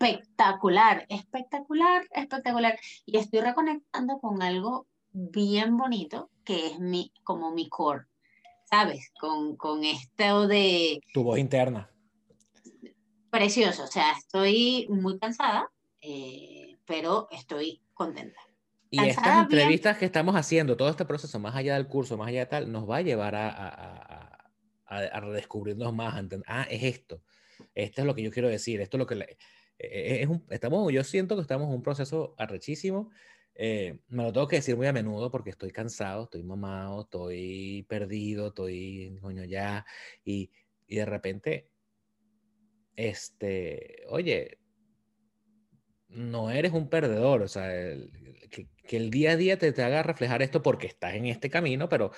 espectacular, 0.00 1.06
espectacular, 1.08 2.06
espectacular. 2.12 2.78
Y 3.06 3.18
estoy 3.18 3.40
reconectando 3.40 4.18
con 4.18 4.42
algo 4.42 4.86
bien 5.12 5.76
bonito 5.76 6.30
que 6.44 6.68
es 6.68 6.78
mi, 6.78 7.12
como 7.22 7.52
mi 7.52 7.68
core, 7.68 8.06
¿sabes? 8.64 9.12
Con, 9.20 9.56
con 9.56 9.84
esto 9.84 10.48
de... 10.48 11.00
Tu 11.12 11.22
voz 11.22 11.38
interna. 11.38 11.90
Precioso, 13.30 13.84
o 13.84 13.86
sea, 13.86 14.12
estoy 14.12 14.86
muy 14.88 15.18
cansada, 15.18 15.70
eh, 16.00 16.78
pero 16.84 17.28
estoy 17.30 17.80
contenta. 17.94 18.40
Y 18.92 18.98
estas 19.04 19.44
entrevistas 19.44 19.98
que 19.98 20.04
estamos 20.06 20.34
haciendo, 20.34 20.76
todo 20.76 20.88
este 20.88 21.04
proceso, 21.04 21.38
más 21.38 21.54
allá 21.54 21.74
del 21.74 21.86
curso, 21.86 22.16
más 22.16 22.26
allá 22.26 22.40
de 22.40 22.46
tal, 22.46 22.72
nos 22.72 22.90
va 22.90 22.96
a 22.96 23.02
llevar 23.02 23.36
a, 23.36 23.48
a, 23.48 24.50
a, 24.86 24.96
a 24.98 25.20
redescubrirnos 25.20 25.94
más. 25.94 26.20
ah, 26.48 26.66
es 26.68 26.82
esto. 26.82 27.22
Esto 27.72 28.00
es 28.00 28.06
lo 28.06 28.16
que 28.16 28.22
yo 28.22 28.32
quiero 28.32 28.48
decir. 28.48 28.80
Esto 28.80 28.96
es 28.96 28.98
lo 28.98 29.06
que... 29.06 29.14
Le, 29.14 29.36
es 29.80 30.28
un, 30.28 30.44
estamos, 30.50 30.92
yo 30.92 31.02
siento 31.04 31.36
que 31.36 31.42
estamos 31.42 31.68
en 31.68 31.74
un 31.74 31.82
proceso 31.82 32.34
arrechísimo. 32.38 33.10
Eh, 33.54 33.98
me 34.08 34.22
lo 34.22 34.32
tengo 34.32 34.48
que 34.48 34.56
decir 34.56 34.76
muy 34.76 34.86
a 34.86 34.92
menudo 34.92 35.30
porque 35.30 35.50
estoy 35.50 35.70
cansado, 35.70 36.24
estoy 36.24 36.42
mamado, 36.42 37.02
estoy 37.02 37.84
perdido, 37.88 38.48
estoy, 38.48 39.18
coño, 39.20 39.44
ya. 39.44 39.84
Y, 40.24 40.50
y 40.86 40.96
de 40.96 41.04
repente, 41.04 41.68
este, 42.96 44.04
oye, 44.08 44.58
no 46.08 46.50
eres 46.50 46.72
un 46.72 46.88
perdedor, 46.88 47.42
o 47.42 47.48
sea, 47.48 47.68
que, 48.50 48.68
que, 48.86 48.96
el 48.96 49.10
día 49.10 49.32
a 49.32 49.36
día 49.36 49.58
te, 49.58 49.72
te 49.72 49.82
haga 49.82 50.02
reflejar 50.02 50.42
esto 50.42 50.62
porque 50.62 50.86
estás 50.86 51.14
en 51.14 51.26
este 51.26 51.50
camino, 51.50 51.88
pero 51.88 52.10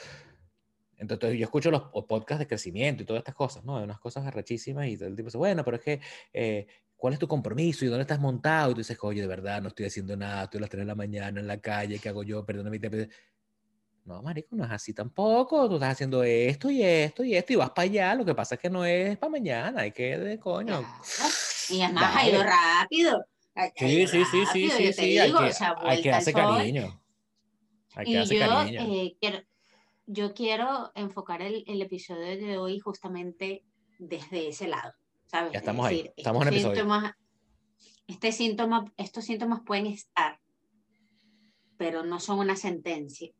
entonces 1.02 1.36
yo 1.36 1.44
escucho 1.44 1.70
los 1.70 1.82
podcasts 2.06 2.38
de 2.38 2.46
crecimiento 2.46 3.02
y 3.02 3.06
todas 3.06 3.20
estas 3.20 3.34
cosas, 3.34 3.64
¿no? 3.64 3.76
Hay 3.76 3.84
unas 3.84 3.98
cosas 3.98 4.24
arrechísimas 4.24 4.86
y 4.86 4.92
el 4.92 5.16
tipo 5.16 5.26
dice, 5.26 5.38
bueno, 5.38 5.64
pero 5.64 5.76
es 5.76 5.82
que, 5.82 6.00
eh, 6.32 6.66
¿cuál 7.02 7.14
es 7.14 7.18
tu 7.18 7.26
compromiso 7.26 7.84
y 7.84 7.88
dónde 7.88 8.02
estás 8.02 8.20
montado? 8.20 8.70
Y 8.70 8.74
tú 8.74 8.78
dices, 8.78 8.96
oye, 9.02 9.20
de 9.22 9.26
verdad, 9.26 9.60
no 9.60 9.66
estoy 9.66 9.86
haciendo 9.86 10.16
nada, 10.16 10.44
estoy 10.44 10.58
a 10.58 10.60
las 10.60 10.70
3 10.70 10.82
de 10.82 10.86
la 10.86 10.94
mañana 10.94 11.40
en 11.40 11.48
la 11.48 11.60
calle, 11.60 11.98
¿qué 11.98 12.08
hago 12.08 12.22
yo? 12.22 12.46
Perdóname. 12.46 12.78
No, 14.04 14.22
marico, 14.22 14.54
no 14.54 14.64
es 14.64 14.70
así 14.70 14.94
tampoco. 14.94 15.68
Tú 15.68 15.74
estás 15.74 15.94
haciendo 15.94 16.22
esto 16.22 16.70
y 16.70 16.84
esto 16.84 17.24
y 17.24 17.34
esto 17.34 17.54
y 17.54 17.56
vas 17.56 17.70
para 17.70 17.86
allá. 17.86 18.14
Lo 18.14 18.24
que 18.24 18.36
pasa 18.36 18.54
es 18.54 18.60
que 18.60 18.70
no 18.70 18.84
es 18.84 19.18
para 19.18 19.32
mañana, 19.32 19.80
hay 19.80 19.90
que 19.90 20.16
de 20.16 20.38
coño. 20.38 20.84
Y 21.70 21.82
además 21.82 22.14
ha 22.14 22.28
ido 22.28 22.44
rápido. 22.44 23.24
Sí, 23.74 24.06
sí, 24.06 24.24
sí, 24.24 24.44
sí, 24.52 24.70
sí, 24.70 24.92
sí, 24.92 25.18
hay, 25.18 25.32
que, 25.32 25.52
hay 25.80 26.02
que 26.02 26.12
hacer 26.12 26.34
cariño. 26.34 27.02
Hay 27.96 28.06
que 28.06 28.18
hacer 28.20 28.38
cariño. 28.38 28.80
Eh, 28.80 29.16
quiero, 29.20 29.38
yo 30.06 30.34
quiero 30.34 30.92
enfocar 30.94 31.42
el, 31.42 31.64
el, 31.66 31.82
episodio 31.82 32.46
de 32.46 32.58
hoy 32.58 32.78
justamente 32.78 33.64
desde 33.98 34.50
ese 34.50 34.68
lado, 34.68 34.92
¿sabes? 35.32 35.52
Ya 35.52 35.60
estamos 35.60 35.86
ahí, 35.86 36.10
estamos 36.14 36.42
en 36.42 36.48
el 36.48 36.54
episodio. 36.54 37.14
este 38.06 38.32
síntoma, 38.32 38.92
estos 38.98 39.24
síntomas 39.24 39.62
pueden 39.64 39.86
estar, 39.86 40.38
pero 41.78 42.04
no 42.04 42.20
son 42.20 42.38
una 42.38 42.54
sentencia, 42.54 43.32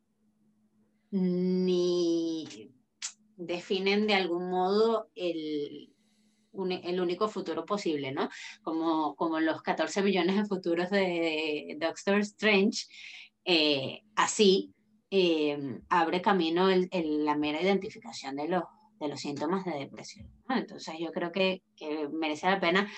ni 1.11 2.71
definen 3.37 4.07
de 4.07 4.15
algún 4.15 4.49
modo 4.49 5.09
el, 5.13 5.93
el 6.83 6.99
único 6.99 7.27
futuro 7.27 7.63
posible, 7.63 8.11
¿no? 8.11 8.27
Como, 8.63 9.15
como 9.15 9.39
los 9.39 9.61
14 9.61 10.01
millones 10.01 10.35
de 10.35 10.45
futuros 10.45 10.89
de 10.89 11.77
Doctor 11.79 12.19
Strange, 12.19 12.87
eh, 13.45 14.01
así 14.15 14.73
eh, 15.11 15.79
abre 15.89 16.23
camino 16.23 16.69
el, 16.69 16.89
la 17.23 17.37
mera 17.37 17.61
identificación 17.61 18.35
de 18.35 18.47
los, 18.47 18.63
de 18.99 19.09
los 19.09 19.19
síntomas 19.19 19.63
de 19.65 19.77
depresión. 19.77 20.27
Entonces 20.57 20.95
yo 20.99 21.11
creo 21.11 21.31
que, 21.31 21.61
que 21.75 22.07
merece 22.09 22.49
la 22.49 22.59
pena 22.59 22.89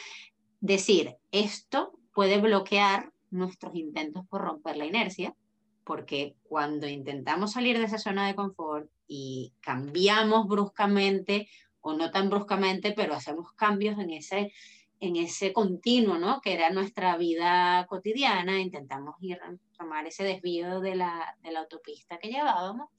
decir, 0.60 1.16
esto 1.32 1.94
puede 2.14 2.40
bloquear 2.40 3.12
nuestros 3.30 3.76
intentos 3.76 4.26
por 4.28 4.42
romper 4.42 4.78
la 4.78 4.86
inercia, 4.86 5.36
porque 5.84 6.36
cuando 6.44 6.88
intentamos 6.88 7.52
salir 7.52 7.78
de 7.78 7.86
esa 7.86 7.98
zona 7.98 8.28
de 8.28 8.36
confort 8.36 8.90
y 9.08 9.54
cambiamos 9.60 10.48
bruscamente 10.48 11.48
o 11.82 11.94
no 11.94 12.10
tan 12.10 12.30
bruscamente, 12.30 12.94
pero 12.94 13.14
hacemos 13.14 13.52
cambios 13.54 14.00
en 14.00 14.10
ese, 14.10 14.52
en 15.00 15.18
ese 15.18 15.54
continuo, 15.54 16.18
¿no? 16.18 16.42
Que 16.42 16.54
era 16.54 16.72
nuestra 16.72 17.16
vida 17.18 17.86
cotidiana, 17.88 18.60
intentamos 18.60 19.16
ir 19.22 19.40
a 19.42 19.54
tomar 19.78 20.08
ese 20.08 20.24
desvío 20.24 20.80
de 20.80 20.96
la, 20.96 21.38
de 21.44 21.52
la 21.52 21.60
autopista 21.60 22.18
que 22.18 22.30
llevábamos, 22.30 22.90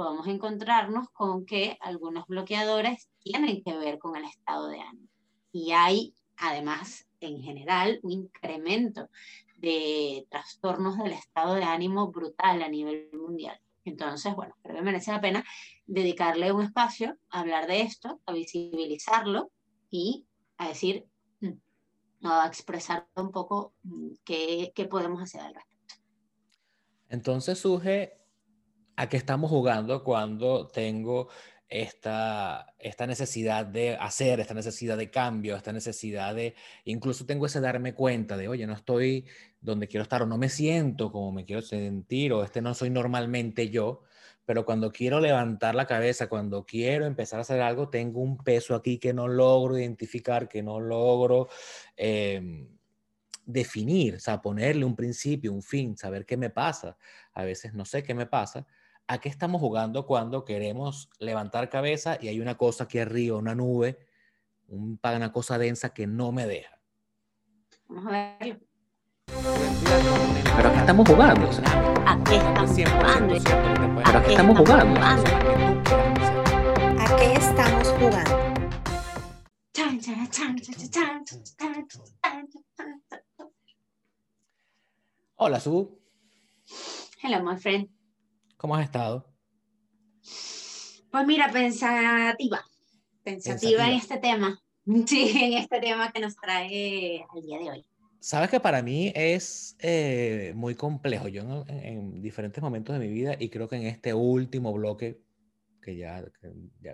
podemos 0.00 0.26
encontrarnos 0.28 1.10
con 1.10 1.44
que 1.44 1.76
algunos 1.78 2.26
bloqueadores 2.26 3.10
tienen 3.18 3.62
que 3.62 3.76
ver 3.76 3.98
con 3.98 4.16
el 4.16 4.24
estado 4.24 4.68
de 4.68 4.80
ánimo. 4.80 5.08
Y 5.52 5.72
hay, 5.72 6.14
además, 6.38 7.06
en 7.20 7.42
general, 7.42 8.00
un 8.02 8.12
incremento 8.12 9.10
de 9.58 10.26
trastornos 10.30 10.96
del 10.96 11.12
estado 11.12 11.52
de 11.52 11.64
ánimo 11.64 12.10
brutal 12.10 12.62
a 12.62 12.70
nivel 12.70 13.10
mundial. 13.12 13.60
Entonces, 13.84 14.34
bueno, 14.34 14.54
creo 14.62 14.76
que 14.76 14.80
merece 14.80 15.12
la 15.12 15.20
pena 15.20 15.44
dedicarle 15.84 16.50
un 16.50 16.62
espacio 16.62 17.18
a 17.28 17.40
hablar 17.40 17.66
de 17.66 17.82
esto, 17.82 18.22
a 18.24 18.32
visibilizarlo 18.32 19.50
y 19.90 20.24
a 20.56 20.68
decir, 20.68 21.04
mm, 21.40 22.26
a 22.26 22.46
expresar 22.46 23.06
un 23.16 23.32
poco 23.32 23.74
mm, 23.82 24.12
qué, 24.24 24.72
qué 24.74 24.86
podemos 24.86 25.20
hacer 25.20 25.42
al 25.42 25.54
respecto. 25.54 25.96
Entonces 27.10 27.58
surge 27.58 28.19
a 29.00 29.08
qué 29.08 29.16
estamos 29.16 29.48
jugando 29.48 30.04
cuando 30.04 30.68
tengo 30.68 31.30
esta, 31.70 32.74
esta 32.78 33.06
necesidad 33.06 33.64
de 33.64 33.96
hacer, 33.96 34.40
esta 34.40 34.52
necesidad 34.52 34.98
de 34.98 35.10
cambio, 35.10 35.56
esta 35.56 35.72
necesidad 35.72 36.34
de, 36.34 36.54
incluso 36.84 37.24
tengo 37.24 37.46
ese 37.46 37.62
darme 37.62 37.94
cuenta 37.94 38.36
de, 38.36 38.48
oye, 38.48 38.66
no 38.66 38.74
estoy 38.74 39.24
donde 39.58 39.88
quiero 39.88 40.02
estar 40.02 40.22
o 40.22 40.26
no 40.26 40.36
me 40.36 40.50
siento 40.50 41.10
como 41.10 41.32
me 41.32 41.46
quiero 41.46 41.62
sentir 41.62 42.34
o 42.34 42.44
este 42.44 42.60
no 42.60 42.74
soy 42.74 42.90
normalmente 42.90 43.70
yo, 43.70 44.02
pero 44.44 44.66
cuando 44.66 44.92
quiero 44.92 45.18
levantar 45.18 45.74
la 45.74 45.86
cabeza, 45.86 46.28
cuando 46.28 46.66
quiero 46.66 47.06
empezar 47.06 47.38
a 47.38 47.42
hacer 47.42 47.62
algo, 47.62 47.88
tengo 47.88 48.20
un 48.20 48.36
peso 48.36 48.74
aquí 48.74 48.98
que 48.98 49.14
no 49.14 49.28
logro 49.28 49.78
identificar, 49.78 50.46
que 50.46 50.62
no 50.62 50.78
logro 50.78 51.48
eh, 51.96 52.68
definir, 53.46 54.16
o 54.16 54.20
sea, 54.20 54.42
ponerle 54.42 54.84
un 54.84 54.94
principio, 54.94 55.54
un 55.54 55.62
fin, 55.62 55.96
saber 55.96 56.26
qué 56.26 56.36
me 56.36 56.50
pasa. 56.50 56.98
A 57.32 57.44
veces 57.44 57.72
no 57.72 57.86
sé 57.86 58.02
qué 58.02 58.12
me 58.12 58.26
pasa 58.26 58.66
¿a 59.10 59.18
qué 59.18 59.28
estamos 59.28 59.60
jugando 59.60 60.06
cuando 60.06 60.44
queremos 60.44 61.10
levantar 61.18 61.68
cabeza 61.68 62.16
y 62.20 62.28
hay 62.28 62.40
una 62.40 62.56
cosa 62.56 62.84
aquí 62.84 63.00
arriba, 63.00 63.36
una 63.36 63.56
nube, 63.56 63.98
una 64.68 65.32
cosa 65.32 65.58
densa 65.58 65.92
que 65.92 66.06
no 66.06 66.30
me 66.30 66.46
deja? 66.46 66.78
Vamos 67.88 68.06
a 68.06 68.36
verlo. 68.38 68.60
Pero 70.56 70.68
¿a 70.68 70.72
qué 70.72 70.78
estamos 70.78 71.08
jugando? 71.08 71.50
¿A 72.06 72.22
qué 72.22 72.36
estamos 72.36 72.70
jugando? 72.88 73.34
¿Pero 74.04 74.18
a 74.18 74.22
qué 74.22 74.30
estamos 74.30 74.58
jugando? 74.58 75.00
¿A 77.00 77.16
qué 77.16 77.32
estamos 77.32 77.88
jugando? 77.88 78.36
Hola, 85.34 85.58
Su. 85.58 85.98
Hello, 87.20 87.42
my 87.42 87.56
friend. 87.56 87.99
¿Cómo 88.60 88.76
has 88.76 88.84
estado? 88.84 89.24
Pues 91.10 91.26
mira, 91.26 91.50
pensativa, 91.50 92.62
pensativa, 93.24 93.88
en 93.88 93.94
este 93.94 94.18
tema, 94.18 94.60
sí, 95.06 95.32
en 95.34 95.54
este 95.54 95.80
tema 95.80 96.12
que 96.12 96.20
nos 96.20 96.36
trae 96.36 97.24
al 97.34 97.40
día 97.40 97.58
de 97.58 97.70
hoy. 97.70 97.86
Sabes 98.20 98.50
que 98.50 98.60
para 98.60 98.82
mí 98.82 99.10
es 99.14 99.78
eh, 99.78 100.52
muy 100.54 100.74
complejo. 100.74 101.28
Yo 101.28 101.64
en, 101.68 102.20
diferentes 102.20 102.62
momentos 102.62 102.98
de 102.98 103.06
mi 103.06 103.10
vida 103.10 103.34
y 103.38 103.48
creo 103.48 103.66
que 103.66 103.76
en 103.76 103.86
este 103.86 104.12
último 104.12 104.74
bloque, 104.74 105.22
que 105.80 105.96
ya, 105.96 106.22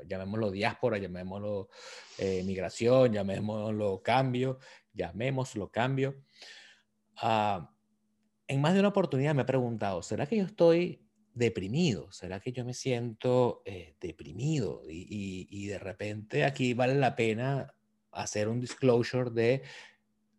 llamémoslo 0.07 0.53
diáspora, 0.53 0.99
llamémoslo 0.99 1.69
eh, 2.19 2.45
migración, 2.45 3.13
llamémoslo 3.13 4.03
cambio, 4.05 4.61
llamémoslo 4.93 5.69
cambio, 5.73 6.15
uh, 7.25 7.67
en 8.47 8.61
más 8.61 8.75
de 8.75 8.79
una 8.79 8.91
oportunidad 8.91 9.35
me 9.35 9.43
he 9.43 9.47
preguntado, 9.47 10.01
¿será 10.05 10.27
que 10.27 10.37
yo 10.37 10.45
estoy 10.45 11.06
deprimido? 11.37 12.11
¿Será 12.11 12.41
que 12.41 12.51
yo 12.51 12.65
me 12.65 12.75
siento 12.75 13.63
eh, 13.65 13.95
deprimido? 14.01 14.83
Y, 14.89 15.47
y, 15.51 15.67
de 15.67 15.79
repente 15.79 16.45
aquí 16.45 16.75
vale 16.75 16.95
la 16.95 17.15
pena 17.15 17.73
hacer 18.11 18.49
un 18.49 18.59
disclosure 18.59 19.31
de 19.31 19.63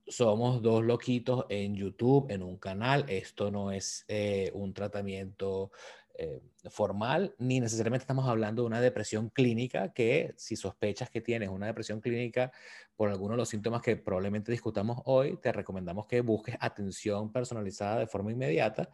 somos 0.08 0.62
dos 0.62 0.84
loquitos 0.84 1.46
en 1.50 1.76
YouTube, 1.76 2.32
en 2.32 2.42
un 2.42 2.58
canal. 2.58 3.06
Esto 3.08 3.52
no 3.52 3.72
es 3.72 4.06
eh, 4.08 4.52
un 4.54 4.74
tratamiento 4.74 5.72
eh, 6.20 6.42
formal, 6.72 7.36
ni 7.38 7.60
necesariamente 7.60 8.02
estamos 8.02 8.28
hablando 8.28 8.64
de 8.64 8.68
una 8.68 8.82
depresión 8.82 9.30
clínica, 9.30 9.94
que 9.94 10.34
si 10.36 10.56
sospechas 10.56 11.12
que 11.12 11.22
tienes 11.22 11.50
una 11.50 11.68
depresión 11.68 12.02
clínica 12.02 12.52
por 12.96 13.10
alguno 13.10 13.34
de 13.34 13.38
los 13.38 13.50
síntomas 13.50 13.84
que 13.84 13.98
probablemente 13.98 14.52
discutamos 14.52 15.00
hoy, 15.06 15.38
te 15.38 15.52
recomendamos 15.52 16.08
que 16.08 16.22
busques 16.22 16.58
atención 16.60 17.32
personalizada 17.32 18.00
de 18.00 18.08
forma 18.08 18.32
inmediata. 18.32 18.90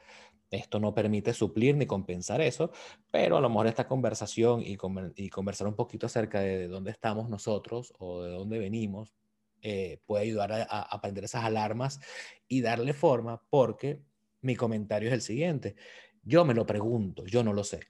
Esto 0.51 0.81
no 0.81 0.93
permite 0.93 1.33
suplir 1.33 1.77
ni 1.77 1.85
compensar 1.85 2.41
eso, 2.41 2.71
pero 3.09 3.37
a 3.37 3.41
lo 3.41 3.47
mejor 3.47 3.67
esta 3.67 3.87
conversación 3.87 4.61
y, 4.61 4.75
conversar 4.75 5.67
un 5.67 5.75
poquito 5.75 6.07
acerca 6.07 6.41
de 6.41 6.67
dónde 6.67 6.91
estamos 6.91 7.29
nosotros 7.29 7.93
o 7.99 8.21
de 8.21 8.31
dónde 8.31 8.59
venimos 8.59 9.15
eh, 9.61 10.01
puede 10.05 10.25
ayudar 10.25 10.51
a 10.51 10.81
aprender 10.81 11.23
esas 11.23 11.45
alarmas 11.45 12.01
y 12.49 12.59
darle 12.59 12.91
forma, 12.91 13.41
porque 13.49 14.01
mi 14.41 14.57
comentario 14.57 15.07
es 15.07 15.13
el 15.13 15.21
siguiente. 15.21 15.75
Yo 16.23 16.45
me 16.45 16.53
lo 16.53 16.65
pregunto, 16.65 17.25
yo 17.25 17.43
no 17.43 17.53
lo 17.53 17.63
sé. 17.63 17.81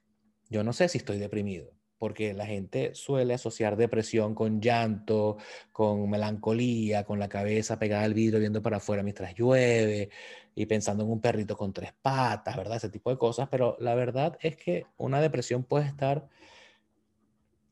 Yo 0.50 0.64
no 0.64 0.74
sé 0.74 0.90
si 0.90 0.98
estoy 0.98 1.20
deprimido, 1.20 1.72
porque 1.98 2.34
la 2.34 2.46
gente 2.46 2.96
suele 2.96 3.36
asociar 3.36 3.78
depresión 3.78 4.36
con 4.36 4.60
llanto, 4.60 5.38
con 5.72 6.10
melancolía, 6.10 7.04
con 7.06 7.20
la 7.20 7.30
cabeza 7.30 7.80
pegada 7.80 8.04
al 8.04 8.14
vidrio 8.14 8.40
viendo 8.40 8.62
para 8.62 8.78
afuera 8.78 9.04
mientras 9.04 9.36
llueve 9.36 10.10
y 10.56 10.66
pensando 10.66 11.04
en 11.04 11.12
un 11.12 11.22
perrito 11.22 11.56
con 11.56 11.74
tres 11.74 11.94
patas, 12.02 12.58
¿verdad? 12.58 12.78
Ese 12.78 12.90
tipo 12.90 13.10
de 13.10 13.18
cosas, 13.18 13.48
pero 13.50 13.78
la 13.80 13.96
verdad 13.96 14.38
es 14.42 14.56
que 14.58 14.86
una 14.98 15.22
depresión 15.22 15.64
puede 15.64 15.86
estar 15.86 16.28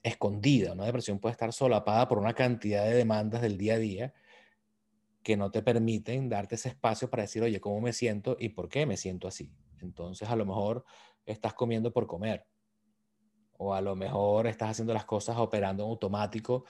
escondida, 0.03 0.73
una 0.73 0.85
depresión 0.85 1.19
puede 1.19 1.33
estar 1.33 1.53
solapada 1.53 2.07
por 2.07 2.17
una 2.19 2.33
cantidad 2.33 2.85
de 2.85 2.93
demandas 2.93 3.41
del 3.41 3.57
día 3.57 3.75
a 3.75 3.79
día 3.79 4.13
que 5.23 5.37
no 5.37 5.51
te 5.51 5.61
permiten 5.63 6.29
darte 6.29 6.55
ese 6.55 6.69
espacio 6.69 7.09
para 7.09 7.23
decir, 7.23 7.43
oye, 7.43 7.59
¿cómo 7.59 7.81
me 7.81 7.93
siento 7.93 8.37
y 8.39 8.49
por 8.49 8.69
qué 8.69 8.85
me 8.85 8.97
siento 8.97 9.27
así? 9.27 9.51
Entonces, 9.81 10.29
a 10.29 10.35
lo 10.35 10.45
mejor 10.45 10.85
estás 11.25 11.53
comiendo 11.53 11.91
por 11.91 12.07
comer, 12.07 12.45
o 13.57 13.73
a 13.73 13.81
lo 13.81 13.95
mejor 13.95 14.47
estás 14.47 14.71
haciendo 14.71 14.93
las 14.93 15.05
cosas 15.05 15.37
operando 15.37 15.83
en 15.83 15.89
automático, 15.89 16.65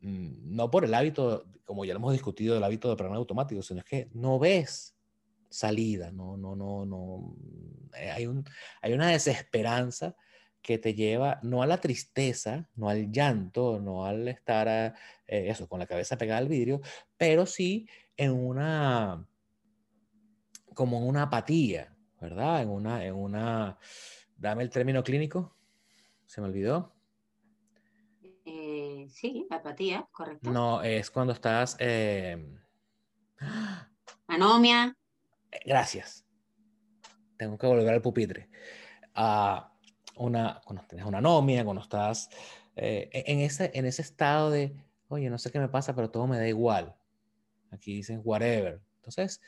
mm, 0.00 0.54
no 0.54 0.70
por 0.70 0.84
el 0.84 0.94
hábito, 0.94 1.44
como 1.64 1.84
ya 1.84 1.92
lo 1.92 1.98
hemos 1.98 2.12
discutido, 2.12 2.56
el 2.56 2.64
hábito 2.64 2.88
de 2.88 2.94
operar 2.94 3.12
en 3.12 3.18
automático, 3.18 3.62
sino 3.62 3.80
es 3.80 3.84
que 3.84 4.08
no 4.14 4.38
ves 4.38 4.96
salida, 5.50 6.12
no, 6.12 6.36
no, 6.36 6.56
no, 6.56 6.86
no. 6.86 7.36
Eh, 7.96 8.10
hay, 8.10 8.26
un, 8.26 8.44
hay 8.80 8.92
una 8.92 9.08
desesperanza 9.08 10.16
que 10.62 10.78
te 10.78 10.94
lleva 10.94 11.40
no 11.42 11.62
a 11.62 11.66
la 11.66 11.80
tristeza, 11.80 12.68
no 12.74 12.88
al 12.88 13.10
llanto, 13.10 13.80
no 13.80 14.04
al 14.04 14.28
estar 14.28 14.68
eh, 15.26 15.50
eso, 15.50 15.68
con 15.68 15.78
la 15.78 15.86
cabeza 15.86 16.16
pegada 16.16 16.38
al 16.38 16.48
vidrio, 16.48 16.80
pero 17.16 17.46
sí 17.46 17.88
en 18.16 18.32
una, 18.32 19.26
como 20.74 20.98
en 20.98 21.04
una 21.04 21.22
apatía, 21.22 21.96
¿verdad? 22.20 22.62
En 22.62 22.68
una, 22.68 23.04
en 23.04 23.14
una, 23.14 23.78
dame 24.36 24.62
el 24.62 24.70
término 24.70 25.02
clínico, 25.02 25.56
se 26.26 26.40
me 26.40 26.48
olvidó. 26.48 26.94
Eh, 28.44 29.06
sí, 29.10 29.46
apatía, 29.50 30.06
correcto. 30.12 30.50
No, 30.50 30.82
es 30.82 31.10
cuando 31.10 31.32
estás... 31.32 31.76
Eh, 31.78 32.56
Anomia. 34.26 34.96
Gracias. 35.64 36.24
Tengo 37.36 37.58
que 37.58 37.66
volver 37.66 37.94
al 37.94 38.02
pupitre. 38.02 38.48
Uh, 39.16 39.60
una, 40.16 40.60
cuando 40.64 40.84
tienes 40.86 41.06
una 41.06 41.18
anomia, 41.18 41.64
cuando 41.64 41.82
estás 41.82 42.28
eh, 42.76 43.10
en, 43.12 43.40
ese, 43.40 43.70
en 43.74 43.86
ese 43.86 44.02
estado 44.02 44.50
de, 44.50 44.76
oye, 45.08 45.30
no 45.30 45.38
sé 45.38 45.50
qué 45.50 45.58
me 45.58 45.68
pasa, 45.68 45.94
pero 45.94 46.10
todo 46.10 46.26
me 46.26 46.38
da 46.38 46.46
igual. 46.46 46.94
Aquí 47.70 47.94
dicen 47.94 48.20
whatever. 48.22 48.80
Entonces, 48.96 49.40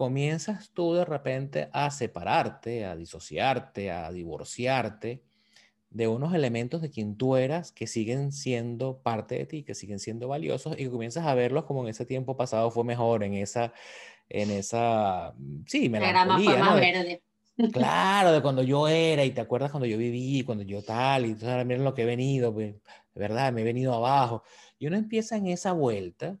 comienzas 0.00 0.70
tú 0.72 0.94
de 0.94 1.04
repente 1.04 1.68
a 1.74 1.90
separarte, 1.90 2.86
a 2.86 2.96
disociarte, 2.96 3.90
a 3.90 4.10
divorciarte 4.10 5.22
de 5.90 6.08
unos 6.08 6.32
elementos 6.32 6.80
de 6.80 6.88
quien 6.88 7.18
tú 7.18 7.36
eras 7.36 7.70
que 7.70 7.86
siguen 7.86 8.32
siendo 8.32 9.02
parte 9.02 9.34
de 9.34 9.44
ti, 9.44 9.62
que 9.62 9.74
siguen 9.74 9.98
siendo 9.98 10.26
valiosos 10.26 10.74
y 10.78 10.88
comienzas 10.88 11.26
a 11.26 11.34
verlos 11.34 11.66
como 11.66 11.82
en 11.82 11.90
ese 11.90 12.06
tiempo 12.06 12.34
pasado 12.34 12.70
fue 12.70 12.82
mejor, 12.82 13.24
en 13.24 13.34
esa, 13.34 13.74
en 14.30 14.50
esa, 14.50 15.34
sí, 15.66 15.90
melancolía. 15.90 16.50
Era 16.50 16.64
más 16.64 16.80
verde. 16.80 17.22
Claro, 17.70 18.32
de 18.32 18.40
cuando 18.40 18.62
yo 18.62 18.88
era 18.88 19.22
y 19.26 19.32
te 19.32 19.42
acuerdas 19.42 19.70
cuando 19.70 19.86
yo 19.86 19.98
viví, 19.98 20.44
cuando 20.44 20.64
yo 20.64 20.82
tal, 20.82 21.26
y 21.26 21.32
entonces 21.32 21.50
ahora 21.50 21.64
miren 21.64 21.84
lo 21.84 21.92
que 21.92 22.04
he 22.04 22.06
venido, 22.06 22.54
pues, 22.54 22.72
de 22.72 23.20
verdad, 23.20 23.52
me 23.52 23.60
he 23.60 23.64
venido 23.64 23.92
abajo. 23.92 24.44
Y 24.78 24.86
uno 24.86 24.96
empieza 24.96 25.36
en 25.36 25.48
esa 25.48 25.72
vuelta 25.72 26.38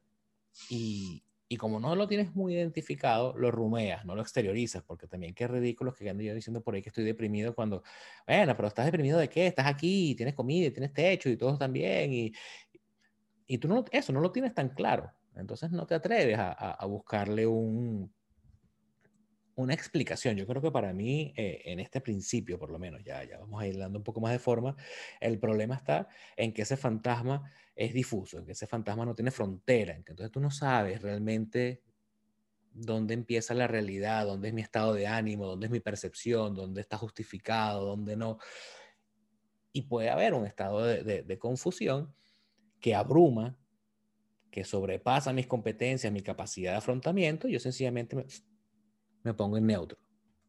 y, 0.70 1.24
y 1.52 1.56
como 1.56 1.80
no 1.80 1.96
lo 1.96 2.06
tienes 2.06 2.36
muy 2.36 2.54
identificado, 2.54 3.36
lo 3.36 3.50
rumeas, 3.50 4.04
no 4.04 4.14
lo 4.14 4.22
exteriorizas, 4.22 4.84
porque 4.84 5.08
también 5.08 5.34
qué 5.34 5.48
ridículo 5.48 5.92
que 5.92 6.08
ando 6.08 6.22
yo 6.22 6.32
diciendo 6.32 6.62
por 6.62 6.76
ahí 6.76 6.80
que 6.80 6.90
estoy 6.90 7.02
deprimido 7.02 7.56
cuando, 7.56 7.82
bueno, 8.24 8.54
pero 8.54 8.68
estás 8.68 8.86
deprimido 8.86 9.18
de 9.18 9.28
qué, 9.28 9.48
estás 9.48 9.66
aquí, 9.66 10.14
tienes 10.14 10.36
comida, 10.36 10.70
tienes 10.70 10.92
techo 10.92 11.28
y 11.28 11.36
todos 11.36 11.58
también, 11.58 12.12
y, 12.12 12.32
y 13.48 13.58
tú 13.58 13.66
no, 13.66 13.84
eso 13.90 14.12
no 14.12 14.20
lo 14.20 14.30
tienes 14.30 14.54
tan 14.54 14.68
claro. 14.68 15.10
Entonces 15.34 15.72
no 15.72 15.86
te 15.86 15.96
atreves 15.96 16.38
a, 16.38 16.52
a 16.52 16.86
buscarle 16.86 17.48
un, 17.48 18.14
una 19.62 19.74
explicación. 19.74 20.36
Yo 20.36 20.46
creo 20.46 20.62
que 20.62 20.70
para 20.70 20.92
mí, 20.92 21.32
eh, 21.36 21.62
en 21.64 21.80
este 21.80 22.00
principio, 22.00 22.58
por 22.58 22.70
lo 22.70 22.78
menos, 22.78 23.02
ya, 23.04 23.24
ya 23.24 23.38
vamos 23.38 23.62
a 23.62 23.66
ir 23.66 23.78
dando 23.78 23.98
un 23.98 24.04
poco 24.04 24.20
más 24.20 24.32
de 24.32 24.38
forma, 24.38 24.76
el 25.20 25.38
problema 25.38 25.74
está 25.74 26.08
en 26.36 26.52
que 26.52 26.62
ese 26.62 26.76
fantasma 26.76 27.50
es 27.74 27.94
difuso, 27.94 28.38
en 28.38 28.46
que 28.46 28.52
ese 28.52 28.66
fantasma 28.66 29.04
no 29.04 29.14
tiene 29.14 29.30
frontera, 29.30 29.94
en 29.94 30.04
que 30.04 30.12
entonces 30.12 30.30
tú 30.30 30.40
no 30.40 30.50
sabes 30.50 31.00
realmente 31.02 31.82
dónde 32.72 33.14
empieza 33.14 33.54
la 33.54 33.66
realidad, 33.66 34.26
dónde 34.26 34.48
es 34.48 34.54
mi 34.54 34.62
estado 34.62 34.94
de 34.94 35.06
ánimo, 35.06 35.46
dónde 35.46 35.66
es 35.66 35.72
mi 35.72 35.80
percepción, 35.80 36.54
dónde 36.54 36.80
está 36.80 36.96
justificado, 36.96 37.84
dónde 37.84 38.16
no. 38.16 38.38
Y 39.72 39.82
puede 39.82 40.10
haber 40.10 40.34
un 40.34 40.46
estado 40.46 40.84
de, 40.84 41.38
confusión 41.38 42.14
que 42.80 42.94
abruma, 42.94 43.56
que 44.50 44.64
sobrepasa 44.64 45.32
mis 45.32 45.46
competencias, 45.46 46.12
mi 46.12 46.22
capacidad 46.22 46.72
de 46.72 46.78
afrontamiento, 46.78 47.46
yo 47.46 47.60
sencillamente 47.60 48.16
me, 48.16 48.24
me 49.22 49.34
pongo 49.34 49.56
en 49.56 49.66
neutro. 49.66 49.98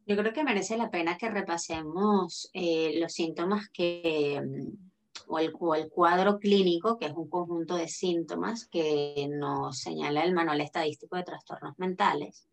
Yo 0.06 0.16
creo 0.16 0.32
que 0.32 0.44
merece 0.44 0.76
la 0.76 0.90
pena 0.90 1.16
que 1.16 1.30
repasemos 1.30 2.50
eh, 2.52 2.98
los 3.00 3.12
síntomas 3.12 3.68
que, 3.70 4.42
mm, 4.44 4.90
o 5.28 5.38
el, 5.38 5.52
el, 5.76 5.90
cuadro 5.90 6.38
clínico, 6.38 6.98
que 6.98 7.06
es 7.06 7.12
un 7.12 7.28
conjunto 7.28 7.76
de 7.76 7.88
síntomas 7.88 8.66
que 8.66 9.28
nos 9.30 9.78
señala 9.78 10.24
el 10.24 10.34
Manual 10.34 10.60
Estadístico 10.60 11.16
de 11.16 11.22
Trastornos 11.22 11.78
Mentales, 11.78 12.48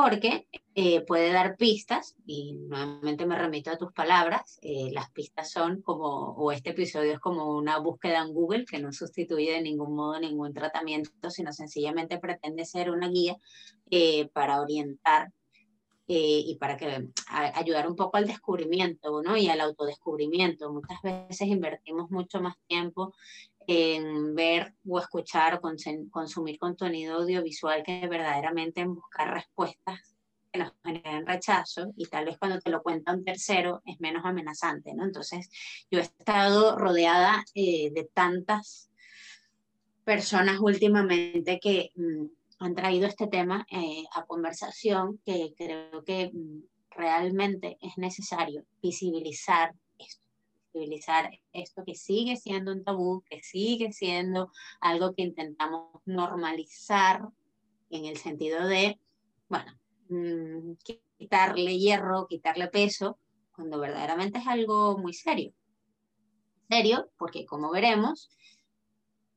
porque 0.00 0.46
eh, 0.76 1.00
puede 1.00 1.32
dar 1.32 1.56
pistas, 1.56 2.14
y 2.24 2.52
nuevamente 2.52 3.26
me 3.26 3.36
remito 3.36 3.72
a 3.72 3.76
tus 3.76 3.92
palabras, 3.92 4.60
eh, 4.62 4.90
las 4.92 5.10
pistas 5.10 5.50
son 5.50 5.82
como, 5.82 6.34
o 6.36 6.52
este 6.52 6.70
episodio 6.70 7.14
es 7.14 7.18
como 7.18 7.56
una 7.56 7.80
búsqueda 7.80 8.22
en 8.22 8.32
Google 8.32 8.64
que 8.64 8.78
no 8.78 8.92
sustituye 8.92 9.54
de 9.54 9.60
ningún 9.60 9.96
modo 9.96 10.20
ningún 10.20 10.54
tratamiento, 10.54 11.30
sino 11.30 11.52
sencillamente 11.52 12.18
pretende 12.18 12.64
ser 12.64 12.92
una 12.92 13.08
guía 13.08 13.38
eh, 13.90 14.28
para 14.32 14.60
orientar 14.60 15.32
y 16.10 16.56
para 16.58 16.78
que 16.78 17.06
ayudar 17.26 17.86
un 17.86 17.94
poco 17.94 18.16
al 18.16 18.26
descubrimiento 18.26 19.20
¿no? 19.22 19.36
y 19.36 19.50
al 19.50 19.60
autodescubrimiento. 19.60 20.72
Muchas 20.72 21.02
veces 21.02 21.48
invertimos 21.48 22.10
mucho 22.10 22.40
más 22.40 22.54
tiempo 22.66 23.12
en 23.70 24.34
ver 24.34 24.72
o 24.88 24.98
escuchar 24.98 25.54
o 25.54 25.60
consumir 26.10 26.58
contenido 26.58 27.18
audiovisual 27.18 27.82
que 27.82 28.08
verdaderamente 28.08 28.80
en 28.80 28.94
buscar 28.94 29.34
respuestas 29.34 30.16
que 30.50 30.58
nos 30.60 30.72
generen 30.82 31.26
rechazo 31.26 31.92
y 31.94 32.06
tal 32.06 32.24
vez 32.24 32.38
cuando 32.38 32.58
te 32.60 32.70
lo 32.70 32.82
cuenta 32.82 33.12
un 33.12 33.24
tercero 33.24 33.82
es 33.84 34.00
menos 34.00 34.24
amenazante, 34.24 34.94
¿no? 34.94 35.04
Entonces 35.04 35.50
yo 35.90 35.98
he 35.98 36.02
estado 36.02 36.78
rodeada 36.78 37.44
eh, 37.54 37.90
de 37.92 38.04
tantas 38.04 38.90
personas 40.02 40.60
últimamente 40.60 41.60
que 41.60 41.90
mm, 41.94 42.24
han 42.60 42.74
traído 42.74 43.06
este 43.06 43.26
tema 43.26 43.66
eh, 43.70 44.04
a 44.14 44.24
conversación 44.24 45.20
que 45.26 45.52
creo 45.58 46.02
que 46.06 46.30
mm, 46.32 46.62
realmente 46.88 47.76
es 47.82 47.98
necesario 47.98 48.64
visibilizar 48.80 49.74
visibilizar 50.72 51.30
esto 51.52 51.84
que 51.84 51.94
sigue 51.94 52.36
siendo 52.36 52.72
un 52.72 52.84
tabú, 52.84 53.22
que 53.28 53.42
sigue 53.42 53.92
siendo 53.92 54.50
algo 54.80 55.14
que 55.14 55.22
intentamos 55.22 56.00
normalizar 56.04 57.28
en 57.90 58.04
el 58.04 58.16
sentido 58.16 58.66
de, 58.66 59.00
bueno, 59.48 59.72
mm, 60.08 60.72
quitarle 61.18 61.78
hierro, 61.78 62.26
quitarle 62.26 62.68
peso, 62.68 63.18
cuando 63.52 63.78
verdaderamente 63.78 64.38
es 64.38 64.46
algo 64.46 64.98
muy 64.98 65.14
serio. 65.14 65.52
Serio, 66.68 67.10
porque 67.16 67.46
como 67.46 67.70
veremos, 67.70 68.30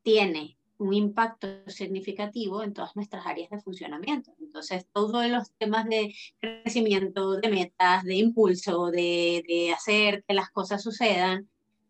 tiene 0.03 0.57
un 0.81 0.93
impacto 0.93 1.47
significativo 1.67 2.63
en 2.63 2.73
todas 2.73 2.95
nuestras 2.95 3.25
áreas 3.25 3.51
de 3.51 3.61
funcionamiento. 3.61 4.33
Entonces, 4.39 4.88
todos 4.91 5.27
los 5.27 5.51
temas 5.59 5.85
de 5.88 6.13
crecimiento, 6.39 7.35
de 7.35 7.50
metas, 7.50 8.03
de 8.03 8.15
impulso, 8.15 8.89
de, 8.89 9.43
de 9.47 9.71
hacer 9.71 10.23
que 10.27 10.33
las 10.33 10.50
cosas 10.50 10.81
sucedan, 10.81 11.47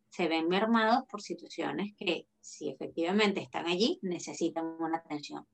se 0.10 0.28
ven 0.28 0.50
mermados 0.50 1.06
por 1.10 1.22
situaciones 1.22 1.94
que, 1.98 2.28
si 2.42 2.68
efectivamente 2.68 3.40
están 3.40 3.66
allí, 3.68 3.98
necesitan 4.02 4.66
una 4.80 4.98
atención. 4.98 5.48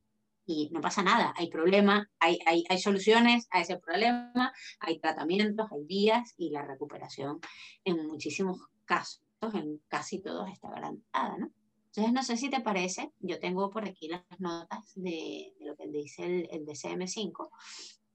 Y 0.47 0.69
no 0.71 0.81
pasa 0.81 1.03
nada, 1.03 1.33
hay 1.37 1.49
problema, 1.49 2.09
hay, 2.19 2.39
hay, 2.45 2.63
hay 2.69 2.79
soluciones 2.79 3.47
a 3.51 3.61
ese 3.61 3.77
problema, 3.77 4.51
hay 4.79 4.97
tratamientos, 4.97 5.71
hay 5.71 5.83
vías 5.83 6.33
y 6.37 6.49
la 6.49 6.65
recuperación 6.65 7.39
en 7.83 8.07
muchísimos 8.07 8.57
casos, 8.85 9.21
en 9.53 9.79
casi 9.89 10.21
todos 10.21 10.49
está 10.49 10.71
garantizada, 10.71 11.37
¿no? 11.37 11.51
Entonces, 11.97 12.13
no 12.13 12.21
sé 12.21 12.37
si 12.37 12.51
te 12.51 12.61
parece, 12.61 13.11
yo 13.21 13.39
tengo 13.39 13.71
por 13.71 13.83
aquí 13.83 14.07
las 14.07 14.21
notas 14.37 14.91
de, 14.93 15.55
lo 15.61 15.75
que 15.75 15.87
dice 15.87 16.25
el, 16.25 16.47
el 16.51 16.63
DCM5 16.63 17.49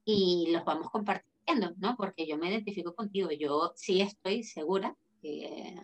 y 0.05 0.53
los 0.53 0.65
vamos 0.65 0.89
compartiendo, 0.89 1.73
¿no? 1.79 1.97
Porque 1.97 2.25
yo 2.25 2.39
me 2.39 2.49
identifico 2.49 2.95
contigo, 2.95 3.31
yo 3.33 3.73
sí 3.75 4.01
estoy 4.01 4.45
segura 4.45 4.97
que 5.21 5.75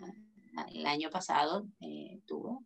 el 0.72 0.86
año 0.86 1.10
pasado 1.10 1.66
eh, 1.80 2.20
tuve 2.24 2.58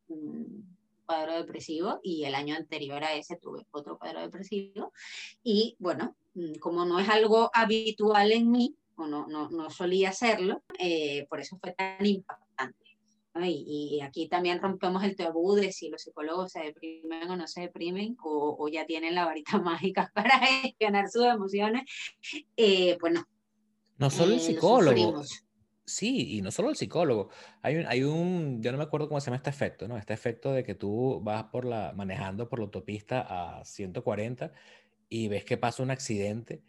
cuadro 1.06 1.32
depresivo 1.32 1.98
y 2.02 2.24
el 2.24 2.34
año 2.34 2.54
anterior 2.54 3.02
a 3.02 3.14
ese 3.14 3.36
tuve 3.36 3.66
otro 3.70 3.98
cuadro 3.98 4.20
depresivo. 4.20 4.92
Y 5.42 5.76
bueno, 5.78 6.14
mm, 6.34 6.56
como 6.56 6.84
no 6.84 7.00
es 7.00 7.08
algo 7.08 7.50
habitual 7.54 8.32
en 8.32 8.50
mí, 8.50 8.76
o 8.96 9.06
no, 9.06 9.26
no, 9.28 9.48
no 9.48 9.70
solía 9.70 10.10
hacerlo, 10.10 10.62
eh, 10.78 11.26
por 11.30 11.40
eso 11.40 11.56
fue 11.56 11.72
tan 11.72 12.04
impactante. 12.04 12.41
Y, 13.34 14.00
aquí 14.02 14.28
también 14.28 14.60
rompemos 14.60 15.02
el 15.04 15.16
tabú 15.16 15.54
de 15.54 15.72
si 15.72 15.88
los 15.88 16.02
psicólogos 16.02 16.52
se 16.52 16.60
deprimen 16.60 17.30
o 17.30 17.36
no 17.36 17.46
se 17.46 17.62
deprimen, 17.62 18.16
o, 18.22 18.56
o 18.58 18.68
ya 18.68 18.84
tienen 18.86 19.14
la 19.14 19.24
varita 19.24 19.58
mágica 19.62 20.10
para 20.14 20.38
gestionar 20.38 21.08
sus 21.08 21.24
emociones. 21.24 21.82
Eh, 22.56 22.96
pues 23.00 23.14
no. 23.14 23.24
No 23.98 24.10
solo 24.10 24.32
el 24.32 24.40
eh, 24.40 24.42
psicólogo. 24.42 25.22
Sí, 25.84 26.36
y 26.36 26.42
no 26.42 26.50
solo 26.50 26.70
el 26.70 26.76
psicólogo. 26.76 27.30
Hay 27.60 27.76
un, 27.76 27.86
hay 27.86 28.04
un, 28.04 28.62
yo 28.62 28.70
no 28.70 28.78
me 28.78 28.84
acuerdo 28.84 29.08
cómo 29.08 29.20
se 29.20 29.26
llama 29.26 29.36
este 29.36 29.50
efecto, 29.50 29.88
¿no? 29.88 29.96
Este 29.96 30.14
efecto 30.14 30.52
de 30.52 30.62
que 30.62 30.74
tú 30.74 31.20
vas 31.22 31.44
por 31.44 31.64
la, 31.64 31.92
manejando 31.94 32.48
por 32.48 32.60
la 32.60 32.66
autopista 32.66 33.58
a 33.58 33.64
140 33.64 34.52
y 35.08 35.28
ves 35.28 35.44
que 35.44 35.56
pasa 35.56 35.82
un 35.82 35.90
accidente 35.90 36.62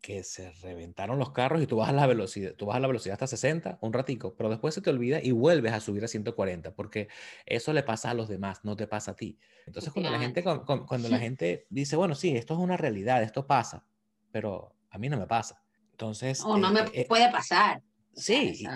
que 0.00 0.22
se 0.22 0.52
reventaron 0.62 1.18
los 1.18 1.30
carros 1.30 1.62
y 1.62 1.66
tú 1.66 1.76
vas 1.76 1.88
a 1.88 1.92
la 1.92 2.06
velocidad, 2.06 2.54
tú 2.54 2.66
vas 2.66 2.76
a 2.76 2.80
la 2.80 2.86
velocidad 2.86 3.14
hasta 3.14 3.26
60 3.26 3.78
un 3.80 3.92
ratico, 3.92 4.34
pero 4.36 4.48
después 4.48 4.74
se 4.74 4.80
te 4.80 4.90
olvida 4.90 5.20
y 5.22 5.32
vuelves 5.32 5.72
a 5.72 5.80
subir 5.80 6.04
a 6.04 6.08
140 6.08 6.74
porque 6.74 7.08
eso 7.44 7.72
le 7.72 7.82
pasa 7.82 8.10
a 8.10 8.14
los 8.14 8.28
demás, 8.28 8.60
no 8.64 8.76
te 8.76 8.86
pasa 8.86 9.12
a 9.12 9.16
ti. 9.16 9.38
Entonces 9.66 9.92
cuando 9.92 10.10
la 10.10 10.18
gente 10.18 10.42
cuando 10.42 11.08
la 11.08 11.18
gente 11.18 11.66
dice, 11.70 11.96
bueno, 11.96 12.14
sí, 12.14 12.36
esto 12.36 12.54
es 12.54 12.60
una 12.60 12.76
realidad, 12.76 13.22
esto 13.22 13.46
pasa, 13.46 13.84
pero 14.30 14.74
a 14.90 14.98
mí 14.98 15.08
no 15.08 15.18
me 15.18 15.26
pasa. 15.26 15.62
Entonces 15.90 16.42
o 16.44 16.56
no 16.56 16.70
me 16.70 16.80
eh, 16.80 16.90
eh, 16.92 17.06
puede 17.08 17.30
pasar. 17.30 17.82
Sí, 18.14 18.66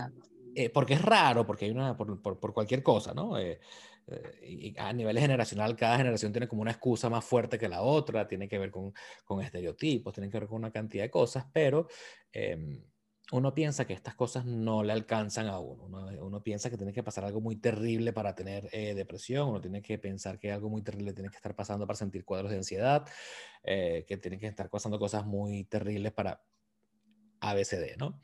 eh, 0.54 0.70
porque 0.70 0.94
es 0.94 1.02
raro, 1.02 1.46
porque 1.46 1.66
hay 1.66 1.70
una 1.70 1.96
por, 1.96 2.20
por, 2.20 2.40
por 2.40 2.52
cualquier 2.52 2.82
cosa, 2.82 3.14
¿no? 3.14 3.36
Eh, 4.10 4.46
y 4.46 4.78
a 4.78 4.92
nivel 4.92 5.18
generacional, 5.18 5.76
cada 5.76 5.96
generación 5.96 6.32
tiene 6.32 6.48
como 6.48 6.62
una 6.62 6.72
excusa 6.72 7.08
más 7.08 7.24
fuerte 7.24 7.58
que 7.58 7.68
la 7.68 7.82
otra, 7.82 8.26
tiene 8.26 8.48
que 8.48 8.58
ver 8.58 8.70
con, 8.70 8.92
con 9.24 9.42
estereotipos, 9.42 10.12
tiene 10.12 10.30
que 10.30 10.38
ver 10.38 10.48
con 10.48 10.58
una 10.58 10.70
cantidad 10.70 11.04
de 11.04 11.10
cosas, 11.10 11.46
pero 11.52 11.88
em, 12.32 12.82
uno 13.32 13.54
piensa 13.54 13.86
que 13.86 13.92
estas 13.92 14.14
cosas 14.14 14.44
no 14.44 14.82
le 14.82 14.92
alcanzan 14.92 15.46
a 15.46 15.60
uno. 15.60 15.84
Uno, 16.20 16.42
piensa 16.42 16.68
que 16.68 16.76
tiene 16.76 16.92
que 16.92 17.02
pasar 17.02 17.24
algo 17.24 17.40
muy 17.40 17.56
terrible 17.56 18.12
para 18.12 18.34
tener 18.34 18.68
eh, 18.72 18.94
depresión, 18.94 19.48
uno 19.48 19.60
tiene 19.60 19.82
que 19.82 19.98
pensar 19.98 20.38
que 20.38 20.50
algo 20.50 20.68
muy 20.68 20.82
terrible 20.82 21.12
tiene 21.12 21.30
que 21.30 21.36
estar 21.36 21.54
pasando 21.54 21.86
para 21.86 21.96
sentir 21.96 22.24
cuadros 22.24 22.50
de 22.50 22.58
ansiedad, 22.58 23.06
eh, 23.62 24.04
que 24.08 24.16
tiene 24.16 24.38
que 24.38 24.46
estar 24.46 24.68
pasando 24.68 24.98
cosas 24.98 25.24
muy 25.26 25.64
terribles 25.64 26.12
para 26.12 26.42
ABCD, 27.40 27.96
¿no? 27.98 28.20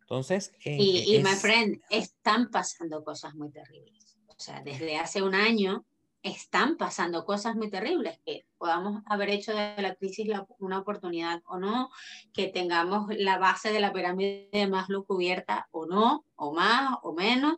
Entonces... 0.00 0.52
y, 0.64 1.14
y 1.14 1.22
my 1.22 1.34
friend, 1.34 1.82
están 1.90 2.50
pasando 2.50 3.04
cosas 3.04 3.34
muy 3.34 3.50
terribles 3.50 4.17
o 4.38 4.40
sea, 4.40 4.62
desde 4.62 4.96
hace 4.96 5.22
un 5.22 5.34
año 5.34 5.84
están 6.22 6.76
pasando 6.76 7.24
cosas 7.24 7.56
muy 7.56 7.70
terribles, 7.70 8.20
que 8.24 8.46
podamos 8.56 9.02
haber 9.06 9.30
hecho 9.30 9.52
de 9.52 9.74
la 9.78 9.94
crisis 9.94 10.28
una 10.58 10.78
oportunidad 10.78 11.42
o 11.46 11.58
no, 11.58 11.90
que 12.32 12.46
tengamos 12.48 13.08
la 13.16 13.38
base 13.38 13.72
de 13.72 13.80
la 13.80 13.92
pirámide 13.92 14.48
de 14.52 14.66
Maslow 14.68 15.04
cubierta 15.04 15.68
o 15.72 15.86
no, 15.86 16.24
o 16.36 16.52
más 16.52 16.98
o 17.02 17.12
menos, 17.12 17.56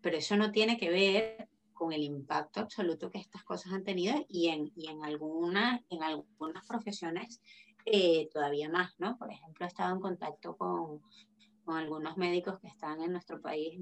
pero 0.00 0.16
eso 0.16 0.36
no 0.36 0.52
tiene 0.52 0.76
que 0.76 0.90
ver 0.90 1.48
con 1.72 1.92
el 1.92 2.02
impacto 2.02 2.60
absoluto 2.60 3.10
que 3.10 3.18
estas 3.18 3.42
cosas 3.42 3.72
han 3.72 3.84
tenido 3.84 4.14
y 4.28 4.48
en, 4.48 4.70
y 4.76 4.88
en, 4.88 5.02
algunas, 5.02 5.80
en 5.88 6.02
algunas 6.02 6.66
profesiones 6.66 7.40
eh, 7.86 8.28
todavía 8.32 8.68
más, 8.68 8.94
¿no? 8.98 9.16
Por 9.18 9.32
ejemplo, 9.32 9.64
he 9.64 9.68
estado 9.68 9.94
en 9.94 10.00
contacto 10.00 10.56
con, 10.56 11.00
con 11.70 11.78
algunos 11.78 12.16
médicos 12.16 12.58
que 12.58 12.66
están 12.66 13.00
en 13.00 13.12
nuestro 13.12 13.40
país 13.40 13.78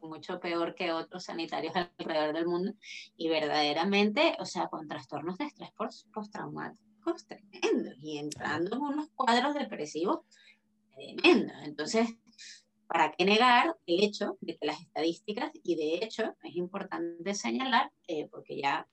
mucho 0.00 0.40
peor 0.40 0.74
que 0.74 0.92
otros 0.92 1.24
sanitarios 1.24 1.74
alrededor 1.76 2.34
del 2.34 2.46
mundo 2.46 2.72
y 3.18 3.28
verdaderamente, 3.28 4.34
o 4.40 4.46
sea, 4.46 4.68
con 4.68 4.88
trastornos 4.88 5.36
de 5.36 5.44
estrés 5.44 5.70
postraumáticos 6.10 7.26
tremendos 7.26 7.98
y 8.00 8.16
entrando 8.16 8.76
en 8.76 8.82
unos 8.82 9.10
cuadros 9.10 9.52
depresivos 9.52 10.20
tremendos. 10.94 11.56
Entonces, 11.64 12.08
¿para 12.86 13.12
qué 13.12 13.26
negar 13.26 13.76
el 13.84 14.02
hecho 14.02 14.38
de 14.40 14.56
que 14.56 14.64
las 14.66 14.80
estadísticas, 14.80 15.50
y 15.62 15.76
de 15.76 16.02
hecho 16.02 16.34
es 16.42 16.56
importante 16.56 17.34
señalar, 17.34 17.92
eh, 18.06 18.26
porque 18.30 18.58
ya 18.58 18.88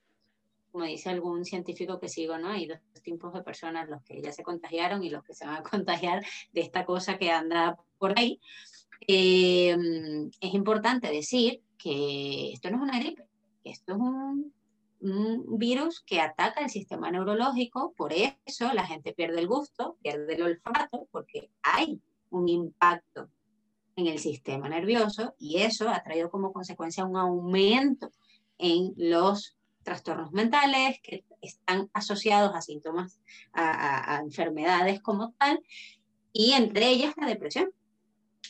como 0.76 0.84
dice 0.84 1.08
algún 1.08 1.46
científico 1.46 1.98
que 1.98 2.10
sigo, 2.10 2.36
¿no? 2.36 2.50
Hay 2.50 2.66
dos 2.66 2.78
tipos 3.02 3.32
de 3.32 3.42
personas, 3.42 3.88
los 3.88 4.02
que 4.02 4.20
ya 4.20 4.30
se 4.30 4.42
contagiaron 4.42 5.02
y 5.02 5.08
los 5.08 5.24
que 5.24 5.32
se 5.32 5.46
van 5.46 5.56
a 5.56 5.62
contagiar 5.70 6.22
de 6.52 6.60
esta 6.60 6.84
cosa 6.84 7.16
que 7.16 7.30
anda 7.30 7.78
por 7.96 8.12
ahí. 8.18 8.38
Eh, 9.08 9.74
es 10.38 10.52
importante 10.52 11.10
decir 11.10 11.62
que 11.78 12.52
esto 12.52 12.68
no 12.68 12.76
es 12.76 12.82
una 12.82 12.98
gripe, 12.98 13.26
esto 13.64 13.94
es 13.94 13.98
un, 13.98 14.52
un 15.00 15.58
virus 15.58 16.02
que 16.02 16.20
ataca 16.20 16.60
el 16.60 16.68
sistema 16.68 17.10
neurológico, 17.10 17.94
por 17.96 18.12
eso 18.12 18.70
la 18.74 18.86
gente 18.86 19.14
pierde 19.14 19.40
el 19.40 19.48
gusto, 19.48 19.96
pierde 20.02 20.34
el 20.34 20.42
olfato, 20.42 21.08
porque 21.10 21.48
hay 21.62 22.02
un 22.28 22.50
impacto 22.50 23.30
en 23.96 24.08
el 24.08 24.18
sistema 24.18 24.68
nervioso 24.68 25.34
y 25.38 25.56
eso 25.62 25.88
ha 25.88 26.02
traído 26.02 26.30
como 26.30 26.52
consecuencia 26.52 27.06
un 27.06 27.16
aumento 27.16 28.10
en 28.58 28.92
los 28.98 29.56
trastornos 29.86 30.32
mentales 30.32 30.98
que 31.00 31.24
están 31.40 31.88
asociados 31.92 32.52
a 32.56 32.60
síntomas, 32.60 33.20
a, 33.52 34.20
enfermedades 34.20 35.00
como 35.00 35.32
tal, 35.38 35.60
y 36.32 36.52
entre 36.54 36.88
ellas 36.88 37.14
la 37.16 37.28
depresión. 37.28 37.70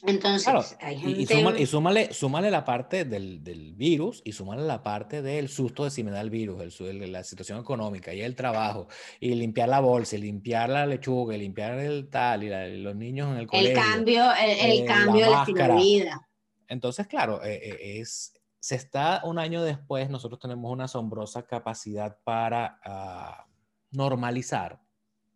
Entonces, 0.03 0.77
hay 0.81 0.99
gente... 0.99 1.21
y, 1.21 1.63
y, 1.63 1.67
súmale, 1.67 2.13
súmale, 2.15 2.51
la 2.51 2.65
parte 2.65 3.05
del, 3.05 3.45
del, 3.45 3.75
virus 3.75 4.23
y 4.25 4.33
súmale 4.33 4.63
la 4.63 4.83
parte 4.83 5.21
del 5.21 5.49
susto 5.49 5.85
de 5.85 5.91
si 5.91 6.05
me 6.05 6.11
da 6.11 6.23
el 6.23 6.31
virus, 6.31 6.81
el, 6.81 7.13
la 7.13 7.23
situación 7.23 7.61
económica 7.61 8.15
y 8.15 8.23
el 8.23 8.35
trabajo, 8.35 8.89
y 9.21 9.35
limpiar 9.35 9.69
la 9.69 9.81
bolsa, 9.81 10.17
y 10.17 10.21
limpiar 10.21 10.71
la 10.71 10.87
lechuga, 10.87 11.35
y 11.35 11.39
limpiar 11.39 11.79
el 11.79 12.09
tal, 12.09 12.45
y, 12.45 12.83
los 12.83 12.97
niños 12.97 13.31
en 13.33 13.39
el 13.41 13.47
colegio. 13.47 13.71
El 13.71 13.77
cambio, 13.77 14.25
el, 14.35 14.81
eh, 14.81 14.85
cambio 14.87 15.27
del 15.27 15.35
estilo 15.35 15.65
de 15.65 15.75
vida. 15.75 16.29
Entonces, 16.69 17.07
claro, 17.07 17.45
eh, 17.45 17.61
eh, 17.63 18.01
es, 18.01 18.33
se 18.61 18.75
está 18.75 19.21
un 19.25 19.39
año 19.39 19.63
después, 19.63 20.11
nosotros 20.11 20.41
tenemos 20.41 20.71
una 20.71 20.85
asombrosa 20.85 21.47
capacidad 21.47 22.19
para 22.25 22.81
ah, 22.85 23.47
normalizar, 23.91 24.81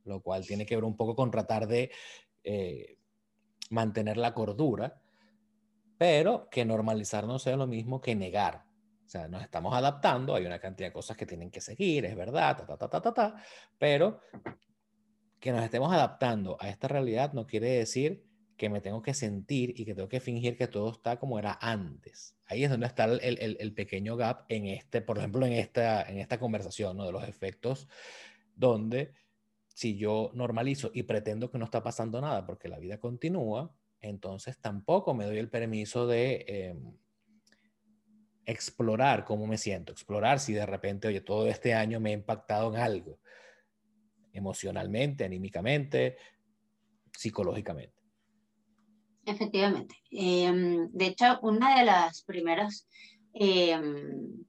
lo 0.04 0.20
cual 0.22 0.46
tiene 0.46 0.66
que 0.66 0.76
ver 0.76 0.84
un 0.84 0.96
poco 0.96 1.14
con 1.14 1.30
tratar 1.30 1.66
de 1.66 1.90
eh, 2.42 2.98
mantener 3.70 4.16
la 4.16 4.34
cordura, 4.34 5.00
pero 5.98 6.48
que 6.50 6.64
normalizar 6.64 7.26
no 7.26 7.38
sea 7.38 7.56
lo 7.56 7.66
mismo 7.66 8.00
que 8.00 8.14
negar. 8.14 8.64
O 9.04 9.08
sea, 9.08 9.28
nos 9.28 9.42
estamos 9.42 9.74
adaptando, 9.74 10.34
hay 10.34 10.46
una 10.46 10.60
cantidad 10.60 10.88
de 10.88 10.92
cosas 10.92 11.16
que 11.16 11.26
tienen 11.26 11.50
que 11.50 11.60
seguir, 11.60 12.04
es 12.04 12.16
verdad, 12.16 12.56
ta, 12.56 12.66
ta, 12.66 12.76
ta, 12.76 12.88
ta, 12.88 13.00
ta, 13.00 13.14
ta, 13.14 13.44
pero 13.78 14.20
que 15.40 15.52
nos 15.52 15.64
estemos 15.64 15.92
adaptando 15.92 16.56
a 16.60 16.68
esta 16.68 16.86
realidad 16.86 17.32
no 17.32 17.46
quiere 17.46 17.70
decir 17.70 18.29
que 18.61 18.69
me 18.69 18.83
tengo 18.83 19.00
que 19.00 19.14
sentir 19.14 19.73
y 19.75 19.87
que 19.87 19.95
tengo 19.95 20.11
que 20.11 20.21
fingir 20.21 20.55
que 20.55 20.69
todo 20.69 20.93
está 20.93 21.19
como 21.19 21.38
era 21.38 21.59
antes. 21.62 22.37
Ahí 22.45 22.62
es 22.62 22.69
donde 22.69 22.87
está 22.87 23.07
el, 23.07 23.19
el, 23.23 23.57
el 23.59 23.73
pequeño 23.73 24.19
gap 24.19 24.45
en 24.50 24.67
este, 24.67 25.00
por 25.00 25.17
ejemplo, 25.17 25.47
en 25.47 25.55
esta, 25.55 26.02
en 26.02 26.19
esta 26.19 26.38
conversación, 26.38 26.99
¿no? 26.99 27.07
De 27.07 27.12
los 27.12 27.26
efectos, 27.26 27.88
donde 28.55 29.14
si 29.69 29.97
yo 29.97 30.31
normalizo 30.35 30.90
y 30.93 31.05
pretendo 31.05 31.50
que 31.50 31.57
no 31.57 31.64
está 31.64 31.83
pasando 31.83 32.21
nada 32.21 32.45
porque 32.45 32.69
la 32.69 32.79
vida 32.79 33.00
continúa, 33.00 33.75
entonces 33.99 34.59
tampoco 34.59 35.14
me 35.14 35.25
doy 35.25 35.38
el 35.38 35.49
permiso 35.49 36.07
de 36.07 36.45
em, 36.47 36.99
explorar 38.45 39.25
cómo 39.25 39.47
me 39.47 39.57
siento, 39.57 39.93
explorar 39.93 40.38
si 40.38 40.52
de 40.52 40.67
repente, 40.67 41.09
oye, 41.09 41.23
todo 41.23 41.49
este 41.49 41.73
año 41.73 41.99
me 41.99 42.11
ha 42.11 42.12
impactado 42.12 42.75
en 42.75 42.79
algo, 42.79 43.21
emocionalmente, 44.35 45.25
anímicamente, 45.25 46.19
psicológicamente. 47.17 48.00
Efectivamente. 49.24 49.96
Em, 50.10 50.88
de 50.92 51.06
hecho, 51.06 51.38
uno 51.42 51.66
de 51.76 51.84
los 51.84 52.22
primeros 52.22 52.86
em, 53.32 54.44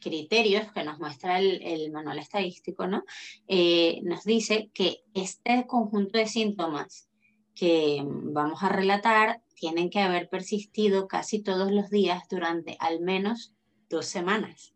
criterios 0.00 0.72
que 0.72 0.84
nos 0.84 0.98
muestra 0.98 1.38
el, 1.38 1.92
manual 1.92 2.18
estadístico, 2.18 2.86
¿no? 2.86 3.04
Eh, 3.46 4.00
nos 4.02 4.24
dice 4.24 4.70
que 4.74 5.02
este 5.14 5.66
conjunto 5.66 6.18
de 6.18 6.26
síntomas 6.26 7.08
que 7.54 8.02
vamos 8.04 8.62
a 8.62 8.68
relatar 8.68 9.42
tienen 9.54 9.90
que 9.90 10.00
haber 10.00 10.28
persistido 10.28 11.06
casi 11.06 11.42
todos 11.42 11.70
los 11.70 11.90
días 11.90 12.22
durante 12.28 12.76
al 12.80 13.00
menos 13.00 13.54
dos 13.88 14.06
semanas. 14.06 14.74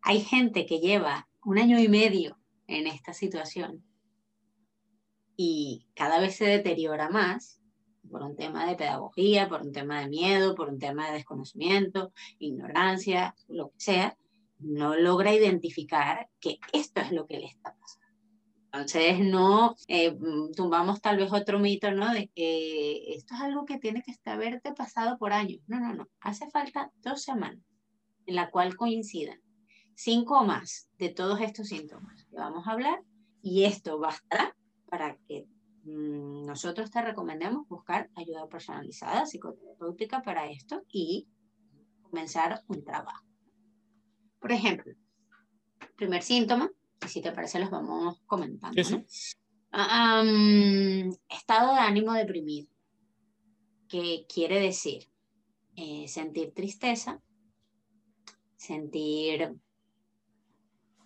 Hay 0.00 0.20
gente 0.20 0.66
que 0.66 0.78
lleva 0.78 1.28
un 1.44 1.58
año 1.58 1.80
y 1.80 1.88
medio 1.88 2.38
en 2.68 2.86
esta 2.86 3.12
situación 3.12 3.84
y 5.36 5.86
cada 5.94 6.20
vez 6.20 6.36
se 6.36 6.46
deteriora 6.46 7.10
más 7.10 7.60
por 8.10 8.22
un 8.22 8.36
tema 8.36 8.66
de 8.66 8.76
pedagogía, 8.76 9.48
por 9.48 9.62
un 9.62 9.72
tema 9.72 10.00
de 10.00 10.08
miedo, 10.08 10.54
por 10.54 10.68
un 10.68 10.78
tema 10.78 11.08
de 11.08 11.14
desconocimiento, 11.14 12.12
ignorancia, 12.38 13.34
lo 13.48 13.70
que 13.70 13.80
sea, 13.80 14.16
no 14.58 14.96
logra 14.96 15.34
identificar 15.34 16.28
que 16.40 16.58
esto 16.72 17.00
es 17.00 17.12
lo 17.12 17.26
que 17.26 17.38
le 17.38 17.46
está 17.46 17.74
pasando. 17.74 18.06
Entonces, 18.72 19.20
no 19.20 19.74
eh, 19.88 20.16
tumbamos 20.54 21.00
tal 21.00 21.16
vez 21.16 21.32
otro 21.32 21.58
mito, 21.58 21.90
¿no? 21.92 22.12
De 22.12 22.28
que 22.34 23.14
esto 23.14 23.34
es 23.34 23.40
algo 23.40 23.64
que 23.64 23.78
tiene 23.78 24.02
que 24.02 24.14
haberte 24.30 24.72
pasado 24.72 25.16
por 25.18 25.32
años. 25.32 25.60
No, 25.66 25.80
no, 25.80 25.94
no. 25.94 26.08
Hace 26.20 26.50
falta 26.50 26.92
dos 27.02 27.22
semanas 27.22 27.64
en 28.26 28.34
la 28.34 28.50
cual 28.50 28.76
coincidan 28.76 29.40
cinco 29.94 30.40
o 30.40 30.44
más 30.44 30.88
de 30.98 31.08
todos 31.08 31.40
estos 31.40 31.68
síntomas 31.68 32.24
que 32.24 32.36
vamos 32.36 32.66
a 32.66 32.72
hablar 32.72 33.02
y 33.42 33.64
esto 33.64 33.98
bastará 33.98 34.54
para 34.88 35.16
que 35.26 35.46
mm, 35.46 35.55
nosotros 35.86 36.90
te 36.90 37.00
recomendemos 37.00 37.68
buscar 37.68 38.10
ayuda 38.16 38.48
personalizada 38.48 39.24
psicoterapéutica 39.24 40.22
para 40.22 40.50
esto 40.50 40.82
y 40.88 41.28
comenzar 42.02 42.62
un 42.66 42.84
trabajo. 42.84 43.24
Por 44.40 44.52
ejemplo, 44.52 44.92
primer 45.96 46.22
síntoma, 46.22 46.70
y 47.04 47.08
si 47.08 47.20
te 47.20 47.32
parece 47.32 47.60
los 47.60 47.70
vamos 47.70 48.20
comentando. 48.26 48.82
Ah, 49.72 50.22
estado 51.28 51.74
de 51.74 51.80
ánimo 51.80 52.12
deprimido, 52.14 52.68
que 53.88 54.26
quiere 54.32 54.58
decir 54.58 55.08
eh, 55.76 56.08
sentir 56.08 56.52
tristeza, 56.54 57.20
sentir 58.56 59.54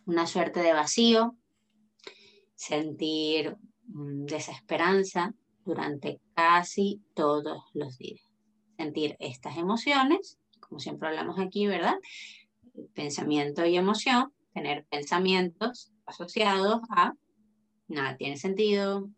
una 0.07 0.27
suerte 0.27 0.61
de 0.61 0.73
vacío, 0.73 1.37
sentir 2.55 3.57
mm, 3.57 3.70
desesperanza 3.93 5.35
durante 5.65 6.21
casi 6.35 7.01
todos 7.15 7.63
los 7.75 7.99
días. 7.99 8.21
Sentir 8.77 9.17
estas 9.21 9.57
emociones, 9.57 10.39
como 10.61 10.79
siempre 10.79 11.09
hablamos 11.09 11.39
aquí, 11.39 11.67
¿verdad? 11.67 11.97
Pensamiento 12.95 13.67
y 13.67 13.77
emoción, 13.77 14.33
tener 14.55 14.85
pensamientos 14.87 15.93
asociados 16.07 16.81
a 16.91 17.15
nada 17.89 18.17
tiene 18.17 18.37
sentido, 18.37 19.09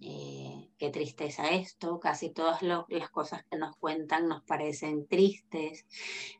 eh, 0.00 0.47
qué 0.78 0.90
tristeza 0.90 1.50
esto, 1.50 1.98
casi 1.98 2.30
todas 2.30 2.62
las 2.62 3.10
cosas 3.10 3.44
que 3.50 3.58
nos 3.58 3.76
cuentan 3.76 4.28
nos 4.28 4.42
parecen 4.44 5.08
tristes, 5.08 5.86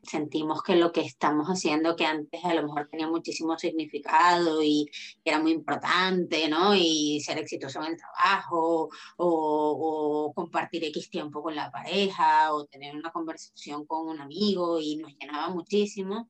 sentimos 0.01 0.63
que 0.63 0.75
lo 0.75 0.91
que 0.91 1.01
estamos 1.01 1.47
haciendo, 1.47 1.95
que 1.95 2.05
antes 2.05 2.43
a 2.45 2.53
lo 2.53 2.63
mejor 2.63 2.87
tenía 2.89 3.07
muchísimo 3.07 3.57
significado 3.57 4.63
y 4.63 4.89
era 5.25 5.39
muy 5.39 5.51
importante, 5.51 6.47
¿no? 6.47 6.73
Y 6.73 7.19
ser 7.21 7.37
exitoso 7.37 7.81
en 7.81 7.91
el 7.91 7.97
trabajo, 7.97 8.89
o, 9.17 10.27
o 10.27 10.33
compartir 10.33 10.85
X 10.85 11.09
tiempo 11.09 11.43
con 11.43 11.55
la 11.55 11.69
pareja, 11.69 12.53
o 12.53 12.65
tener 12.65 12.95
una 12.95 13.11
conversación 13.11 13.85
con 13.85 14.07
un 14.07 14.21
amigo 14.21 14.79
y 14.79 14.97
nos 14.97 15.13
llenaba 15.17 15.49
muchísimo. 15.49 16.29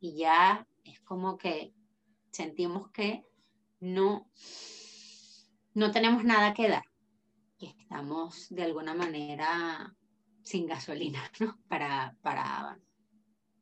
Y 0.00 0.16
ya 0.16 0.66
es 0.84 1.00
como 1.00 1.38
que 1.38 1.72
sentimos 2.32 2.90
que 2.90 3.24
no 3.80 4.28
no 5.74 5.90
tenemos 5.90 6.24
nada 6.24 6.54
que 6.54 6.68
dar, 6.68 6.84
que 7.58 7.66
estamos 7.66 8.48
de 8.50 8.64
alguna 8.64 8.94
manera 8.94 9.94
sin 10.42 10.66
gasolina, 10.66 11.20
¿no? 11.40 11.58
Para, 11.68 12.16
para 12.22 12.78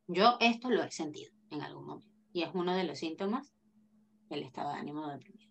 Yo 0.07 0.37
esto 0.41 0.71
lo 0.71 0.83
he 0.83 0.91
sentido 0.91 1.33
en 1.50 1.62
algún 1.62 1.87
momento 1.87 2.19
y 2.33 2.43
es 2.43 2.50
uno 2.55 2.75
de 2.75 2.85
los 2.85 2.99
síntomas 2.99 3.53
del 4.29 4.43
estado 4.43 4.73
de 4.73 4.79
ánimo 4.79 5.09
deprimido. 5.09 5.49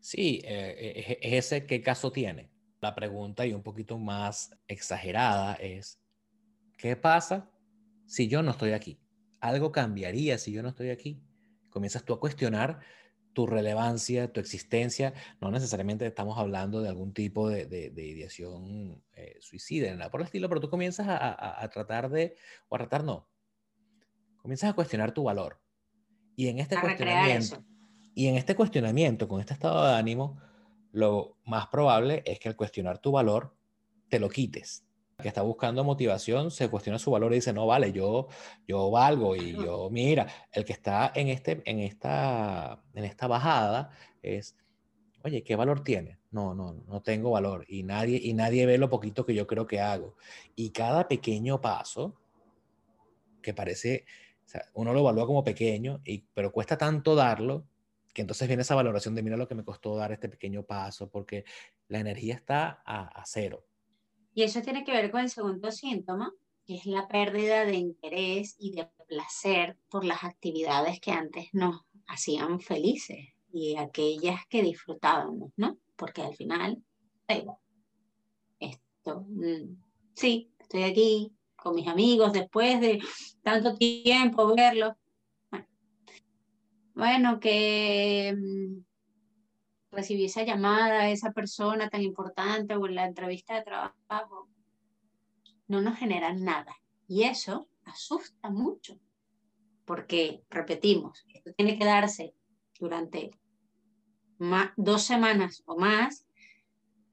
Sí, 0.00 0.40
eh, 0.44 1.18
es 1.20 1.46
ese 1.46 1.66
qué 1.66 1.82
caso 1.82 2.12
tiene. 2.12 2.50
La 2.80 2.94
pregunta 2.94 3.44
y 3.44 3.52
un 3.52 3.62
poquito 3.62 3.98
más 3.98 4.56
exagerada 4.68 5.54
es, 5.54 6.00
¿qué 6.76 6.94
pasa 6.94 7.50
si 8.06 8.28
yo 8.28 8.42
no 8.42 8.52
estoy 8.52 8.72
aquí? 8.72 9.00
¿Algo 9.40 9.72
cambiaría 9.72 10.38
si 10.38 10.52
yo 10.52 10.62
no 10.62 10.68
estoy 10.68 10.90
aquí? 10.90 11.20
Comienzas 11.70 12.04
tú 12.04 12.12
a 12.12 12.20
cuestionar 12.20 12.80
tu 13.38 13.46
relevancia, 13.46 14.32
tu 14.32 14.40
existencia. 14.40 15.14
No 15.40 15.52
necesariamente 15.52 16.04
estamos 16.04 16.36
hablando 16.38 16.82
de 16.82 16.88
algún 16.88 17.14
tipo 17.14 17.48
de, 17.48 17.66
de, 17.66 18.04
ideación 18.04 19.00
eh, 19.14 19.36
suicida, 19.38 19.94
nada 19.94 20.10
por 20.10 20.20
el 20.20 20.24
estilo, 20.24 20.48
pero 20.48 20.60
tú 20.60 20.68
comienzas 20.68 21.06
a, 21.06 21.62
a, 21.62 21.68
tratar 21.68 22.10
de, 22.10 22.34
o 22.68 22.74
a 22.74 22.78
tratar 22.80 23.04
no, 23.04 23.28
comienzas 24.38 24.70
a 24.70 24.72
cuestionar 24.72 25.12
tu 25.12 25.22
valor. 25.22 25.60
Y 26.34 26.48
en 26.48 26.58
este 26.58 26.80
cuestionamiento, 26.80 27.64
y 28.12 28.26
en 28.26 28.34
este 28.34 28.56
cuestionamiento, 28.56 29.28
con 29.28 29.38
este 29.38 29.54
estado 29.54 29.86
de 29.86 29.94
ánimo, 29.94 30.42
lo 30.90 31.38
más 31.44 31.68
probable 31.68 32.24
es 32.26 32.40
que 32.40 32.48
al 32.48 32.56
cuestionar 32.56 32.98
tu 32.98 33.12
valor, 33.12 33.56
te 34.08 34.18
lo 34.18 34.28
quites 34.28 34.87
que 35.20 35.26
está 35.26 35.42
buscando 35.42 35.82
motivación 35.82 36.52
se 36.52 36.68
cuestiona 36.70 36.96
su 37.00 37.10
valor 37.10 37.32
y 37.32 37.36
dice, 37.36 37.52
no, 37.52 37.66
vale, 37.66 37.90
yo, 37.90 38.28
yo 38.68 38.88
valgo 38.88 39.34
y 39.34 39.52
yo, 39.52 39.90
mira, 39.90 40.28
el 40.52 40.64
que 40.64 40.72
está 40.72 41.10
en, 41.12 41.26
este, 41.26 41.60
en, 41.64 41.80
esta, 41.80 42.84
en 42.94 43.04
esta 43.04 43.26
bajada 43.26 43.90
es, 44.22 44.56
oye, 45.24 45.42
¿qué 45.42 45.56
valor 45.56 45.82
tiene? 45.82 46.20
No, 46.30 46.54
no, 46.54 46.72
no 46.72 47.02
tengo 47.02 47.32
valor 47.32 47.64
y 47.66 47.82
nadie, 47.82 48.20
y 48.22 48.32
nadie 48.32 48.64
ve 48.64 48.78
lo 48.78 48.88
poquito 48.88 49.26
que 49.26 49.34
yo 49.34 49.48
creo 49.48 49.66
que 49.66 49.80
hago. 49.80 50.14
Y 50.54 50.70
cada 50.70 51.08
pequeño 51.08 51.60
paso, 51.60 52.14
que 53.42 53.52
parece, 53.52 54.04
uno 54.74 54.92
lo 54.92 55.00
evalúa 55.00 55.26
como 55.26 55.42
pequeño, 55.42 56.00
y, 56.04 56.26
pero 56.32 56.52
cuesta 56.52 56.78
tanto 56.78 57.16
darlo, 57.16 57.66
que 58.14 58.22
entonces 58.22 58.46
viene 58.46 58.62
esa 58.62 58.76
valoración 58.76 59.16
de, 59.16 59.24
mira 59.24 59.36
lo 59.36 59.48
que 59.48 59.56
me 59.56 59.64
costó 59.64 59.96
dar 59.96 60.12
este 60.12 60.28
pequeño 60.28 60.62
paso, 60.62 61.10
porque 61.10 61.44
la 61.88 61.98
energía 61.98 62.36
está 62.36 62.82
a, 62.86 63.20
a 63.20 63.24
cero. 63.26 63.67
Y 64.38 64.44
eso 64.44 64.62
tiene 64.62 64.84
que 64.84 64.92
ver 64.92 65.10
con 65.10 65.22
el 65.22 65.30
segundo 65.30 65.72
síntoma, 65.72 66.32
que 66.64 66.76
es 66.76 66.86
la 66.86 67.08
pérdida 67.08 67.64
de 67.64 67.74
interés 67.74 68.54
y 68.60 68.70
de 68.70 68.86
placer 69.08 69.76
por 69.90 70.04
las 70.04 70.22
actividades 70.22 71.00
que 71.00 71.10
antes 71.10 71.48
nos 71.52 71.80
hacían 72.06 72.60
felices 72.60 73.18
y 73.52 73.74
aquellas 73.74 74.46
que 74.48 74.62
disfrutábamos, 74.62 75.50
¿no? 75.56 75.76
Porque 75.96 76.22
al 76.22 76.36
final, 76.36 76.80
esto, 78.60 79.26
mm, 79.26 79.76
sí, 80.14 80.52
estoy 80.60 80.84
aquí 80.84 81.32
con 81.56 81.74
mis 81.74 81.88
amigos 81.88 82.32
después 82.32 82.80
de 82.80 83.02
tanto 83.42 83.74
tiempo 83.74 84.54
verlos. 84.54 84.92
Bueno, 86.94 87.40
que 87.40 88.36
mm, 88.38 88.87
recibí 89.98 90.26
esa 90.26 90.44
llamada, 90.44 91.10
esa 91.10 91.32
persona 91.32 91.90
tan 91.90 92.02
importante 92.02 92.76
o 92.76 92.86
en 92.86 92.94
la 92.94 93.06
entrevista 93.06 93.54
de 93.54 93.64
trabajo, 93.64 94.48
no 95.66 95.80
nos 95.80 95.98
genera 95.98 96.32
nada. 96.32 96.72
Y 97.08 97.24
eso 97.24 97.68
asusta 97.84 98.48
mucho, 98.48 99.00
porque, 99.84 100.44
repetimos, 100.50 101.24
esto 101.34 101.52
tiene 101.54 101.76
que 101.76 101.84
darse 101.84 102.32
durante 102.78 103.30
dos 104.76 105.02
semanas 105.02 105.64
o 105.66 105.76
más, 105.76 106.26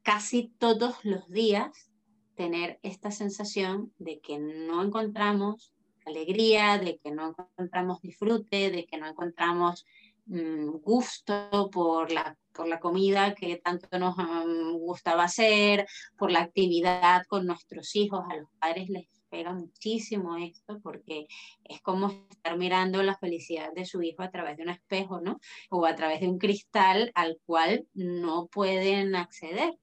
casi 0.04 0.54
todos 0.60 1.04
los 1.04 1.28
días, 1.30 1.92
tener 2.36 2.80
esta 2.84 3.10
sensación 3.10 3.94
de 3.98 4.20
que 4.20 4.38
no 4.38 4.84
encontramos 4.84 5.74
alegría, 6.06 6.78
de 6.78 7.00
que 7.00 7.10
no 7.10 7.30
encontramos 7.30 8.02
disfrute, 8.02 8.70
de 8.70 8.86
que 8.86 8.98
no 8.98 9.08
encontramos 9.08 9.88
gusto 10.26 11.70
por 11.72 12.12
la, 12.12 12.38
por 12.52 12.68
la 12.68 12.80
comida 12.80 13.36
que 13.36 13.58
tanto 13.58 14.00
nos 14.00 14.16
mm, 14.18 14.78
gustaba 14.78 15.26
hacer, 15.26 15.88
por 16.18 16.32
la 16.32 16.42
actividad 16.42 17.24
con 17.28 17.46
nuestros 17.46 17.96
hijos. 17.96 18.22
A 18.30 18.38
los 18.38 18.50
padres 18.60 18.90
les 18.90 19.08
pega 19.30 19.54
muchísimo 19.54 20.38
esto 20.38 20.80
porque 20.82 21.28
es 21.64 21.82
como 21.82 22.28
estar 22.30 22.58
mirando 22.58 23.04
la 23.04 23.18
felicidad 23.18 23.74
de 23.74 23.86
su 23.86 24.02
hijo 24.02 24.24
a 24.24 24.32
través 24.32 24.58
de 24.58 24.64
un 24.64 24.70
espejo, 24.70 25.22
¿no? 25.22 25.40
O 25.70 25.86
a 25.86 25.96
través 25.96 26.22
de 26.22 26.30
un 26.30 26.38
cristal 26.38 27.12
al 27.16 27.38
cual 27.46 27.88
no 27.94 28.48
pueden 28.48 29.16
acceder. 29.16 29.74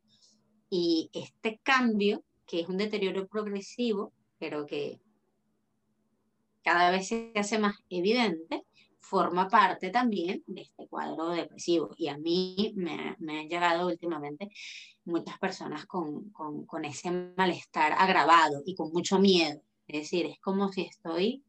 Y 0.71 1.11
este 1.13 1.61
cambio, 1.63 2.25
que 2.47 2.61
es 2.61 2.69
un 2.69 2.79
deterioro 2.79 3.27
progresivo, 3.27 4.13
pero 4.39 4.67
que 4.67 5.01
cada 6.63 6.91
vez 6.91 7.09
se 7.09 7.33
hace 7.35 7.59
más 7.59 7.75
evidente, 7.91 8.65
forma 9.03 9.49
parte 9.49 9.91
también 9.91 10.43
de 10.47 10.63
este 10.63 10.89
cuadro 10.89 11.31
depresivo. 11.31 11.95
Y 11.99 12.09
a 12.09 12.17
mí 12.17 12.73
me, 12.77 13.17
me 13.19 13.41
han 13.41 13.49
llegado 13.49 13.89
últimamente 13.89 14.51
muchas 15.05 15.39
personas 15.39 15.85
con, 15.87 16.31
con, 16.31 16.65
con, 16.65 16.85
ese 16.85 17.11
malestar 17.37 17.93
agravado 17.93 18.63
y 18.65 18.75
con 18.75 18.93
mucho 18.93 19.19
miedo. 19.19 19.61
Es 19.89 20.03
decir, 20.03 20.27
es 20.27 20.39
como 20.41 20.73
si 20.73 20.83
estoy, 20.83 21.45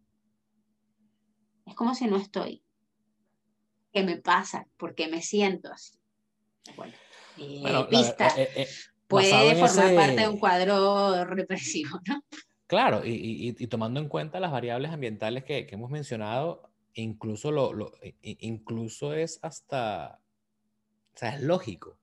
es 1.65 1.75
como 1.75 1.93
si 1.95 2.07
no 2.07 2.17
estoy. 2.17 2.63
¿Qué 3.93 4.03
me 4.03 4.17
pasa? 4.17 4.67
¿Por 4.75 4.95
qué 4.95 5.07
me 5.07 5.21
siento 5.21 5.71
así? 5.71 5.93
Bueno, 6.75 6.93
eh, 7.37 7.87
pista. 7.89 8.27
Eh, 8.35 8.49
eh, 8.55 8.67
puede 9.07 9.55
formar 9.55 9.95
parte 9.95 10.21
de 10.21 10.27
un 10.27 10.39
cuadro 10.39 11.23
represivo, 11.25 11.99
¿no? 12.07 12.23
Claro, 12.65 13.05
y, 13.05 13.11
y, 13.11 13.55
y, 13.57 13.67
tomando 13.67 13.99
en 13.99 14.07
cuenta 14.07 14.39
las 14.39 14.51
variables 14.51 14.91
ambientales 14.91 15.43
que, 15.43 15.67
que 15.67 15.75
hemos 15.75 15.91
mencionado, 15.91 16.72
incluso, 16.93 17.51
lo, 17.51 17.91
incluso 18.21 19.13
es 19.13 19.39
hasta, 19.41 20.19
o 21.13 21.17
sea, 21.17 21.35
es 21.35 21.41
lógico 21.41 21.97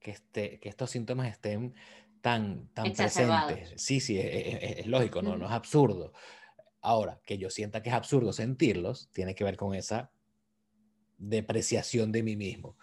que, 0.00 0.12
este, 0.12 0.58
que 0.60 0.68
estos 0.68 0.90
síntomas 0.90 1.28
estén 1.28 1.74
tan, 2.20 2.68
tan 2.74 2.92
presentes. 2.92 3.74
Sí, 3.76 4.00
sí, 4.00 4.18
e, 4.18 4.26
e, 4.26 4.54
e, 4.54 4.80
es, 4.80 4.86
lógico, 4.86 5.22
no, 5.22 5.36
no 5.36 5.46
es 5.46 5.52
absurdo. 5.52 6.12
Ahora, 6.80 7.20
que 7.24 7.38
yo 7.38 7.50
sienta 7.50 7.82
que 7.82 7.90
es 7.90 7.94
absurdo 7.94 8.32
sentirlos, 8.32 9.08
tiene 9.12 9.34
que 9.34 9.44
ver 9.44 9.56
con 9.56 9.74
esa 9.74 10.10
depreciación 11.18 12.10
de 12.10 12.22
mí 12.22 12.36
mismo. 12.36 12.76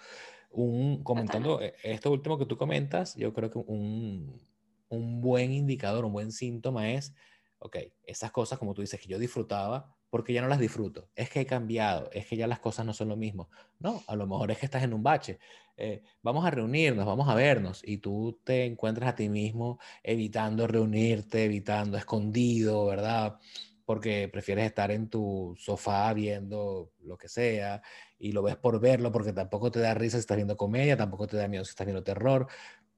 Un, 0.52 1.04
comentando 1.04 1.60
esto 1.84 2.12
último 2.12 2.38
que 2.38 2.46
tú 2.46 2.58
comentas, 2.58 3.16
yo 3.16 3.34
creo 3.34 3.52
que 3.52 3.60
un, 3.60 4.42
un 4.88 5.22
buen 5.22 5.52
indicador, 5.52 6.06
un 6.06 6.14
buen 6.14 6.32
síntoma 6.32 6.92
es 6.92 7.14
ok, 7.60 7.78
esas 8.04 8.32
cosas 8.32 8.58
como 8.58 8.74
tú 8.74 8.82
dices 8.82 9.00
que 9.00 9.08
yo 9.08 9.20
disfrutaba, 9.20 9.96
porque 10.10 10.34
ya 10.34 10.42
no 10.42 10.48
las 10.48 10.60
disfruto. 10.60 11.10
Es 11.16 11.30
que 11.30 11.42
he 11.42 11.46
cambiado, 11.46 12.10
es 12.12 12.26
que 12.26 12.36
ya 12.36 12.48
las 12.48 12.60
cosas 12.60 12.86
no 12.86 12.94
son 12.94 13.10
lo 13.10 13.18
mismo. 13.18 13.50
No, 13.80 14.04
a 14.08 14.16
lo 14.16 14.28
mejor 14.28 14.52
es 14.52 14.58
que 14.58 14.66
estás 14.66 14.84
en 14.84 14.94
un 14.94 15.04
bache. 15.04 15.40
Eh, 15.78 16.04
vamos 16.22 16.46
a 16.46 16.52
reunirnos, 16.52 17.06
vamos 17.06 17.30
a 17.30 17.36
vernos 17.36 17.82
y 17.86 18.00
tú 18.00 18.40
te 18.44 18.66
encuentras 18.66 19.10
a 19.10 19.16
ti 19.16 19.30
mismo 19.30 19.80
evitando 20.04 20.68
reunirte, 20.68 21.46
evitando 21.46 21.98
escondido, 21.98 22.86
¿verdad? 22.86 23.38
Porque 23.86 24.28
prefieres 24.28 24.66
estar 24.66 24.92
en 24.92 25.10
tu 25.10 25.56
sofá 25.58 26.12
viendo 26.14 26.92
lo 27.04 27.18
que 27.18 27.30
sea 27.30 27.82
y 28.18 28.32
lo 28.32 28.44
ves 28.44 28.58
por 28.58 28.80
verlo 28.80 29.12
porque 29.12 29.34
tampoco 29.34 29.72
te 29.72 29.80
da 29.80 29.94
risa 29.94 30.18
si 30.18 30.22
estás 30.22 30.38
viendo 30.38 30.58
comedia, 30.58 30.98
tampoco 30.98 31.28
te 31.28 31.38
da 31.38 31.48
miedo 31.48 31.64
si 31.64 31.70
estás 31.70 31.86
viendo 31.86 32.04
terror. 32.04 32.48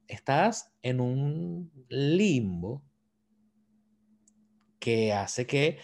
Estás 0.07 0.73
en 0.81 0.99
un 0.99 1.71
limbo 1.89 2.83
que 4.79 5.13
hace 5.13 5.45
que 5.45 5.77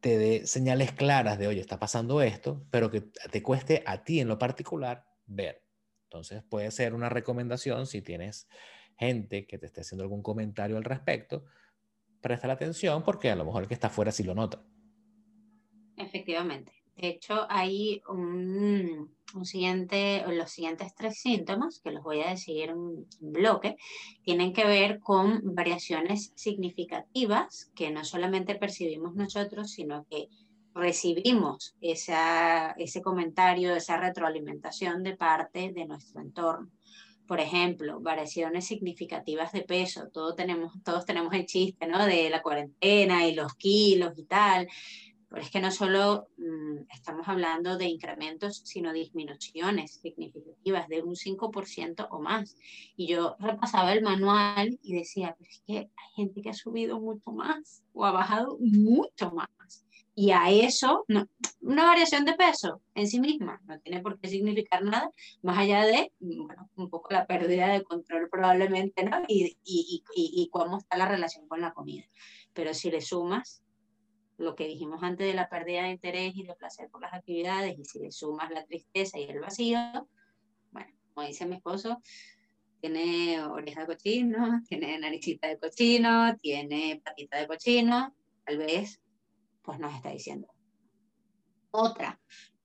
te 0.00 0.16
dé 0.18 0.46
señales 0.46 0.92
claras 0.92 1.38
de, 1.38 1.46
oye, 1.46 1.60
está 1.60 1.78
pasando 1.78 2.22
esto, 2.22 2.66
pero 2.70 2.90
que 2.90 3.02
te 3.30 3.42
cueste 3.42 3.82
a 3.86 4.04
ti 4.04 4.20
en 4.20 4.28
lo 4.28 4.38
particular 4.38 5.06
ver. 5.26 5.64
Entonces 6.04 6.42
puede 6.48 6.70
ser 6.70 6.94
una 6.94 7.08
recomendación 7.08 7.86
si 7.86 8.00
tienes 8.00 8.48
gente 8.96 9.46
que 9.46 9.58
te 9.58 9.66
esté 9.66 9.82
haciendo 9.82 10.04
algún 10.04 10.22
comentario 10.22 10.76
al 10.76 10.84
respecto, 10.84 11.44
presta 12.20 12.46
la 12.46 12.54
atención 12.54 13.04
porque 13.04 13.30
a 13.30 13.36
lo 13.36 13.44
mejor 13.44 13.62
el 13.62 13.68
que 13.68 13.74
está 13.74 13.88
afuera 13.88 14.10
sí 14.10 14.22
lo 14.22 14.34
nota. 14.34 14.64
Efectivamente. 15.96 16.72
De 16.98 17.08
hecho, 17.08 17.46
hay 17.48 18.02
un, 18.08 19.14
un 19.34 19.44
siguiente, 19.44 20.24
los 20.32 20.50
siguientes 20.50 20.94
tres 20.96 21.20
síntomas, 21.20 21.78
que 21.78 21.92
los 21.92 22.02
voy 22.02 22.22
a 22.22 22.30
decir 22.30 22.70
en 22.70 23.06
bloque, 23.20 23.76
tienen 24.22 24.52
que 24.52 24.66
ver 24.66 24.98
con 24.98 25.54
variaciones 25.54 26.32
significativas 26.34 27.70
que 27.76 27.92
no 27.92 28.04
solamente 28.04 28.56
percibimos 28.56 29.14
nosotros, 29.14 29.70
sino 29.70 30.06
que 30.10 30.28
recibimos 30.74 31.76
esa, 31.80 32.72
ese 32.72 33.00
comentario, 33.00 33.76
esa 33.76 33.96
retroalimentación 33.96 35.04
de 35.04 35.16
parte 35.16 35.72
de 35.72 35.86
nuestro 35.86 36.20
entorno. 36.20 36.68
Por 37.28 37.40
ejemplo, 37.40 38.00
variaciones 38.00 38.66
significativas 38.66 39.52
de 39.52 39.60
peso. 39.60 40.08
Todos 40.10 40.34
tenemos, 40.34 40.72
todos 40.82 41.04
tenemos 41.04 41.34
el 41.34 41.44
chiste, 41.44 41.86
¿no? 41.86 42.06
De 42.06 42.30
la 42.30 42.42
cuarentena 42.42 43.26
y 43.26 43.34
los 43.34 43.54
kilos 43.54 44.14
y 44.16 44.24
tal. 44.24 44.66
Pero 45.28 45.42
es 45.42 45.50
que 45.50 45.60
no 45.60 45.70
solo 45.70 46.28
mm, 46.38 46.90
estamos 46.92 47.28
hablando 47.28 47.76
de 47.76 47.86
incrementos, 47.86 48.62
sino 48.64 48.92
disminuciones 48.92 50.00
significativas 50.02 50.88
de 50.88 51.02
un 51.02 51.14
5% 51.14 52.08
o 52.10 52.20
más. 52.20 52.56
Y 52.96 53.08
yo 53.08 53.36
repasaba 53.38 53.92
el 53.92 54.02
manual 54.02 54.78
y 54.82 54.94
decía, 54.94 55.36
pero 55.38 55.50
es 55.50 55.62
que 55.66 55.78
hay 55.78 56.12
gente 56.16 56.40
que 56.40 56.50
ha 56.50 56.54
subido 56.54 56.98
mucho 57.00 57.30
más 57.30 57.82
o 57.92 58.06
ha 58.06 58.12
bajado 58.12 58.56
mucho 58.60 59.30
más. 59.32 59.84
Y 60.14 60.32
a 60.32 60.50
eso, 60.50 61.04
no, 61.06 61.28
una 61.60 61.84
variación 61.84 62.24
de 62.24 62.32
peso 62.32 62.80
en 62.96 63.06
sí 63.06 63.20
misma 63.20 63.60
no 63.66 63.78
tiene 63.78 64.00
por 64.00 64.18
qué 64.18 64.28
significar 64.28 64.82
nada, 64.82 65.12
más 65.42 65.58
allá 65.58 65.84
de, 65.84 66.10
bueno, 66.18 66.68
un 66.74 66.90
poco 66.90 67.10
la 67.12 67.24
pérdida 67.24 67.68
de 67.68 67.84
control 67.84 68.28
probablemente, 68.28 69.04
¿no? 69.04 69.22
Y, 69.28 69.56
y, 69.62 70.02
y, 70.16 70.42
y 70.42 70.48
cómo 70.48 70.78
está 70.78 70.96
la 70.96 71.06
relación 71.06 71.46
con 71.46 71.60
la 71.60 71.72
comida. 71.72 72.02
Pero 72.52 72.74
si 72.74 72.90
le 72.90 73.00
sumas 73.00 73.62
lo 74.38 74.54
que 74.54 74.68
dijimos 74.68 75.02
antes 75.02 75.26
de 75.26 75.34
la 75.34 75.48
pérdida 75.48 75.82
de 75.82 75.90
interés 75.90 76.32
y 76.36 76.44
de 76.44 76.54
placer 76.54 76.88
por 76.90 77.00
las 77.02 77.12
actividades, 77.12 77.76
y 77.78 77.84
si 77.84 77.98
le 77.98 78.12
sumas 78.12 78.50
la 78.50 78.64
tristeza 78.64 79.18
y 79.18 79.24
el 79.24 79.40
vacío, 79.40 79.78
bueno, 80.70 80.92
como 81.12 81.26
dice 81.26 81.44
mi 81.44 81.56
esposo, 81.56 82.00
tiene 82.80 83.42
oreja 83.42 83.80
de 83.80 83.86
cochino, 83.88 84.62
tiene 84.68 84.98
naricita 84.98 85.48
de 85.48 85.58
cochino, 85.58 86.36
tiene 86.36 87.02
patita 87.04 87.38
de 87.38 87.48
cochino, 87.48 88.14
tal 88.44 88.58
vez, 88.58 89.02
pues 89.62 89.78
nos 89.80 89.94
está 89.94 90.10
diciendo. 90.10 90.48
Otra, 91.72 92.20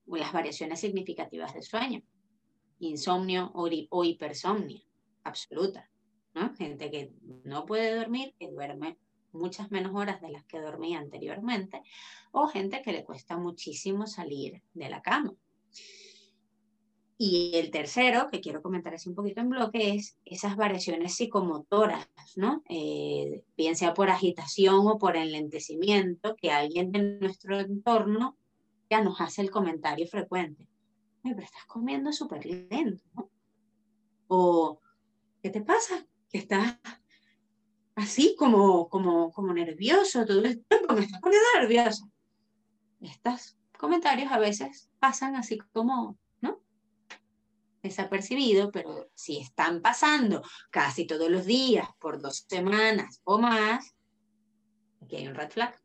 las 0.05 0.31
variaciones 0.31 0.79
significativas 0.79 1.55
de 1.55 1.63
sueño, 1.63 2.01
insomnio 2.79 3.51
o, 3.55 4.03
hipersomnia, 4.03 4.81
absoluta, 5.23 5.89
¿no? 6.35 6.53
Gente 6.55 6.91
que 6.91 7.11
no 7.43 7.65
puede 7.65 7.95
dormir, 7.95 8.35
que 8.37 8.49
duerme 8.49 8.97
muchas 9.33 9.71
menos 9.71 9.93
horas 9.95 10.21
de 10.21 10.31
las 10.31 10.45
que 10.45 10.59
dormía 10.59 10.99
anteriormente, 10.99 11.81
o 12.31 12.47
gente 12.47 12.81
que 12.81 12.93
le 12.93 13.03
cuesta 13.03 13.37
muchísimo 13.37 14.07
salir 14.07 14.61
de 14.73 14.89
la 14.89 15.01
cama. 15.01 15.33
Y 17.17 17.51
el 17.55 17.71
tercero, 17.71 18.29
que 18.31 18.41
quiero 18.41 18.61
comentar 18.61 18.93
así 18.93 19.07
un 19.07 19.15
poquito 19.15 19.41
en 19.41 19.49
bloque, 19.49 19.95
es 19.95 20.17
esas 20.25 20.57
variaciones 20.57 21.15
psicomotoras, 21.15 22.09
¿no? 22.35 22.63
Eh, 22.67 23.43
bien 23.55 23.75
sea 23.75 23.93
por 23.93 24.09
agitación 24.09 24.87
o 24.87 24.97
por 24.97 25.15
enlentecimiento, 25.15 26.35
que 26.35 26.51
alguien 26.51 26.91
de 26.91 27.19
nuestro 27.19 27.59
entorno 27.59 28.37
ya 28.89 29.01
nos 29.01 29.21
hace 29.21 29.41
el 29.41 29.51
comentario 29.51 30.07
frecuente. 30.07 30.67
pero 31.21 31.39
estás 31.39 31.65
comiendo 31.65 32.11
súper 32.11 32.45
lento, 32.45 33.03
¿no? 33.13 33.29
O, 34.27 34.81
¿qué 35.41 35.49
te 35.49 35.61
pasa? 35.61 36.05
Que 36.29 36.39
estás 36.39 36.77
así 37.95 38.35
como, 38.37 38.89
como, 38.89 39.31
como 39.31 39.53
nervioso 39.53 40.25
todo 40.25 40.43
el 40.43 40.63
tiempo, 40.65 40.93
me 40.93 41.01
estás 41.01 41.21
poniendo 41.21 41.47
nerviosa. 41.59 42.05
Estos 43.01 43.57
comentarios 43.77 44.31
a 44.31 44.39
veces 44.39 44.89
pasan 44.99 45.35
así 45.35 45.57
como, 45.73 46.17
¿no? 46.41 46.61
Desapercibido, 47.81 48.71
pero 48.71 49.09
si 49.13 49.39
están 49.39 49.81
pasando 49.81 50.41
casi 50.71 51.05
todos 51.05 51.29
los 51.29 51.45
días 51.45 51.87
por 51.99 52.21
dos 52.21 52.45
semanas 52.47 53.21
o 53.23 53.37
más, 53.37 53.93
aquí 55.01 55.17
hay 55.17 55.27
un 55.27 55.35
red 55.35 55.49
flag. 55.49 55.77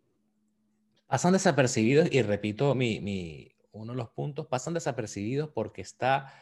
Pasan 1.06 1.32
desapercibidos 1.32 2.08
y 2.12 2.22
repito 2.22 2.74
mi, 2.74 3.00
mi, 3.00 3.50
uno 3.72 3.92
de 3.92 3.98
los 3.98 4.10
puntos, 4.10 4.46
pasan 4.46 4.74
desapercibidos 4.74 5.50
porque 5.50 5.80
está 5.80 6.32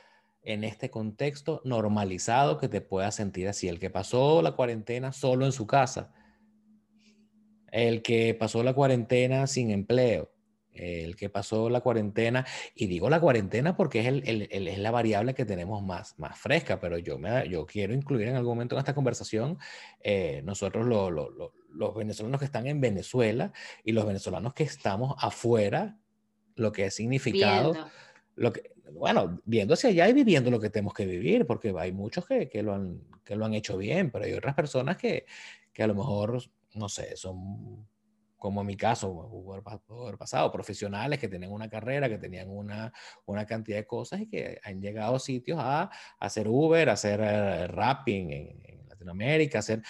en 0.46 0.62
este 0.64 0.90
contexto 0.90 1.60
normalizado 1.64 2.56
que 2.56 2.68
te 2.68 2.80
puedas 2.80 3.16
sentir 3.16 3.48
así. 3.48 3.68
El 3.68 3.78
que 3.78 3.90
pasó 3.90 4.40
la 4.42 4.52
cuarentena 4.52 5.12
solo 5.12 5.44
en 5.44 5.52
su 5.52 5.66
casa, 5.66 6.12
el 7.72 8.00
que 8.00 8.32
pasó 8.34 8.62
la 8.62 8.72
cuarentena 8.72 9.48
sin 9.48 9.70
empleo, 9.70 10.30
el 10.72 11.16
que 11.16 11.28
pasó 11.28 11.68
la 11.68 11.80
cuarentena, 11.80 12.46
y 12.74 12.86
digo 12.86 13.10
la 13.10 13.20
cuarentena 13.20 13.76
porque 13.76 14.00
es, 14.00 14.06
el, 14.06 14.48
es 14.50 14.78
la 14.78 14.90
variable 14.92 15.34
que 15.34 15.44
tenemos 15.44 15.82
más, 15.82 16.16
más 16.18 16.38
fresca, 16.38 16.80
pero 16.80 16.96
yo, 16.96 17.18
me, 17.18 17.48
yo 17.48 17.66
quiero 17.66 17.92
incluir 17.92 18.28
en 18.28 18.36
algún 18.36 18.52
momento 18.52 18.76
en 18.76 18.80
esta 18.80 18.94
conversación 18.94 19.58
eh, 20.00 20.42
nosotros 20.44 20.86
los 20.86 21.94
venezolanos 21.94 22.38
que 22.38 22.44
están 22.44 22.68
en 22.68 22.80
Venezuela 22.80 23.52
y 23.84 23.92
los 23.92 24.06
venezolanos 24.06 24.54
que 24.54 24.62
estamos 24.62 25.16
afuera, 25.18 25.98
lo 26.54 26.70
que 26.70 26.84
ha 26.84 26.90
significado, 26.90 27.74
lo 28.36 28.52
que, 28.52 28.75
bueno, 28.92 29.40
viendo 29.44 29.74
hacia 29.74 29.90
allá 29.90 30.08
y 30.08 30.12
viviendo 30.12 30.50
lo 30.50 30.60
que 30.60 30.70
tenemos 30.70 30.94
que 30.94 31.06
vivir, 31.06 31.46
porque 31.46 31.74
hay 31.78 31.92
muchos 31.92 32.26
que, 32.26 32.48
que, 32.48 32.62
lo, 32.62 32.74
han, 32.74 33.00
que 33.24 33.36
lo 33.36 33.44
han 33.44 33.54
hecho 33.54 33.76
bien, 33.76 34.10
pero 34.10 34.24
hay 34.24 34.32
otras 34.32 34.54
personas 34.54 34.96
que, 34.96 35.26
que 35.72 35.82
a 35.82 35.86
lo 35.86 35.94
mejor, 35.94 36.42
no 36.74 36.88
sé, 36.88 37.16
son 37.16 37.86
como 38.38 38.60
en 38.60 38.66
mi 38.66 38.76
caso, 38.76 39.28
por 39.86 40.18
pasado, 40.18 40.52
profesionales 40.52 41.18
que 41.18 41.28
tienen 41.28 41.50
una 41.50 41.68
carrera, 41.68 42.08
que 42.08 42.18
tenían 42.18 42.48
una, 42.48 42.92
una 43.24 43.46
cantidad 43.46 43.78
de 43.78 43.86
cosas 43.86 44.20
y 44.20 44.28
que 44.28 44.60
han 44.62 44.80
llegado 44.80 45.16
a 45.16 45.18
sitios 45.18 45.58
a, 45.60 45.90
hacer 46.20 46.46
Uber, 46.46 46.88
a 46.88 46.92
hacer 46.92 47.20
uh, 47.20 47.72
rapping 47.72 48.30
en, 48.32 48.86
Latinoamérica, 48.88 49.58
hacer 49.58 49.82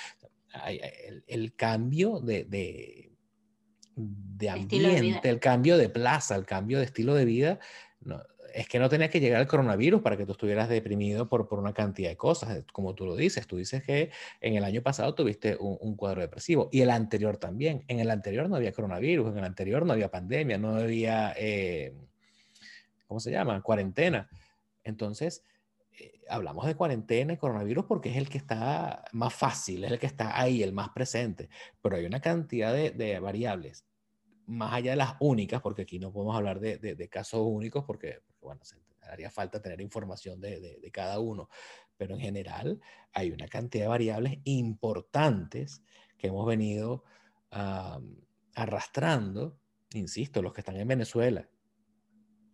el, 0.66 1.22
el 1.26 1.54
cambio 1.54 2.20
de, 2.20 2.44
de, 2.44 3.12
de 3.94 4.50
ambiente, 4.50 5.28
el 5.28 5.40
cambio 5.40 5.76
de 5.76 5.88
plaza, 5.88 6.36
el 6.36 6.46
cambio 6.46 6.78
de 6.78 6.84
estilo 6.84 7.14
de 7.14 7.24
vida. 7.24 7.58
No, 8.00 8.22
es 8.56 8.68
que 8.68 8.78
no 8.78 8.88
tenía 8.88 9.10
que 9.10 9.20
llegar 9.20 9.42
el 9.42 9.46
coronavirus 9.46 10.00
para 10.00 10.16
que 10.16 10.24
tú 10.24 10.32
estuvieras 10.32 10.70
deprimido 10.70 11.28
por, 11.28 11.46
por 11.46 11.58
una 11.58 11.74
cantidad 11.74 12.08
de 12.08 12.16
cosas, 12.16 12.64
como 12.72 12.94
tú 12.94 13.04
lo 13.04 13.14
dices. 13.14 13.46
Tú 13.46 13.58
dices 13.58 13.82
que 13.82 14.10
en 14.40 14.54
el 14.54 14.64
año 14.64 14.80
pasado 14.80 15.14
tuviste 15.14 15.58
un, 15.60 15.94
cuadro 15.94 16.22
depresivo 16.22 16.70
y 16.72 16.80
el 16.80 16.88
anterior 16.88 17.36
también. 17.36 17.84
En 17.86 18.00
el 18.00 18.10
anterior 18.10 18.48
no 18.48 18.56
había 18.56 18.72
coronavirus, 18.72 19.30
en 19.32 19.38
el 19.38 19.44
anterior 19.44 19.84
no 19.84 19.92
había 19.92 20.10
pandemia, 20.10 20.56
no 20.56 20.76
había, 20.76 21.34
eh, 21.36 21.92
¿cómo 23.06 23.20
se 23.20 23.30
llama? 23.30 23.60
Cuarentena. 23.60 24.26
Entonces, 24.84 25.44
eh, 26.00 26.14
hablamos 26.26 26.64
de 26.64 26.76
cuarentena 26.76 27.34
y 27.34 27.36
coronavirus 27.36 27.84
porque 27.84 28.08
es 28.08 28.16
el 28.16 28.30
que 28.30 28.38
está 28.38 29.04
más 29.12 29.34
fácil, 29.34 29.84
es 29.84 29.92
el 29.92 29.98
que 29.98 30.06
está 30.06 30.40
ahí, 30.40 30.62
el 30.62 30.72
más 30.72 30.88
presente, 30.88 31.50
pero 31.82 31.96
hay 31.96 32.06
una 32.06 32.20
cantidad 32.20 32.72
de 32.72 33.20
variables 33.20 33.84
más 34.46 34.72
allá 34.72 34.92
de 34.92 34.96
las 34.96 35.14
únicas, 35.20 35.60
porque 35.60 35.82
aquí 35.82 35.98
no 35.98 36.12
podemos 36.12 36.36
hablar 36.36 36.60
de, 36.60 36.78
de, 36.78 37.08
casos 37.08 37.40
únicos 37.42 37.84
porque, 37.84 38.20
bueno, 38.40 38.60
haría 39.02 39.30
falta 39.30 39.60
tener 39.60 39.80
información 39.80 40.40
de, 40.40 40.60
de, 40.60 40.90
cada 40.90 41.20
uno, 41.20 41.48
pero 41.96 42.14
en 42.14 42.20
general 42.20 42.80
hay 43.12 43.30
una 43.30 43.48
cantidad 43.48 43.84
de 43.84 43.88
variables 43.88 44.38
importantes 44.44 45.82
que 46.16 46.28
hemos 46.28 46.46
venido 46.46 47.04
arrastrando, 48.54 49.58
insisto, 49.94 50.42
los 50.42 50.52
que 50.52 50.60
están 50.60 50.76
en 50.76 50.88
Venezuela 50.88 51.48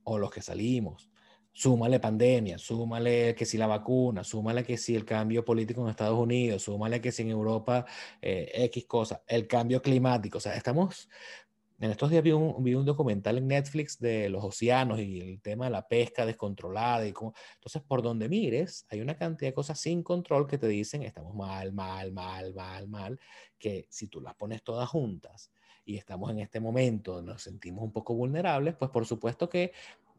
o 0.05 0.19
los 0.19 0.31
que 0.31 0.43
salimos 0.43 1.13
Súmale 1.55 2.01
pandemia, 2.01 2.57
súmale 2.57 3.35
que 3.35 3.45
si 3.45 3.59
la 3.59 3.67
vacuna, 3.67 4.25
súmale 4.25 4.65
que 4.65 4.79
si 4.79 4.97
el 4.97 5.05
cambio 5.05 5.45
político 5.45 5.83
en 5.83 5.91
Estados 5.91 6.19
Unidos, 6.19 6.63
súmale 6.63 6.99
que 7.03 7.13
si 7.13 7.23
en 7.23 7.29
Europa 7.29 7.85
eh, 8.23 8.51
X 8.55 8.87
cosa, 8.87 9.23
el 9.27 9.47
cambio 9.47 9.83
climático. 9.83 10.39
O 10.39 10.41
sea, 10.41 10.57
estamos. 10.57 11.11
En 11.83 11.91
estos 11.91 12.11
días 12.11 12.23
vi 12.23 12.31
un, 12.31 12.63
vi 12.63 12.77
un, 12.77 12.85
documental 12.85 13.39
en 13.39 13.49
Netflix 13.49 13.99
de 13.99 14.29
los 14.29 14.45
océanos 14.45 15.01
y 15.01 15.21
el 15.21 15.41
tema 15.41 15.65
de 15.65 15.73
la 15.73 15.89
pesca 15.89 16.25
descontrolada 16.25 17.05
y 17.05 17.13
cómo. 17.13 17.35
Entonces, 17.55 17.83
por 17.83 18.03
donde 18.03 18.29
mires, 18.29 18.87
hay 18.89 19.01
una 19.01 19.17
cantidad 19.17 19.51
de 19.51 19.55
cosas 19.55 19.81
sin 19.81 20.05
control 20.05 20.47
que 20.47 20.59
te 20.59 20.69
dicen 20.69 21.03
estamos 21.03 21.35
mal, 21.35 21.73
mal, 21.73 22.13
mal, 22.13 22.55
mal, 22.55 22.87
mal, 22.87 23.21
que 23.59 23.89
si 23.91 24.07
tú 24.07 24.21
las 24.21 24.37
pones 24.37 24.63
todas 24.63 24.89
juntas 24.89 25.51
y 25.85 25.97
estamos 25.97 26.31
en 26.31 26.39
este 26.39 26.61
momento, 26.61 27.21
nos 27.21 27.43
sentimos 27.43 27.83
un 27.83 27.91
poco 27.91 28.15
vulnerables, 28.15 28.77
pues 28.77 28.93
por 28.93 29.05
supuesto 29.05 29.49
que 29.49 29.73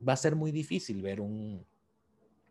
va 0.06 0.12
a 0.12 0.17
ser 0.17 0.36
muy 0.36 0.52
difícil 0.52 1.02
ver 1.02 1.21
un, 1.21 1.65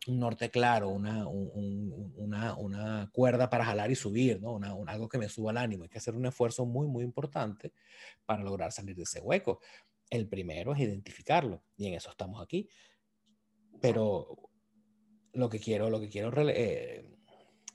norte 0.08 0.50
claro, 0.50 0.88
una, 0.88 1.26
una, 1.28 3.10
cuerda 3.12 3.48
para 3.48 3.64
jalar 3.64 3.90
y 3.90 3.94
subir, 3.94 4.40
¿no? 4.40 4.58
algo 4.86 5.08
que 5.08 5.18
me 5.18 5.28
suba 5.28 5.52
el 5.52 5.58
ánimo. 5.58 5.84
Hay 5.84 5.88
que 5.88 5.98
hacer 5.98 6.14
un 6.14 6.26
esfuerzo 6.26 6.66
muy, 6.66 6.88
muy 6.88 7.04
importante 7.04 7.72
para 8.24 8.42
lograr 8.42 8.72
salir 8.72 8.96
de 8.96 9.04
ese 9.04 9.20
hueco. 9.20 9.60
El 10.10 10.28
primero 10.28 10.74
es 10.74 10.80
identificarlo 10.80 11.62
y 11.76 11.86
en 11.86 11.94
eso 11.94 12.10
estamos 12.10 12.42
aquí. 12.42 12.68
Pero 13.80 14.50
lo 15.32 15.48
que 15.48 15.58
quiero, 15.58 15.88
lo 15.88 16.00
que 16.00 16.08
quiero 16.08 16.32
eh, 16.48 17.08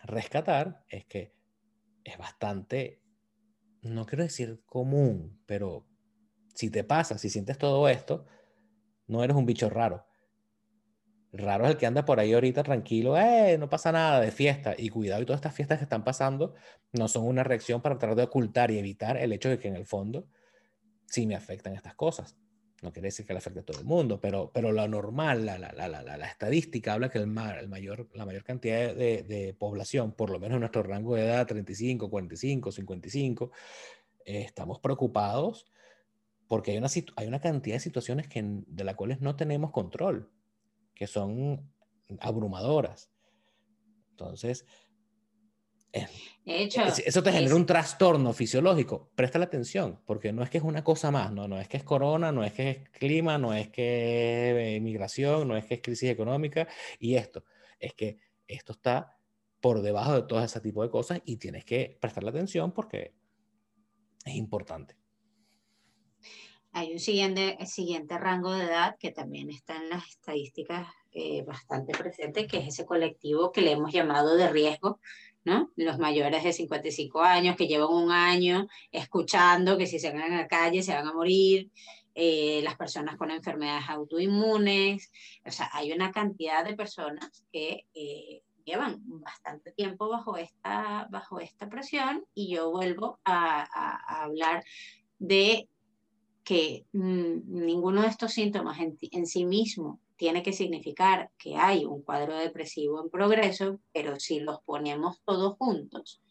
rescatar 0.03 0.83
es 0.89 1.05
que 1.05 1.33
es 2.03 2.17
bastante, 2.17 3.01
no 3.81 4.05
quiero 4.05 4.23
decir 4.23 4.61
común, 4.65 5.41
pero 5.45 5.85
si 6.53 6.69
te 6.69 6.83
pasa, 6.83 7.17
si 7.17 7.29
sientes 7.29 7.57
todo 7.57 7.87
esto, 7.89 8.25
no 9.07 9.23
eres 9.23 9.35
un 9.35 9.45
bicho 9.45 9.69
raro. 9.69 10.06
Raro 11.37 11.65
es 11.65 11.71
el 11.71 11.77
que 11.77 11.85
anda 11.85 12.05
por 12.05 12.19
ahí 12.19 12.33
ahorita 12.33 12.63
tranquilo, 12.63 13.17
eh, 13.17 13.57
no 13.57 13.69
pasa 13.69 13.91
nada 13.91 14.19
de 14.19 14.31
fiesta. 14.31 14.75
Y 14.77 14.89
cuidado, 14.89 15.21
y 15.21 15.25
todas 15.25 15.39
estas 15.39 15.55
fiestas 15.55 15.77
que 15.77 15.83
están 15.83 16.03
pasando 16.03 16.55
no 16.93 17.07
son 17.07 17.25
una 17.25 17.43
reacción 17.43 17.81
para 17.81 17.97
tratar 17.97 18.15
de 18.15 18.23
ocultar 18.23 18.71
y 18.71 18.77
evitar 18.77 19.17
el 19.17 19.33
hecho 19.33 19.49
de 19.49 19.59
que 19.59 19.67
en 19.67 19.75
el 19.75 19.85
fondo 19.85 20.27
sí 21.05 21.25
me 21.27 21.35
afectan 21.35 21.73
estas 21.75 21.95
cosas. 21.95 22.37
No 22.81 22.93
quiere 22.93 23.07
decir 23.07 23.25
que 23.25 23.33
le 23.33 23.39
afecte 23.39 23.61
a 23.61 23.65
todo 23.65 23.79
el 23.79 23.85
mundo, 23.85 24.19
pero, 24.21 24.51
pero 24.53 24.71
lo 24.71 24.87
normal, 24.87 25.45
la, 25.45 25.57
la, 25.57 25.71
la, 25.71 25.87
la 25.87 26.27
estadística 26.27 26.93
habla 26.93 27.09
que 27.09 27.17
el, 27.17 27.23
el 27.23 27.67
mayor, 27.67 28.07
la 28.13 28.25
mayor 28.25 28.43
cantidad 28.43 28.93
de, 28.93 29.23
de, 29.23 29.55
población, 29.57 30.11
por 30.11 30.29
lo 30.29 30.39
menos 30.39 30.57
en 30.57 30.59
nuestro 30.59 30.83
rango 30.83 31.15
de 31.15 31.25
edad, 31.25 31.47
35, 31.47 32.09
45, 32.09 32.71
55, 32.71 33.51
estamos 34.25 34.79
preocupados 34.79 35.65
porque 36.47 36.71
hay 36.71 36.77
una, 36.77 36.87
hay 37.15 37.27
una 37.27 37.39
cantidad 37.39 37.75
de 37.75 37.79
situaciones 37.79 38.27
que, 38.27 38.43
de 38.43 38.83
las 38.83 38.95
cuales 38.95 39.21
no 39.21 39.35
tenemos 39.35 39.71
control, 39.71 40.29
que 40.97 41.07
son 41.07 41.71
abrumadoras. 42.19 43.09
Entonces, 44.11 44.65
eso 47.05 47.23
te 47.23 47.31
genera 47.31 47.55
un 47.55 47.65
trastorno 47.65 48.33
fisiológico. 48.33 49.11
Presta 49.15 49.39
la 49.39 49.45
atención, 49.45 50.01
porque 50.05 50.33
no 50.33 50.43
es 50.43 50.49
que 50.49 50.57
es 50.57 50.63
una 50.63 50.83
cosa 50.83 51.11
más, 51.11 51.31
no, 51.31 51.47
no 51.47 51.59
es 51.59 51.67
que 51.67 51.77
es 51.77 51.83
corona, 51.83 52.31
no 52.31 52.43
es 52.43 52.53
que 52.53 52.69
es 52.69 52.89
clima, 52.89 53.37
no 53.37 53.53
es 53.53 53.69
que 53.69 54.75
es 54.75 54.81
migración, 54.81 55.47
no 55.47 55.55
es 55.55 55.65
que 55.65 55.75
es 55.75 55.81
crisis 55.81 56.09
económica, 56.09 56.67
y 56.99 57.15
esto, 57.15 57.43
es 57.79 57.93
que 57.93 58.17
esto 58.47 58.73
está 58.73 59.17
por 59.59 59.81
debajo 59.81 60.15
de 60.15 60.23
todo 60.23 60.43
ese 60.43 60.61
tipo 60.61 60.83
de 60.83 60.89
cosas 60.89 61.21
y 61.25 61.37
tienes 61.37 61.65
que 61.65 61.97
prestar 61.99 62.23
la 62.23 62.31
atención 62.31 62.71
porque 62.71 63.13
es 64.25 64.35
importante. 64.35 64.96
Hay 66.71 66.91
un 66.91 66.99
siguiente, 66.99 67.57
siguiente 67.65 68.17
rango 68.17 68.51
de 68.51 68.65
edad 68.65 68.97
que 68.99 69.11
también 69.11 69.49
está 69.49 69.77
en 69.77 69.89
las 69.89 70.07
estadísticas 70.07 70.87
eh, 71.11 71.43
bastante 71.43 71.97
presente, 71.97 72.45
que 72.45 72.57
es 72.57 72.67
ese 72.67 72.85
colectivo 72.85 73.51
que 73.51 73.61
le 73.61 73.71
hemos 73.71 73.91
llamado 73.91 74.35
de 74.35 74.49
riesgo, 74.49 74.99
¿no? 75.43 75.71
Los 75.75 75.97
mayores 75.97 76.43
de 76.43 76.53
55 76.53 77.21
años 77.21 77.55
que 77.55 77.67
llevan 77.67 77.89
un 77.89 78.11
año 78.11 78.67
escuchando 78.91 79.77
que 79.77 79.87
si 79.87 79.97
se 79.97 80.11
van 80.11 80.33
a 80.33 80.37
la 80.41 80.47
calle 80.47 80.83
se 80.83 80.93
van 80.93 81.07
a 81.07 81.13
morir, 81.13 81.71
eh, 82.13 82.61
las 82.63 82.75
personas 82.75 83.15
con 83.15 83.31
enfermedades 83.31 83.89
autoinmunes, 83.89 85.11
o 85.45 85.51
sea, 85.51 85.69
hay 85.73 85.91
una 85.91 86.11
cantidad 86.11 86.65
de 86.65 86.75
personas 86.75 87.43
que 87.51 87.85
eh, 87.93 88.43
llevan 88.65 89.01
bastante 89.03 89.71
tiempo 89.71 90.09
bajo 90.09 90.35
esta, 90.37 91.07
bajo 91.09 91.39
esta 91.39 91.69
presión 91.69 92.25
y 92.33 92.53
yo 92.53 92.69
vuelvo 92.69 93.19
a, 93.23 93.61
a 93.63 94.23
hablar 94.23 94.63
de 95.19 95.69
que 96.47 96.85
mm, 96.93 97.65
ninguno 97.65 98.03
de 98.03 98.07
estos 98.07 98.31
síntomas 98.31 98.79
en, 98.79 99.27
sí 99.27 99.43
mismo 99.43 99.99
tiene 100.15 100.41
que 100.41 100.53
significar 100.53 101.29
que 101.37 101.57
hay 101.57 101.83
un 101.83 102.03
cuadro 102.03 102.37
depresivo 102.37 103.03
en 103.03 103.09
progreso, 103.09 103.81
pero 103.91 104.17
si 104.17 104.39
los 104.39 104.61
ponemos 104.61 105.19
todos 105.25 105.57
juntos 105.57 106.21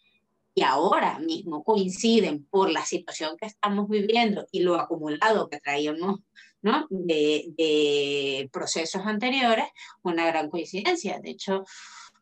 y 0.54 0.62
ahora 0.62 1.18
mismo 1.18 1.62
coinciden 1.62 2.46
por 2.46 2.70
la 2.70 2.86
situación 2.86 3.36
que 3.36 3.44
estamos 3.44 3.90
viviendo 3.90 4.46
y 4.50 4.60
lo 4.60 4.76
acumulado 4.76 5.50
que 5.50 5.60
traíamos 5.60 6.20
¿no? 6.62 6.86
de, 6.88 8.48
procesos 8.50 9.02
anteriores, 9.04 9.66
una 10.02 10.24
gran 10.24 10.48
coincidencia. 10.48 11.20
De 11.20 11.28
hecho, 11.28 11.64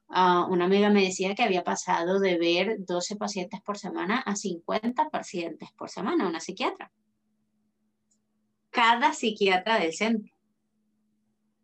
ah, 0.08 0.48
una 0.50 0.64
amiga 0.64 0.90
me 0.90 1.04
decía 1.04 1.36
que 1.36 1.44
había 1.44 1.62
pasado 1.62 2.18
de 2.18 2.38
ver 2.38 2.78
12 2.80 3.14
pacientes 3.14 3.60
por 3.60 3.78
semana 3.78 4.18
a 4.18 4.34
50 4.34 5.10
pacientes 5.10 5.70
por 5.76 5.90
semana, 5.90 6.26
una 6.26 6.40
psiquiatra 6.40 6.90
cada 8.74 9.12
psiquiatra 9.12 9.78
del 9.78 9.94
centro. 9.94 10.34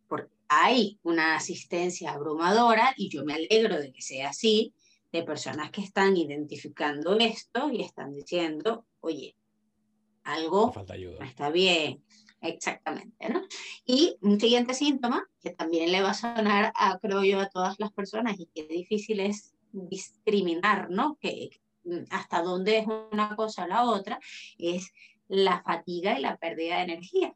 Porque 0.06 0.32
hay 0.48 1.00
una 1.02 1.34
asistencia 1.34 2.12
abrumadora 2.12 2.94
y 2.96 3.08
yo 3.08 3.24
me 3.24 3.34
alegro 3.34 3.80
de 3.80 3.92
que 3.92 4.00
sea 4.00 4.28
así, 4.30 4.72
de 5.10 5.24
personas 5.24 5.72
que 5.72 5.80
están 5.80 6.16
identificando 6.16 7.18
esto 7.18 7.68
y 7.72 7.82
están 7.82 8.14
diciendo, 8.14 8.86
oye, 9.00 9.34
algo 10.22 10.72
no 10.72 11.24
está 11.24 11.50
bien. 11.50 12.04
Exactamente, 12.42 13.28
¿no? 13.28 13.42
Y 13.84 14.16
un 14.22 14.40
siguiente 14.40 14.72
síntoma 14.72 15.28
que 15.42 15.50
también 15.50 15.90
le 15.90 16.02
va 16.02 16.10
a 16.10 16.14
sonar, 16.14 16.72
a, 16.76 16.98
creo 17.00 17.24
yo, 17.24 17.40
a 17.40 17.50
todas 17.50 17.74
las 17.80 17.92
personas 17.92 18.38
y 18.38 18.46
que 18.46 18.66
difícil 18.66 19.18
es 19.20 19.52
discriminar, 19.72 20.90
¿no? 20.90 21.18
Que 21.20 21.50
hasta 22.08 22.40
dónde 22.40 22.78
es 22.78 22.86
una 22.86 23.34
cosa 23.34 23.64
o 23.64 23.66
la 23.66 23.84
otra, 23.84 24.20
es 24.58 24.92
la 25.30 25.62
fatiga 25.62 26.18
y 26.18 26.22
la 26.22 26.36
pérdida 26.36 26.76
de 26.76 26.82
energía. 26.82 27.34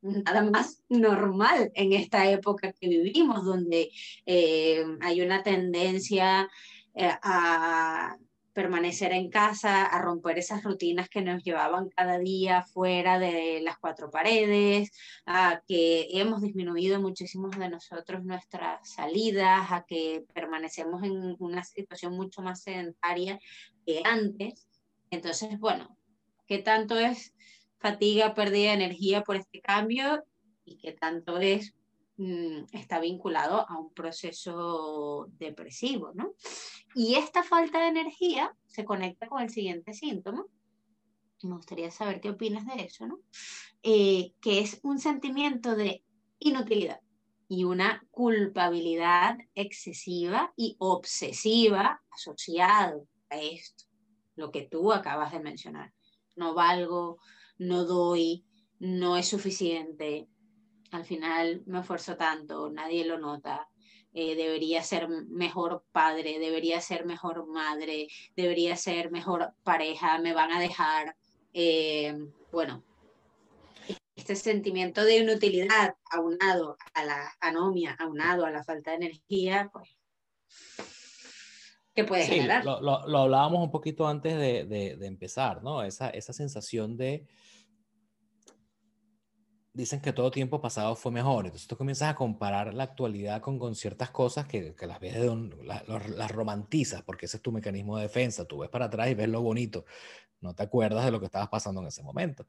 Nada 0.00 0.42
más 0.42 0.82
normal 0.88 1.72
en 1.74 1.92
esta 1.92 2.30
época 2.30 2.72
que 2.72 2.88
vivimos, 2.88 3.44
donde 3.44 3.90
eh, 4.24 4.84
hay 5.00 5.20
una 5.20 5.42
tendencia 5.42 6.48
eh, 6.94 7.10
a 7.22 8.16
permanecer 8.52 9.12
en 9.12 9.28
casa, 9.28 9.84
a 9.84 10.00
romper 10.00 10.38
esas 10.38 10.62
rutinas 10.62 11.10
que 11.10 11.20
nos 11.20 11.44
llevaban 11.44 11.90
cada 11.90 12.18
día 12.18 12.62
fuera 12.62 13.18
de 13.18 13.60
las 13.62 13.76
cuatro 13.76 14.08
paredes, 14.10 14.92
a 15.26 15.60
que 15.68 16.06
hemos 16.12 16.40
disminuido 16.40 16.98
muchísimos 16.98 17.58
de 17.58 17.68
nosotros 17.68 18.24
nuestras 18.24 18.88
salidas, 18.88 19.72
a 19.72 19.84
que 19.86 20.24
permanecemos 20.32 21.02
en 21.02 21.36
una 21.38 21.64
situación 21.64 22.14
mucho 22.14 22.40
más 22.40 22.62
sedentaria 22.62 23.38
que 23.84 24.00
antes. 24.04 24.66
Entonces, 25.10 25.58
bueno, 25.58 25.95
qué 26.46 26.58
tanto 26.58 26.98
es 26.98 27.34
fatiga, 27.78 28.34
pérdida 28.34 28.68
de 28.68 28.84
energía 28.84 29.22
por 29.22 29.36
este 29.36 29.60
cambio 29.60 30.24
y 30.64 30.78
qué 30.78 30.92
tanto 30.92 31.38
es 31.38 31.74
mm, 32.16 32.64
está 32.72 33.00
vinculado 33.00 33.68
a 33.68 33.78
un 33.78 33.92
proceso 33.92 35.26
depresivo, 35.38 36.12
¿no? 36.14 36.34
Y 36.94 37.14
esta 37.16 37.42
falta 37.42 37.80
de 37.80 37.88
energía 37.88 38.54
se 38.66 38.84
conecta 38.84 39.28
con 39.28 39.42
el 39.42 39.50
siguiente 39.50 39.92
síntoma. 39.92 40.44
Me 41.42 41.54
gustaría 41.54 41.90
saber 41.90 42.20
qué 42.20 42.30
opinas 42.30 42.66
de 42.66 42.84
eso, 42.84 43.06
¿no? 43.06 43.20
Eh, 43.82 44.32
que 44.40 44.60
es 44.60 44.80
un 44.82 44.98
sentimiento 44.98 45.76
de 45.76 46.02
inutilidad 46.38 47.00
y 47.48 47.64
una 47.64 48.04
culpabilidad 48.10 49.36
excesiva 49.54 50.52
y 50.56 50.76
obsesiva 50.78 52.02
asociado 52.10 53.06
a 53.30 53.36
esto, 53.38 53.84
lo 54.34 54.50
que 54.50 54.62
tú 54.62 54.92
acabas 54.92 55.32
de 55.32 55.40
mencionar 55.40 55.92
no 56.36 56.54
valgo, 56.54 57.18
no 57.58 57.84
doy, 57.84 58.44
no 58.78 59.16
es 59.16 59.28
suficiente, 59.28 60.28
al 60.90 61.04
final 61.04 61.62
me 61.66 61.80
esfuerzo 61.80 62.16
tanto, 62.16 62.70
nadie 62.70 63.04
lo 63.04 63.18
nota, 63.18 63.68
eh, 64.12 64.34
debería 64.34 64.82
ser 64.82 65.08
mejor 65.08 65.84
padre, 65.92 66.38
debería 66.38 66.80
ser 66.80 67.04
mejor 67.04 67.46
madre, 67.46 68.08
debería 68.34 68.76
ser 68.76 69.10
mejor 69.10 69.52
pareja, 69.62 70.18
me 70.18 70.32
van 70.32 70.52
a 70.52 70.60
dejar. 70.60 71.16
Eh, 71.52 72.14
bueno, 72.50 72.82
este 74.14 74.36
sentimiento 74.36 75.04
de 75.04 75.18
inutilidad 75.18 75.96
aunado 76.10 76.78
a 76.94 77.04
la 77.04 77.30
anomia, 77.40 77.94
aunado 77.98 78.46
a 78.46 78.50
la 78.50 78.64
falta 78.64 78.92
de 78.92 78.96
energía, 78.96 79.68
pues 79.72 79.96
que 81.96 82.04
puede 82.04 82.24
generar. 82.26 82.62
Lo, 82.62 82.80
lo, 82.80 83.18
hablábamos 83.18 83.64
un 83.64 83.70
poquito 83.70 84.06
antes 84.06 84.36
de, 84.36 84.66
de, 84.66 85.06
empezar, 85.06 85.62
¿no? 85.62 85.82
Esa, 85.82 86.10
esa 86.10 86.34
sensación 86.34 86.98
de, 86.98 87.26
dicen 89.72 90.02
que 90.02 90.12
todo 90.12 90.30
tiempo 90.30 90.60
pasado 90.60 90.94
fue 90.94 91.10
mejor. 91.10 91.46
Entonces 91.46 91.66
tú 91.66 91.74
comienzas 91.74 92.10
a 92.10 92.14
comparar 92.14 92.74
la 92.74 92.84
actualidad 92.84 93.40
con, 93.40 93.58
con 93.58 93.74
ciertas 93.74 94.10
cosas 94.10 94.46
que, 94.46 94.74
que 94.74 94.86
las 94.86 95.00
ves 95.00 95.14
de 95.14 95.50
las 95.64 96.30
romantizas, 96.30 97.02
porque 97.02 97.24
ese 97.24 97.38
es 97.38 97.42
tu 97.42 97.50
mecanismo 97.50 97.96
de 97.96 98.02
defensa. 98.02 98.44
Tú 98.44 98.58
ves 98.58 98.68
para 98.68 98.84
atrás 98.84 99.08
y 99.08 99.14
ves 99.14 99.28
lo 99.28 99.40
bonito. 99.40 99.86
No 100.42 100.54
te 100.54 100.64
acuerdas 100.64 101.06
de 101.06 101.10
lo 101.10 101.18
que 101.18 101.26
estabas 101.26 101.48
pasando 101.48 101.80
en 101.80 101.86
ese 101.86 102.02
momento. 102.02 102.46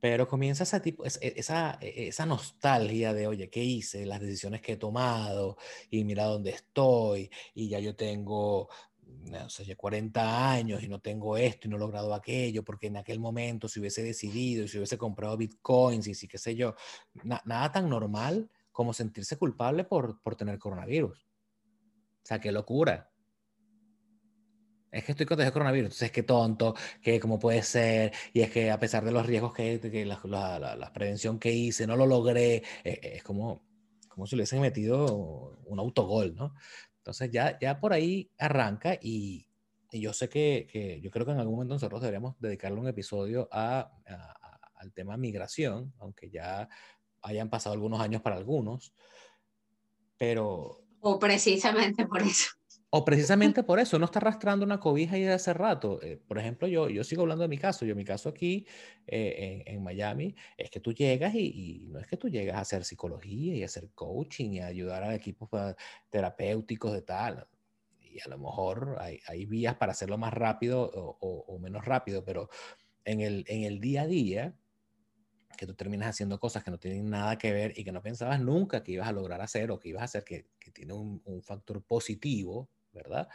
Pero 0.00 0.26
comienza 0.26 0.64
esa, 0.64 0.80
tipo, 0.80 1.04
esa, 1.04 1.78
e, 1.80 2.08
esa 2.08 2.26
nostalgia 2.26 3.12
de, 3.12 3.26
oye, 3.26 3.50
¿qué 3.50 3.62
hice? 3.62 4.06
Las 4.06 4.20
decisiones 4.20 4.62
que 4.62 4.72
he 4.72 4.76
tomado 4.76 5.56
y 5.90 6.04
mira 6.04 6.24
dónde 6.24 6.50
estoy 6.50 7.30
y 7.54 7.68
ya 7.68 7.78
yo 7.80 7.94
tengo 7.94 8.68
no 9.24 9.48
sé, 9.50 9.64
ya 9.64 9.76
40 9.76 10.50
años 10.52 10.82
y 10.82 10.88
no 10.88 11.00
tengo 11.00 11.36
esto 11.36 11.66
y 11.66 11.70
no 11.70 11.76
he 11.76 11.80
logrado 11.80 12.14
aquello, 12.14 12.64
porque 12.64 12.88
en 12.88 12.96
aquel 12.96 13.18
momento 13.18 13.68
si 13.68 13.80
hubiese 13.80 14.02
decidido 14.02 14.64
y 14.64 14.68
si 14.68 14.78
hubiese 14.78 14.98
comprado 14.98 15.36
bitcoins 15.36 16.06
y 16.06 16.14
si 16.14 16.28
qué 16.28 16.38
sé 16.38 16.54
yo, 16.54 16.74
nada 17.24 17.72
tan 17.72 17.88
normal 17.88 18.50
como 18.72 18.92
sentirse 18.92 19.36
culpable 19.36 19.84
por, 19.84 20.20
por 20.22 20.36
tener 20.36 20.58
coronavirus. 20.58 21.26
O 22.22 22.26
sea, 22.26 22.40
qué 22.40 22.52
locura. 22.52 23.09
Es 24.90 25.04
que 25.04 25.12
estoy 25.12 25.26
contagiado 25.26 25.50
de 25.50 25.52
coronavirus, 25.52 25.86
entonces 25.86 26.10
qué 26.10 26.22
tonto, 26.24 26.74
que 27.00 27.20
cómo 27.20 27.38
puede 27.38 27.62
ser, 27.62 28.12
y 28.32 28.40
es 28.40 28.50
que 28.50 28.70
a 28.70 28.78
pesar 28.80 29.04
de 29.04 29.12
los 29.12 29.24
riesgos 29.24 29.52
que, 29.52 29.80
que 29.80 30.04
la, 30.04 30.20
la, 30.24 30.76
la, 30.76 30.92
prevención 30.92 31.38
que 31.38 31.52
hice, 31.52 31.86
no 31.86 31.96
lo 31.96 32.06
logré, 32.06 32.62
eh, 32.82 33.00
es 33.02 33.22
como, 33.22 33.64
como 34.08 34.26
si 34.26 34.34
le 34.34 34.40
hubiesen 34.40 34.60
metido 34.60 35.60
un 35.64 35.78
autogol, 35.78 36.34
¿no? 36.34 36.54
Entonces 36.96 37.30
ya, 37.30 37.58
ya 37.60 37.78
por 37.78 37.92
ahí 37.92 38.30
arranca 38.36 38.98
y, 39.00 39.46
y 39.92 40.00
yo 40.00 40.12
sé 40.12 40.28
que, 40.28 40.66
que, 40.70 41.00
yo 41.00 41.10
creo 41.10 41.24
que 41.24 41.32
en 41.32 41.38
algún 41.38 41.54
momento 41.54 41.74
nosotros 41.74 42.00
deberíamos 42.00 42.36
dedicarle 42.40 42.80
un 42.80 42.88
episodio 42.88 43.48
a, 43.52 43.92
al 44.74 44.92
tema 44.92 45.16
migración, 45.16 45.94
aunque 45.98 46.30
ya 46.30 46.68
hayan 47.22 47.50
pasado 47.50 47.74
algunos 47.74 48.00
años 48.00 48.22
para 48.22 48.36
algunos, 48.36 48.92
pero... 50.16 50.84
O 51.00 51.18
precisamente 51.18 52.06
por 52.06 52.22
eso. 52.22 52.59
O 52.92 53.04
precisamente 53.04 53.62
por 53.62 53.78
eso, 53.78 54.00
no 54.00 54.06
está 54.06 54.18
arrastrando 54.18 54.64
una 54.64 54.80
cobija 54.80 55.14
ahí 55.14 55.22
de 55.22 55.32
hace 55.32 55.54
rato. 55.54 56.02
Eh, 56.02 56.20
por 56.26 56.38
ejemplo, 56.38 56.66
yo, 56.66 56.88
yo 56.88 57.04
sigo 57.04 57.22
hablando 57.22 57.42
de 57.42 57.48
mi 57.48 57.56
caso. 57.56 57.84
Yo, 57.86 57.94
mi 57.94 58.04
caso 58.04 58.28
aquí 58.28 58.66
eh, 59.06 59.62
en, 59.64 59.76
en, 59.76 59.82
Miami 59.82 60.34
es 60.56 60.70
que 60.70 60.80
tú 60.80 60.92
llegas 60.92 61.32
y, 61.36 61.84
y, 61.84 61.86
no 61.86 62.00
es 62.00 62.08
que 62.08 62.16
tú 62.16 62.28
llegas 62.28 62.56
a 62.56 62.60
hacer 62.62 62.84
psicología 62.84 63.54
y 63.54 63.62
a 63.62 63.66
hacer 63.66 63.90
coaching 63.94 64.50
y 64.54 64.60
a 64.60 64.66
ayudar 64.66 65.04
a 65.04 65.14
equipos 65.14 65.48
terapéuticos 66.10 66.92
de 66.92 67.02
tal. 67.02 67.46
Y 68.00 68.18
a 68.20 68.28
lo 68.28 68.38
mejor 68.38 68.96
hay, 68.98 69.20
hay 69.28 69.46
vías 69.46 69.76
para 69.76 69.92
hacerlo 69.92 70.18
más 70.18 70.34
rápido 70.34 70.82
o, 70.82 71.16
o, 71.20 71.44
o, 71.46 71.58
menos 71.60 71.84
rápido, 71.84 72.24
pero 72.24 72.48
en 73.04 73.20
el, 73.20 73.44
en 73.46 73.62
el 73.62 73.78
día 73.78 74.02
a 74.02 74.06
día, 74.08 74.56
que 75.56 75.64
tú 75.64 75.74
terminas 75.74 76.08
haciendo 76.08 76.40
cosas 76.40 76.64
que 76.64 76.72
no 76.72 76.78
tienen 76.78 77.08
nada 77.08 77.38
que 77.38 77.52
ver 77.52 77.72
y 77.78 77.84
que 77.84 77.92
no 77.92 78.02
pensabas 78.02 78.40
nunca 78.40 78.82
que 78.82 78.92
ibas 78.92 79.06
a 79.06 79.12
lograr 79.12 79.40
hacer 79.42 79.70
o 79.70 79.78
que 79.78 79.90
ibas 79.90 80.02
a 80.02 80.04
hacer, 80.06 80.24
que, 80.24 80.48
que 80.58 80.72
tiene 80.72 80.92
un, 80.92 81.22
un 81.24 81.40
factor 81.40 81.84
positivo 81.84 82.68
¿verdad? 82.92 83.28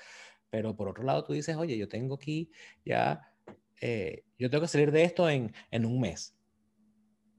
Pero 0.50 0.76
por 0.76 0.88
otro 0.88 1.04
lado 1.04 1.24
tú 1.24 1.34
dices, 1.34 1.56
oye, 1.58 1.78
yo 1.78 1.88
tengo 1.88 2.16
aquí 2.16 2.52
ya, 2.86 3.34
eh, 3.82 4.24
yo 4.40 4.50
tengo 4.50 4.62
que 4.62 4.68
salir 4.68 4.92
de 4.92 5.04
esto 5.04 5.30
en, 5.30 5.54
en 5.72 5.86
un 5.86 6.00
mes. 6.00 6.36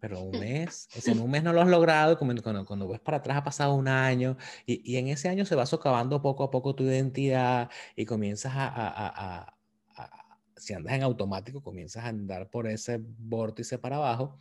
Pero 0.01 0.21
un 0.21 0.31
mes, 0.39 0.89
es 0.95 1.09
en 1.09 1.21
un 1.21 1.31
mes 1.31 1.43
no 1.43 1.53
lo 1.53 1.63
has 1.63 1.69
logrado, 1.69 2.19
cuando, 2.19 2.43
cuando, 2.43 2.89
ves 2.89 3.01
para 3.01 3.19
atrás 3.19 3.39
ha 3.39 3.45
pasado 3.45 3.75
un 3.75 3.89
año 3.89 4.37
y, 4.67 4.93
y, 4.93 4.97
en 4.97 5.09
ese 5.09 5.29
año 5.29 5.45
se 5.47 5.55
va 5.55 5.67
socavando 5.67 6.21
poco 6.21 6.45
a 6.45 6.51
poco 6.51 6.75
tu 6.75 6.85
identidad 6.85 7.71
y 7.97 8.05
comienzas 8.05 8.55
a, 8.55 8.67
a, 8.69 8.89
a, 8.89 9.57
a, 9.97 10.39
si 10.57 10.75
andas 10.75 10.93
en 10.95 11.03
automático, 11.03 11.63
comienzas 11.63 12.05
a 12.05 12.09
andar 12.09 12.51
por 12.51 12.67
ese 12.67 13.01
vórtice 13.01 13.79
para 13.79 13.97
abajo 13.97 14.39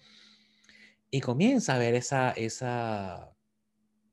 y 1.11 1.21
comienza 1.21 1.75
a 1.75 1.77
ver 1.77 1.93
esa, 1.95 2.31
esa, 2.31 3.31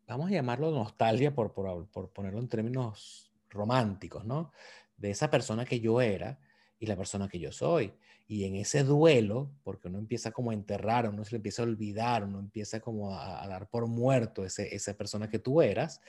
vamos 0.06 0.28
a 0.28 0.34
llamarlo 0.34 0.70
nostalgia 0.70 1.34
por, 1.34 1.52
por, 1.52 1.88
por 1.88 2.12
ponerlo 2.12 2.38
en 2.38 2.48
términos 2.48 3.31
románticos, 3.52 4.24
¿no? 4.24 4.52
De 4.96 5.10
esa 5.10 5.30
persona 5.30 5.64
que 5.64 5.80
yo 5.80 6.00
era 6.00 6.38
y 6.78 6.86
la 6.86 6.96
persona 6.96 7.28
que 7.28 7.38
yo 7.38 7.52
soy. 7.52 7.92
Y 8.26 8.44
en 8.44 8.56
ese 8.56 8.82
duelo, 8.82 9.52
porque 9.62 9.88
uno 9.88 9.98
empieza 9.98 10.32
como 10.32 10.50
a 10.50 10.54
enterrar, 10.54 11.08
uno 11.08 11.24
se 11.24 11.32
le 11.32 11.36
empieza 11.36 11.62
a 11.62 11.66
olvidar, 11.66 12.24
uno 12.24 12.38
empieza 12.38 12.80
como 12.80 13.16
a, 13.16 13.46
dar 13.46 13.68
por 13.68 13.86
muerto 13.86 14.44
ese, 14.44 14.74
esa 14.74 14.94
persona 14.96 15.28
que 15.28 15.38
tú 15.38 15.62
eras, 15.62 16.00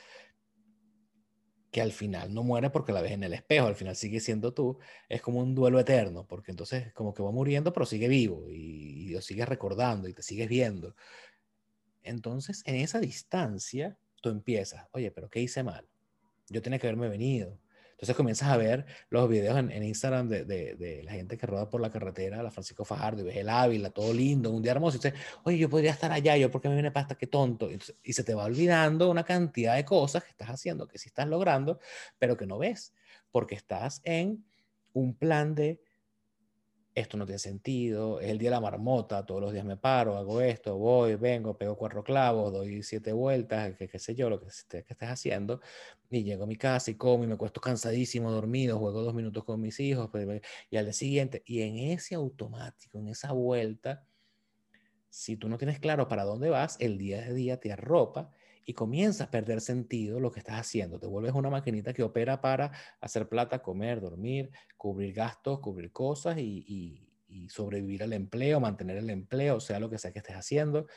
que 1.69 1.81
al 1.81 1.91
final 1.91 2.33
no 2.33 2.43
muere 2.43 2.69
porque 2.69 2.91
la 2.91 3.01
ves 3.01 3.13
en 3.13 3.23
el 3.23 3.33
espejo, 3.33 3.67
al 3.67 3.75
final 3.75 3.95
sigue 3.95 4.19
siendo 4.19 4.53
tú, 4.53 4.77
es 5.09 5.21
como 5.21 5.39
un 5.39 5.55
duelo 5.55 5.79
eterno, 5.79 6.25
porque 6.27 6.51
entonces 6.51 6.93
como 6.93 7.13
que 7.13 7.23
va 7.23 7.31
muriendo, 7.31 7.73
pero 7.73 7.85
sigue 7.85 8.07
vivo 8.07 8.49
y, 8.49 8.55
y 8.55 9.09
lo 9.09 9.21
sigues 9.21 9.49
recordando 9.49 10.07
y 10.07 10.13
te 10.13 10.21
sigues 10.21 10.47
viendo. 10.47 10.95
Entonces, 12.03 12.61
en 12.65 12.75
esa 12.75 12.99
distancia, 12.99 13.97
tú 14.21 14.29
empiezas, 14.29 14.87
oye, 14.91 15.11
pero 15.11 15.29
¿qué 15.29 15.41
hice 15.41 15.63
mal? 15.63 15.87
Yo 16.53 16.61
tenía 16.61 16.79
que 16.79 16.87
haberme 16.87 17.09
venido. 17.09 17.59
Entonces 17.91 18.15
comienzas 18.15 18.49
a 18.49 18.57
ver 18.57 18.85
los 19.09 19.29
videos 19.29 19.57
en, 19.57 19.71
en 19.71 19.83
Instagram 19.83 20.27
de, 20.27 20.43
de, 20.43 20.75
de, 20.75 21.03
la 21.03 21.13
gente 21.13 21.37
que 21.37 21.47
roda 21.47 21.69
por 21.69 21.79
la 21.79 21.89
carretera, 21.89 22.43
la 22.43 22.51
Francisco 22.51 22.83
Fajardo, 22.83 23.21
y 23.21 23.25
ves 23.25 23.37
el 23.37 23.47
Ávila, 23.47 23.91
todo 23.91 24.13
lindo, 24.13 24.51
un 24.51 24.61
día 24.61 24.73
hermoso, 24.73 24.97
y 24.97 24.99
dices, 24.99 25.13
oye, 25.43 25.57
yo 25.57 25.69
podría 25.69 25.91
estar 25.91 26.11
allá, 26.11 26.35
yo 26.35 26.51
porque 26.51 26.67
me 26.67 26.73
viene 26.73 26.91
pasta, 26.91 27.15
qué 27.15 27.27
tonto. 27.27 27.69
Entonces, 27.69 27.95
y 28.03 28.11
se 28.11 28.23
te 28.23 28.33
va 28.33 28.43
olvidando 28.43 29.09
una 29.09 29.23
cantidad 29.23 29.75
de 29.75 29.85
cosas 29.85 30.23
que 30.23 30.31
estás 30.31 30.49
haciendo, 30.49 30.87
que 30.87 30.97
sí 30.97 31.07
estás 31.07 31.27
logrando, 31.27 31.79
pero 32.19 32.35
que 32.35 32.45
no 32.45 32.57
ves, 32.57 32.93
porque 33.31 33.55
estás 33.55 34.01
en 34.03 34.43
un 34.91 35.15
plan 35.15 35.55
de 35.55 35.79
esto 36.95 37.17
no 37.17 37.25
tiene 37.25 37.39
sentido, 37.39 38.19
es 38.19 38.29
el 38.29 38.37
día 38.37 38.49
de 38.49 38.55
la 38.55 38.61
marmota, 38.61 39.25
todos 39.25 39.41
los 39.41 39.51
días 39.53 39.65
me 39.65 39.77
paro, 39.77 40.15
hago 40.17 40.41
esto, 40.41 40.77
voy, 40.77 41.15
vengo, 41.15 41.57
pego 41.57 41.75
cuatro 41.75 42.03
clavos, 42.03 42.53
doy 42.53 42.83
siete 42.83 43.11
vueltas, 43.13 43.75
qué, 43.77 43.99
sé 43.99 44.15
yo, 44.15 44.29
lo 44.29 44.39
que 44.39 44.47
estés, 44.47 44.85
que 44.85 44.93
estés 44.93 45.09
haciendo, 45.09 45.59
y 46.09 46.23
llego 46.23 46.43
a 46.43 46.47
mi 46.47 46.55
casa 46.55 46.91
y 46.91 46.95
como 46.95 47.23
y 47.23 47.27
me 47.27 47.37
cuesto 47.37 47.61
cansadísimo, 47.61 48.31
dormido, 48.31 48.77
juego 48.77 49.01
dos 49.01 49.13
minutos 49.13 49.43
con 49.43 49.59
mis 49.59 49.79
hijos, 49.79 50.09
pues, 50.11 50.41
y 50.69 50.77
al 50.77 50.85
día 50.85 50.93
siguiente, 50.93 51.43
y 51.45 51.61
en 51.61 51.77
ese 51.77 52.15
automático, 52.15 52.99
en 52.99 53.07
esa 53.07 53.31
vuelta, 53.31 54.05
si 55.09 55.37
tú 55.37 55.49
no 55.49 55.57
tienes 55.57 55.79
claro 55.79 56.07
para 56.07 56.23
dónde 56.23 56.49
vas, 56.49 56.77
el 56.79 56.97
día 56.97 57.21
de 57.21 57.33
día 57.33 57.59
te 57.59 57.71
arropa 57.71 58.31
y 58.65 58.73
comienzas 58.73 59.27
a 59.27 59.31
perder 59.31 59.61
sentido 59.61 60.19
lo 60.19 60.31
que 60.31 60.39
estás 60.39 60.59
haciendo. 60.59 60.99
Te 60.99 61.07
vuelves 61.07 61.33
una 61.33 61.49
maquinita 61.49 61.93
que 61.93 62.03
opera 62.03 62.41
para 62.41 62.71
hacer 63.01 63.27
plata, 63.27 63.61
comer, 63.61 64.01
dormir, 64.01 64.51
cubrir 64.77 65.13
gastos, 65.13 65.59
cubrir 65.59 65.91
cosas 65.91 66.37
y, 66.37 66.65
y, 66.67 67.13
y 67.27 67.49
sobrevivir 67.49 68.03
al 68.03 68.13
empleo, 68.13 68.59
mantener 68.59 68.97
el 68.97 69.09
empleo, 69.09 69.59
sea 69.59 69.79
lo 69.79 69.89
que 69.89 69.97
sea 69.97 70.11
que 70.11 70.19
estés 70.19 70.35
haciendo. 70.35 70.87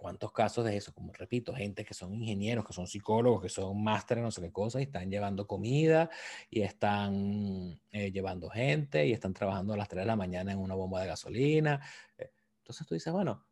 ¿Cuántos 0.00 0.32
casos 0.32 0.64
de 0.64 0.78
eso? 0.78 0.94
Como 0.94 1.12
repito, 1.12 1.54
gente 1.54 1.84
que 1.84 1.92
son 1.92 2.14
ingenieros, 2.14 2.64
que 2.64 2.72
son 2.72 2.86
psicólogos, 2.86 3.42
que 3.42 3.50
son 3.50 3.84
másteres, 3.84 4.24
no 4.24 4.30
sé 4.30 4.40
qué 4.40 4.50
cosas, 4.50 4.80
y 4.80 4.84
están 4.84 5.10
llevando 5.10 5.46
comida, 5.46 6.08
y 6.48 6.62
están 6.62 7.78
eh, 7.92 8.10
llevando 8.10 8.48
gente, 8.48 9.06
y 9.06 9.12
están 9.12 9.34
trabajando 9.34 9.74
a 9.74 9.76
las 9.76 9.88
3 9.88 10.00
de 10.00 10.06
la 10.06 10.16
mañana 10.16 10.52
en 10.52 10.58
una 10.58 10.74
bomba 10.74 11.02
de 11.02 11.08
gasolina. 11.08 11.82
Eh, 12.16 12.32
entonces 12.60 12.86
tú 12.86 12.94
dices, 12.94 13.12
bueno, 13.12 13.44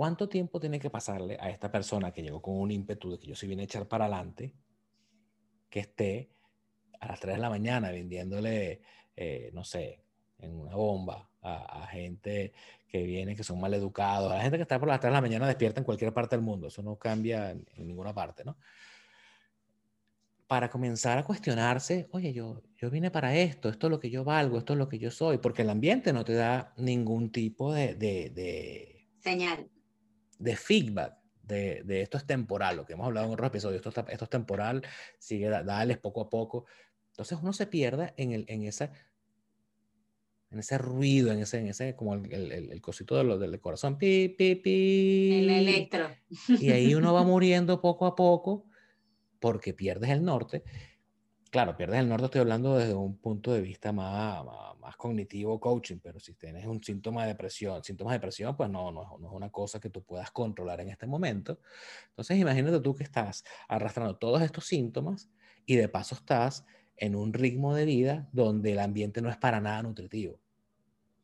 ¿Cuánto 0.00 0.30
tiempo 0.30 0.58
tiene 0.58 0.80
que 0.80 0.88
pasarle 0.88 1.36
a 1.38 1.50
esta 1.50 1.70
persona 1.70 2.10
que 2.10 2.22
llegó 2.22 2.40
con 2.40 2.58
un 2.58 2.70
ímpetu 2.70 3.10
de 3.10 3.18
que 3.18 3.26
yo 3.26 3.34
se 3.34 3.46
viene 3.46 3.60
a 3.60 3.64
echar 3.66 3.86
para 3.86 4.06
adelante, 4.06 4.54
que 5.68 5.80
esté 5.80 6.30
a 7.00 7.08
las 7.08 7.20
3 7.20 7.34
de 7.34 7.40
la 7.42 7.50
mañana 7.50 7.90
vendiéndole, 7.90 8.80
eh, 9.14 9.50
no 9.52 9.62
sé, 9.62 10.02
en 10.38 10.58
una 10.58 10.74
bomba 10.74 11.28
a, 11.42 11.82
a, 11.82 11.86
gente 11.88 12.54
que 12.88 13.02
viene, 13.02 13.36
que 13.36 13.44
son 13.44 13.60
mal 13.60 13.74
educados, 13.74 14.32
a 14.32 14.36
la 14.36 14.40
gente 14.40 14.56
que 14.56 14.62
está 14.62 14.78
por 14.78 14.88
las 14.88 15.00
3 15.00 15.10
de 15.10 15.14
la 15.16 15.20
mañana 15.20 15.46
despierta 15.46 15.80
en 15.80 15.84
cualquier 15.84 16.14
parte 16.14 16.34
del 16.34 16.46
mundo, 16.46 16.68
eso 16.68 16.82
no 16.82 16.96
cambia 16.96 17.50
en 17.50 17.66
ninguna 17.86 18.14
parte, 18.14 18.42
¿no? 18.42 18.56
Para 20.46 20.70
comenzar 20.70 21.18
a 21.18 21.24
cuestionarse, 21.24 22.08
oye, 22.12 22.32
yo, 22.32 22.62
yo 22.78 22.88
vine 22.88 23.10
para 23.10 23.36
esto, 23.36 23.68
esto 23.68 23.88
es 23.88 23.90
lo 23.90 24.00
que 24.00 24.08
yo 24.08 24.24
valgo, 24.24 24.56
esto 24.56 24.72
es 24.72 24.78
lo 24.78 24.88
que 24.88 24.98
yo 24.98 25.10
soy, 25.10 25.36
porque 25.36 25.60
el 25.60 25.68
ambiente 25.68 26.14
no 26.14 26.24
te 26.24 26.32
da 26.32 26.72
ningún 26.78 27.30
tipo 27.30 27.74
de, 27.74 27.96
de, 27.96 28.30
de 28.30 29.06
señal 29.18 29.68
de 30.40 30.56
feedback 30.56 31.14
de, 31.42 31.82
de, 31.84 32.02
esto 32.02 32.16
es 32.16 32.26
temporal, 32.26 32.76
lo 32.76 32.86
que 32.86 32.94
hemos 32.94 33.06
hablado 33.06 33.26
en 33.26 33.32
otros 33.32 33.48
episodios, 33.48 33.84
esto, 33.84 34.06
esto 34.08 34.24
es 34.24 34.30
temporal, 34.30 34.82
sigue, 35.18 35.48
dales 35.48 35.98
poco 35.98 36.22
a 36.22 36.30
poco. 36.30 36.66
Entonces 37.10 37.38
uno 37.42 37.52
se 37.52 37.66
pierde 37.66 38.14
en, 38.16 38.32
el, 38.32 38.44
en, 38.48 38.62
esa, 38.64 38.92
en 40.50 40.60
ese 40.60 40.78
ruido, 40.78 41.32
en 41.32 41.40
ese, 41.40 41.58
en 41.58 41.68
ese 41.68 41.96
como 41.96 42.14
el, 42.14 42.32
el, 42.32 42.72
el 42.72 42.80
cosito 42.80 43.16
de 43.16 43.24
lo, 43.24 43.38
del 43.38 43.60
corazón, 43.60 43.98
pi, 43.98 44.28
pi, 44.28 44.54
pi. 44.54 45.40
El 45.40 45.50
electro. 45.50 46.08
Y 46.48 46.70
ahí 46.70 46.94
uno 46.94 47.12
va 47.12 47.22
muriendo 47.24 47.80
poco 47.80 48.06
a 48.06 48.14
poco 48.14 48.66
porque 49.40 49.74
pierdes 49.74 50.10
el 50.10 50.24
norte 50.24 50.62
claro, 51.50 51.76
pierdes 51.76 52.00
el 52.00 52.08
norte, 52.08 52.26
estoy 52.26 52.40
hablando 52.40 52.76
desde 52.76 52.94
un 52.94 53.16
punto 53.18 53.52
de 53.52 53.60
vista 53.60 53.92
más, 53.92 54.44
más, 54.44 54.78
más, 54.78 54.96
cognitivo, 54.96 55.60
coaching, 55.60 55.98
pero 56.02 56.20
si 56.20 56.34
tienes 56.34 56.66
un 56.66 56.82
síntoma 56.82 57.22
de 57.22 57.28
depresión, 57.28 57.82
síntomas 57.84 58.12
de 58.12 58.18
depresión, 58.18 58.56
pues 58.56 58.70
no, 58.70 58.90
no, 58.92 59.18
no, 59.18 59.28
es 59.28 59.32
una 59.34 59.50
cosa 59.50 59.80
que 59.80 59.90
tú 59.90 60.02
puedas 60.02 60.30
controlar 60.30 60.80
en 60.80 60.90
este 60.90 61.06
momento. 61.06 61.58
Entonces, 62.10 62.38
imagínate 62.38 62.80
tú 62.80 62.94
que 62.94 63.04
estás 63.04 63.44
arrastrando 63.68 64.16
todos 64.16 64.42
estos 64.42 64.66
síntomas 64.66 65.30
y 65.66 65.76
de 65.76 65.88
paso 65.88 66.14
estás 66.14 66.64
en 66.96 67.14
un 67.14 67.32
ritmo 67.32 67.74
de 67.74 67.84
vida 67.84 68.28
donde 68.32 68.72
el 68.72 68.78
ambiente 68.78 69.22
no 69.22 69.30
es 69.30 69.36
para 69.36 69.60
nada 69.60 69.82
nutritivo 69.82 70.38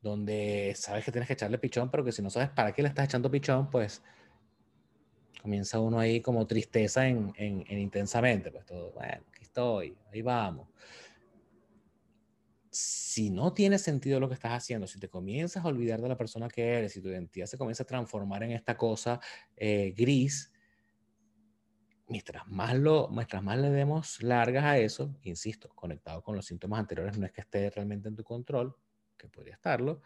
donde 0.01 0.73
sabes 0.75 1.03
que 1.03 1.11
tienes 1.11 1.27
que 1.27 1.33
echarle 1.33 1.57
pichón, 1.57 1.89
pero 1.89 2.03
que 2.03 2.11
si 2.11 2.21
no 2.21 2.29
sabes 2.29 2.49
para 2.49 2.71
qué 2.71 2.81
le 2.81 2.87
estás 2.87 3.05
echando 3.05 3.29
pichón, 3.29 3.69
pues 3.69 4.01
comienza 5.41 5.79
uno 5.79 5.99
ahí 5.99 6.21
como 6.21 6.45
tristeza 6.47 7.07
en, 7.07 7.33
en, 7.37 7.65
intensamente, 7.79 8.51
pues 8.51 8.65
todo, 8.65 8.91
bueno, 8.91 9.23
estoy, 9.57 9.97
ahí 10.13 10.21
vamos. 10.21 10.69
Si 12.69 13.31
no 13.31 13.53
tiene 13.53 13.79
sentido 13.79 14.19
lo 14.19 14.27
que 14.27 14.35
estás 14.35 14.51
haciendo, 14.51 14.85
si 14.85 14.99
te 14.99 15.09
comienzas 15.09 15.65
a 15.65 15.67
olvidar 15.67 15.99
de 15.99 16.09
la 16.09 16.15
persona 16.15 16.47
que 16.47 16.63
eres, 16.63 16.93
si 16.93 17.01
tu 17.01 17.09
identidad 17.09 17.47
se 17.47 17.57
comienza 17.57 17.81
a 17.81 17.87
transformar 17.87 18.43
en 18.43 18.51
esta 18.51 18.77
cosa 18.77 19.19
eh, 19.55 19.95
gris, 19.97 20.53
mientras 22.07 22.47
más, 22.47 22.75
lo, 22.75 23.09
mientras 23.09 23.41
más 23.41 23.57
le 23.57 23.71
demos 23.71 24.21
largas 24.21 24.63
a 24.63 24.77
eso, 24.77 25.15
insisto, 25.23 25.69
conectado 25.69 26.21
con 26.21 26.35
los 26.35 26.45
síntomas 26.45 26.79
anteriores, 26.79 27.17
no 27.17 27.25
es 27.25 27.31
que 27.31 27.41
esté 27.41 27.71
realmente 27.71 28.09
en 28.09 28.15
tu 28.15 28.23
control, 28.23 28.75
que 29.17 29.27
podría 29.27 29.55
estarlo, 29.55 30.03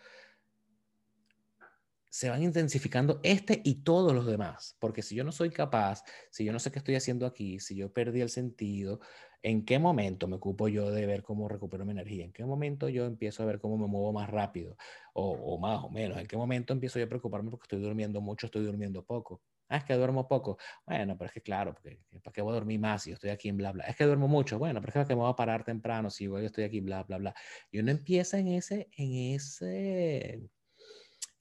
se 2.12 2.30
van 2.30 2.44
intensificando 2.44 3.22
este 3.24 3.62
y 3.64 3.84
todos 3.84 4.14
los 4.14 4.26
demás. 4.26 4.76
Porque 4.80 5.02
si 5.02 5.16
yo 5.16 5.24
no 5.24 5.32
soy 5.32 5.50
capaz, 5.50 6.04
si 6.30 6.44
yo 6.46 6.52
no 6.54 6.60
sé 6.60 6.72
qué 6.72 6.80
estoy 6.80 6.96
haciendo 6.96 7.26
aquí, 7.26 7.60
si 7.60 7.76
yo 7.76 7.94
perdí 7.94 8.22
el 8.22 8.30
sentido, 8.30 9.00
¿en 9.42 9.66
qué 9.66 9.80
momento 9.80 10.28
me 10.28 10.36
ocupo 10.36 10.68
yo 10.68 10.92
de 10.92 11.06
ver 11.06 11.24
cómo 11.24 11.48
recupero 11.48 11.86
mi 11.86 11.92
energía? 11.92 12.26
¿En 12.26 12.34
qué 12.34 12.46
momento 12.46 12.90
yo 12.90 13.06
empiezo 13.06 13.44
a 13.44 13.46
ver 13.46 13.60
cómo 13.60 13.78
me 13.78 13.88
muevo 13.88 14.12
más 14.14 14.30
rápido 14.30 14.76
o, 15.14 15.32
o 15.32 15.58
más 15.60 15.84
o 15.84 15.90
menos? 15.90 16.18
¿En 16.20 16.28
qué 16.28 16.38
momento 16.38 16.74
empiezo 16.74 17.00
yo 17.00 17.06
a 17.06 17.10
preocuparme 17.10 17.50
porque 17.50 17.66
estoy 17.66 17.82
durmiendo 17.82 18.22
mucho, 18.22 18.48
estoy 18.48 18.64
durmiendo 18.66 19.06
poco? 19.06 19.42
Ah, 19.70 19.78
es 19.78 19.86
que 19.86 19.94
duermo 19.94 20.28
poco. 20.28 20.58
Bueno, 20.86 21.18
pero 21.18 21.28
es 21.28 21.34
que 21.34 21.42
claro, 21.42 21.74
porque, 21.74 22.02
¿para 22.22 22.34
qué 22.34 22.42
voy 22.42 22.52
a 22.52 22.56
dormir 22.56 22.80
más 22.80 23.04
si 23.04 23.12
yo 23.12 23.14
estoy 23.14 23.30
aquí 23.30 23.48
en 23.48 23.56
bla, 23.58 23.72
bla? 23.72 23.86
Es 23.86 23.96
que 23.96 24.04
duermo 24.04 24.28
mucho. 24.28 24.60
Bueno, 24.60 24.82
pero 24.82 25.02
es 25.02 25.08
que 25.08 25.16
me 25.16 25.22
voy 25.22 25.32
a 25.32 25.36
parar 25.36 25.64
temprano 25.64 26.10
si 26.10 26.26
yo 26.26 26.38
estoy 26.40 26.66
aquí, 26.66 26.82
bla, 26.82 27.04
bla, 27.04 27.18
bla. 27.18 27.34
Y 27.72 27.80
uno 27.80 27.92
empieza 27.92 28.38
en 28.40 28.50
ese, 28.50 28.90
en 28.98 29.14
ese, 29.36 30.42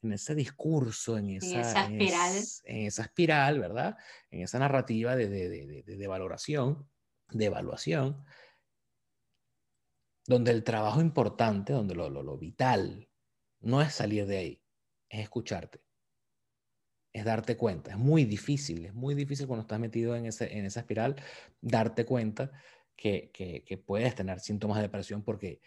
en 0.01 0.13
ese 0.13 0.35
discurso, 0.35 1.17
en 1.17 1.29
esa, 1.29 1.85
espiral. 1.85 2.43
En, 2.63 2.85
esa 2.87 3.03
espiral, 3.03 3.59
¿verdad? 3.59 3.97
En 4.29 4.41
esa 4.41 4.59
narrativa 4.59 5.15
de, 5.15 5.29
de, 5.29 5.49
de, 5.49 5.83
de, 5.83 6.07
valoración, 6.07 6.89
de 7.29 7.45
evaluación, 7.45 8.23
donde 10.25 10.51
el 10.51 10.63
trabajo 10.63 11.01
importante, 11.01 11.73
donde 11.73 11.95
lo, 11.95 12.09
lo, 12.09 12.23
lo 12.23 12.37
vital, 12.37 13.09
no 13.59 13.81
es 13.81 13.93
salir 13.93 14.25
de 14.25 14.37
ahí, 14.37 14.63
es 15.09 15.21
escucharte 15.21 15.81
es 17.13 17.25
darte 17.25 17.57
cuenta. 17.57 17.91
Es 17.91 17.97
muy 17.97 18.25
difícil, 18.25 18.85
es 18.85 18.93
muy 18.93 19.15
difícil 19.15 19.47
cuando 19.47 19.61
estás 19.61 19.79
metido 19.79 20.15
en, 20.15 20.25
ese, 20.25 20.57
en 20.57 20.65
esa 20.65 20.81
espiral, 20.81 21.15
darte 21.59 22.05
cuenta 22.05 22.51
que, 22.95 23.31
que, 23.33 23.77
puedes 23.77 24.13
tener 24.13 24.39
síntomas 24.39 24.77
de 24.77 24.83
depresión 24.83 25.23
porque 25.23 25.59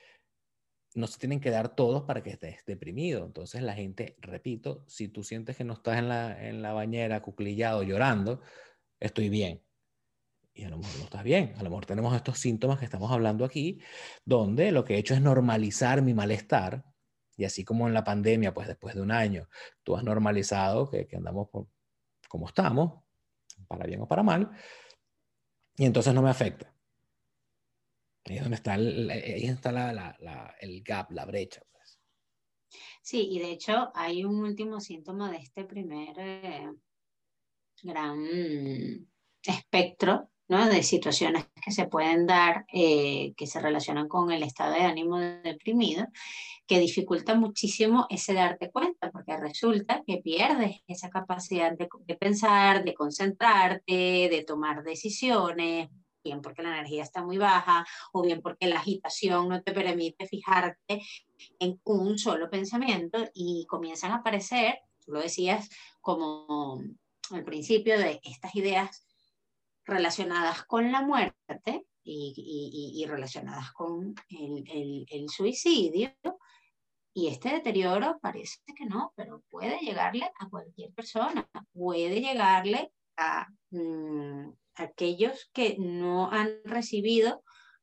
no 0.95 1.07
se 1.09 1.19
tienen 1.19 1.41
que 1.41 1.51
dar 1.51 1.75
todos 1.75 2.05
para 2.05 2.23
que 2.23 2.31
estés 2.31 2.65
deprimido. 2.67 3.27
Entonces 3.27 3.63
la 3.63 3.75
gente, 3.75 4.17
repito, 4.21 4.85
si 4.87 5.09
tú 5.09 5.25
sientes 5.25 5.57
que 5.57 5.65
no 5.65 5.75
estás 5.75 5.99
en 5.99 6.09
la, 6.09 6.49
en 6.49 6.63
la 6.63 6.73
bañera 6.73 7.21
cuclillado 7.21 7.83
llorando, 7.83 8.41
estoy 9.01 9.29
bien. 9.29 9.63
Y 10.55 10.65
a 10.65 10.71
lo 10.71 10.79
mejor 10.79 10.97
no 10.99 11.05
estás 11.05 11.25
bien. 11.25 11.55
A 11.59 11.63
lo 11.65 11.71
mejor 11.71 11.87
tenemos 11.87 12.15
estos 12.15 12.39
síntomas 12.39 12.79
que 12.79 12.85
estamos 12.85 13.11
hablando 13.11 13.45
aquí, 13.45 13.81
donde 14.25 14.71
lo 14.71 14.85
que 14.85 14.95
he 14.95 14.99
hecho 14.99 15.15
es 15.15 15.21
normalizar 15.21 16.01
mi 16.01 16.15
malestar, 16.15 16.85
y 17.37 17.45
así 17.45 17.65
como 17.65 17.89
en 17.89 17.95
la 17.95 18.05
pandemia, 18.05 18.55
pues 18.55 18.69
después 18.69 18.95
de 18.95 19.03
un 19.03 19.11
año, 19.11 19.49
tú 19.83 19.97
has 19.97 20.05
normalizado 20.05 20.89
que, 20.89 21.09
que 21.09 21.17
andamos 21.17 21.49
como 22.29 22.47
estamos, 22.47 23.03
para 23.67 23.87
bien 23.87 24.01
o 24.01 24.07
para 24.07 24.23
mal, 24.23 24.51
y 25.77 25.85
entonces 25.85 26.15
no 26.15 26.23
me 26.23 26.31
afecta. 26.31 26.74
Ahí 28.27 28.37
es 28.37 28.43
donde 28.43 28.57
está 28.57 28.75
el, 28.75 29.11
ahí 29.11 29.45
está 29.45 29.71
la, 29.71 30.57
el 30.61 30.83
gap, 30.83 31.11
la 31.11 31.27
brecha. 31.27 31.63
Pues. 31.71 31.99
Sí, 33.03 33.29
y 33.31 33.39
de 33.39 33.51
hecho 33.51 33.91
hay 33.95 34.25
un 34.25 34.37
último 34.37 34.81
síntoma 34.81 35.31
de 35.31 35.39
este 35.39 35.65
primer 35.65 36.19
eh, 36.19 36.71
gran 37.83 38.25
espectro 39.43 40.31
¿no? 40.49 40.69
de 40.69 40.83
situaciones 40.83 41.47
que 41.63 41.71
se 41.71 41.87
pueden 41.87 42.27
dar 42.27 42.65
eh, 42.73 43.35
que 43.37 43.47
se 43.47 43.61
relacionan 43.61 44.09
con 44.09 44.31
el 44.31 44.43
estado 44.43 44.75
de 44.75 44.83
ánimo 44.83 45.19
deprimido, 45.19 46.07
que 46.67 46.79
dificulta 46.79 47.35
muchísimo 47.35 48.07
ese 48.11 48.35
darte 48.35 48.71
cuenta, 48.71 49.11
porque 49.11 49.37
resulta 49.37 50.03
que 50.07 50.19
pierdes 50.19 50.81
esa 50.87 51.11
capacidad 51.11 51.73
de, 51.77 52.17
pensar, 52.17 52.85
de 52.85 52.95
concentrarte, 52.95 54.29
de 54.31 54.45
tomar 54.47 54.83
decisiones, 54.83 55.89
bien 56.25 56.41
porque 56.41 56.63
la 56.63 56.71
energía 56.71 57.03
está 57.03 57.23
muy 57.23 57.39
baja 57.39 57.87
o 58.13 58.23
bien 58.23 58.41
porque 58.41 58.67
la 58.67 58.81
agitación 58.81 59.49
no 59.49 59.63
te 59.63 59.73
permite 59.73 60.27
fijarte 60.27 61.03
en 61.61 61.81
un 61.85 62.19
solo 62.19 62.51
pensamiento 62.51 63.19
y 63.35 63.67
comienzan 63.67 64.13
a 64.13 64.17
aparecer, 64.17 64.79
tú 65.05 65.13
lo 65.13 65.21
decías 65.21 65.69
como 66.01 66.81
al 67.31 67.45
principio, 67.45 67.99
de 67.99 68.21
estas 68.23 68.55
ideas 68.55 69.07
relacionadas 69.85 70.65
con 70.65 70.91
la 70.93 71.03
muerte 71.03 71.87
y, 72.03 73.05
relacionadas 73.09 73.73
con 73.73 74.15
el, 74.29 75.07
el, 75.11 75.29
suicidio, 75.29 76.13
y 77.15 77.29
este 77.29 77.51
deterioro 77.51 78.19
parece 78.21 78.61
que 78.77 78.85
no, 78.87 79.13
pero 79.15 79.43
puede 79.49 79.79
llegarle 79.79 80.31
a 80.39 80.49
cualquier 80.49 80.93
persona, 80.93 81.49
puede 81.73 82.21
llegarle 82.21 82.93
a 83.17 83.47
mm, 83.71 84.51
aquellos 84.77 85.51
que 85.53 85.77
no 85.79 86.31
han 86.31 86.59
recibido, 86.65 87.43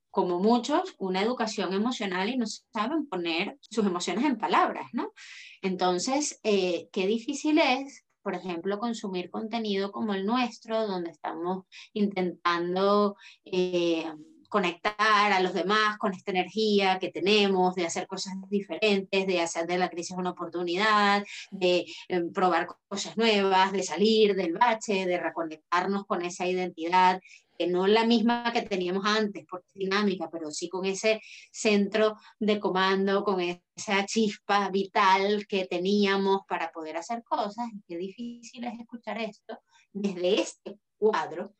como 0.09 0.39
muchos, 0.39 0.95
una 0.99 1.21
educación 1.21 1.73
emocional 1.73 2.29
y 2.29 2.37
no 2.37 2.45
saben 2.45 3.07
poner 3.07 3.57
sus 3.61 3.85
emociones 3.85 4.25
en 4.25 4.37
palabras, 4.37 4.87
¿no? 4.91 5.13
Entonces, 5.61 6.39
eh, 6.43 6.89
qué 6.91 7.07
difícil 7.07 7.59
es 7.59 8.05
por 8.21 8.35
ejemplo, 8.35 8.79
consumir 8.79 9.29
contenido 9.29 9.91
como 9.91 10.13
el 10.13 10.25
nuestro, 10.25 10.87
donde 10.87 11.11
estamos 11.11 11.65
intentando 11.93 13.15
eh, 13.45 14.05
conectar 14.52 15.32
a 15.32 15.39
los 15.39 15.54
demás 15.54 15.97
con 15.97 16.14
esta 16.14 16.32
energía 16.32 16.99
que 16.99 17.10
tenemos, 17.10 17.74
de 17.74 17.86
hacer 17.86 18.06
cosas 18.06 18.34
diferentes, 18.49 19.26
de 19.26 19.39
hacer 19.39 19.66
de 19.66 19.78
la 19.78 19.89
crisis 19.89 20.18
una 20.18 20.32
oportunidad, 20.32 21.24
de 21.52 21.86
eh, 22.10 22.22
probar 22.34 22.68
cosas 22.89 23.16
nuevas, 23.16 23.72
de 23.72 23.82
salir 23.82 24.36
del 24.36 24.52
bache, 24.52 25.06
de 25.06 25.18
reconectarnos 25.18 26.06
con 26.06 26.22
esa 26.22 26.45
identidad 26.45 27.22
que 27.58 27.68
no 27.68 27.88
la 27.88 28.06
misma 28.06 28.52
que 28.52 28.64
teníamos 28.64 29.06
antes, 29.06 29.43
es 29.43 29.74
dinámica, 29.74 30.30
pero 30.30 30.52
sí 30.52 30.68
con 30.68 30.84
ese 30.84 31.22
centro 31.49 32.18
de 32.38 32.60
comando, 32.60 33.24
con 33.24 33.39
esa 33.39 34.06
chispa 34.06 34.70
vital 34.70 35.47
que 35.47 35.66
teníamos 35.66 36.41
para 36.45 36.74
poder 36.74 36.97
hacer 36.97 37.24
cosas. 37.24 37.70
Qué 37.88 37.95
difícil 37.95 38.66
es 38.66 38.78
escuchar 38.78 39.22
esto 39.22 39.58
desde 39.93 40.41
este 40.41 40.78
cuadro, 40.97 41.54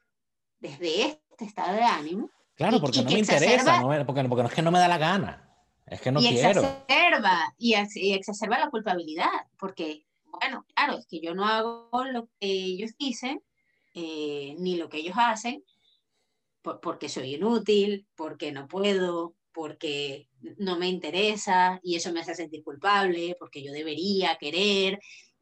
desde 0.60 1.04
este 1.04 1.46
estado 1.46 1.76
de 1.76 1.84
ánimo, 1.84 2.30
Claro, 2.62 2.80
porque 2.80 3.01
no 3.01 3.09
me 3.09 3.20
interesa, 3.20 3.82
porque, 4.05 4.24
no 4.24 4.45
es 4.45 4.53
que 4.53 4.62
no 4.62 4.72
me 4.72 4.78
da 4.78 4.88
la 4.88 4.99
gana. 4.99 5.49
Es 5.88 5.99
que 5.99 6.12
no 6.12 6.22
y 6.22 6.28
quiero. 6.28 6.62
Exacerba, 6.62 7.55
y, 7.57 7.74
y 7.95 8.14
exacerba 8.14 8.59
la 8.59 8.70
culpabilidad, 8.70 9.47
porque, 9.57 10.05
bueno, 10.26 10.66
claro, 10.76 10.99
es 10.99 11.07
que 11.07 11.20
yo 11.20 11.34
no 11.34 11.47
hago 11.47 11.89
lo 12.12 12.28
que 12.39 12.51
ellos 12.51 12.91
dicen, 12.99 13.41
eh, 13.95 14.55
ni 14.59 14.76
lo 14.78 14.89
que 14.89 14.99
ellos 14.99 15.16
hacen, 15.18 15.64
porque 16.62 17.09
soy 17.09 17.36
inútil, 17.36 18.05
porque 18.16 18.51
no 18.51 18.68
puedo, 18.68 19.34
porque 19.51 20.30
no 20.57 20.78
me 20.78 20.88
interesa, 20.88 21.80
y 21.82 21.95
eso 21.95 22.14
me 22.14 22.20
hace 22.20 22.36
sentir 22.36 22.64
culpable, 22.64 23.36
porque 23.39 23.64
yo 23.64 23.72
debería 23.72 24.38
querer, 24.38 24.99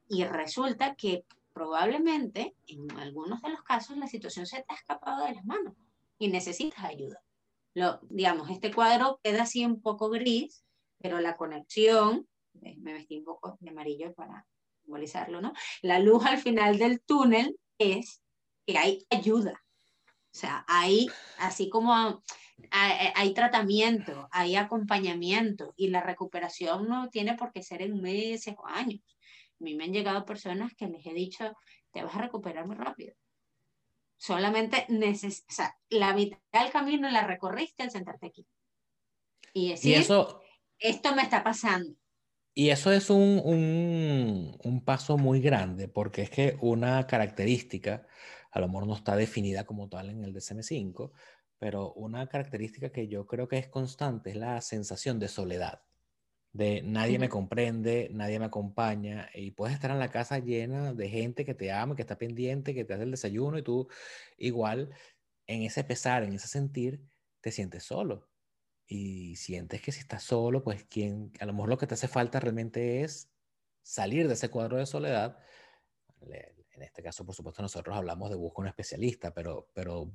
y 0.07 0.24
resulta 0.24 0.95
que 0.95 1.26
probablemente 1.51 2.55
en 2.67 2.89
algunos 2.97 3.41
de 3.41 3.49
los 3.49 3.61
casos 3.63 3.97
la 3.97 4.07
situación 4.07 4.45
se 4.45 4.63
te 4.63 4.65
ha 4.70 4.76
escapado 4.76 5.26
de 5.26 5.36
las 5.36 5.43
manos 5.43 5.74
y 6.20 6.28
necesitas 6.28 6.84
ayuda. 6.84 7.22
Lo, 7.74 7.99
digamos, 8.09 8.49
este 8.49 8.74
cuadro 8.74 9.20
queda 9.24 9.43
así 9.43 9.65
un 9.65 9.82
poco 9.82 10.09
gris, 10.09 10.63
pero 10.99 11.20
la 11.20 11.38
conexión, 11.38 12.28
me 12.53 12.93
vestí 12.93 13.17
un 13.17 13.26
poco 13.26 13.57
de 13.61 13.70
amarillo 13.70 14.13
para 14.13 14.45
simbolizarlo, 14.84 15.41
¿no? 15.41 15.53
La 15.82 15.99
luz 15.99 16.26
al 16.26 16.38
final 16.38 16.78
del 16.78 17.01
túnel 17.01 17.57
es 17.78 18.22
que 18.65 18.78
hay 18.78 19.05
ayuda. 19.09 19.63
O 20.32 20.38
sea, 20.38 20.65
hay, 20.67 21.07
así 21.39 21.70
como 21.70 22.22
hay, 22.72 23.34
tratamiento, 23.34 24.28
hay 24.32 24.55
acompañamiento 24.55 25.74
y 25.76 25.88
la 25.89 26.01
recuperación 26.01 26.88
no 26.88 27.09
tiene 27.09 27.36
por 27.36 27.51
qué 27.51 27.63
ser 27.63 27.82
en 27.82 28.01
meses 28.01 28.55
o 28.57 28.67
años. 28.67 29.01
A 29.59 29.63
mí 29.63 29.76
me 29.76 29.86
han 29.86 29.93
llegado 29.93 30.26
personas 30.26 30.74
que 30.76 30.88
les 30.88 31.05
he 31.05 31.13
dicho, 31.13 31.55
te 31.91 32.03
vas 32.03 32.15
a 32.15 32.22
recuperar 32.22 32.67
muy 32.67 32.76
rápido. 32.76 33.13
Solamente 34.20 34.86
neces 34.89 35.45
o 35.49 35.51
sea, 35.51 35.78
la 35.89 36.13
mitad 36.13 36.38
del 36.51 36.72
camino 36.72 37.09
la 37.09 37.26
recorriste 37.26 37.84
al 37.84 37.91
sentarte 37.91 38.28
aquí. 38.28 38.45
Y 39.53 39.70
decir, 39.70 39.95
eso, 39.95 40.41
esto 40.78 41.15
me 41.15 41.24
está 41.24 41.41
pasando. 41.41 41.95
Y 42.53 42.70
eso 42.70 42.91
es 42.91 43.09
un, 43.09 43.41
un, 43.43 44.57
un, 44.61 44.84
paso 44.84 45.17
muy 45.17 45.39
grande, 45.39 45.88
porque 45.88 46.24
es 46.24 46.30
que 46.30 46.57
una 46.59 47.07
característica, 47.07 48.05
a 48.51 48.59
lo 48.59 48.67
mejor 48.67 48.88
no 48.88 48.95
está 48.95 49.15
definida 49.15 49.65
como 49.65 49.88
tal 49.88 50.09
en 50.09 50.26
el 50.26 50.34
DSM-5, 50.34 51.11
pero 51.57 51.93
una 51.93 52.28
característica 52.28 52.91
que 52.91 53.07
yo 53.07 53.26
creo 53.26 53.47
que 53.47 53.57
es 53.57 53.70
constante 53.70 54.32
es 54.32 54.36
la 54.36 54.59
sensación 54.59 55.20
de 55.20 55.30
soledad. 55.30 55.82
De 56.52 56.82
nadie 56.82 57.20
me 57.20 57.30
comprende, 57.30 58.10
nadie 58.12 58.39
me 58.39 58.45
acompaña 58.45 59.30
y 59.34 59.52
puedes 59.52 59.76
estar 59.76 59.91
en 59.91 60.00
la 60.00 60.10
casa 60.10 60.39
llena 60.39 60.93
de 60.93 61.10
gente 61.10 61.45
que 61.45 61.54
te 61.54 61.72
ama, 61.72 61.95
que 61.95 62.02
está 62.02 62.18
pendiente, 62.18 62.74
que 62.74 62.86
te 62.86 62.93
hace 62.93 63.04
el 63.04 63.12
desayuno 63.12 63.58
y 63.58 63.64
tú 63.64 63.88
igual 64.38 64.89
en 65.47 65.64
ese 65.64 65.84
pesar, 65.84 66.24
en 66.24 66.34
ese 66.34 66.47
sentir, 66.47 67.02
te 67.41 67.52
sientes 67.52 67.84
solo. 67.84 68.30
Y 68.88 69.36
sientes 69.36 69.82
que 69.82 69.91
si 69.91 70.00
estás 70.00 70.24
solo, 70.24 70.64
pues 70.64 70.84
quien, 70.86 71.32
a 71.39 71.45
lo 71.45 71.54
mejor 71.54 71.70
lo 71.70 71.78
que 71.78 71.88
te 71.88 71.93
hace 71.93 72.08
falta 72.08 72.39
realmente 72.39 73.02
es 73.04 73.32
salir 73.84 74.28
de 74.28 74.34
ese 74.34 74.50
cuadro 74.50 74.78
de 74.78 74.86
soledad. 74.86 75.38
En 76.22 76.82
este 76.82 77.04
caso, 77.04 77.26
por 77.26 77.36
supuesto, 77.36 77.62
nosotros 77.62 77.95
hablamos 77.95 78.30
de 78.30 78.36
buscar 78.36 78.64
un 78.64 78.68
especialista, 78.68 79.34
pero, 79.34 79.70
pero 79.74 80.12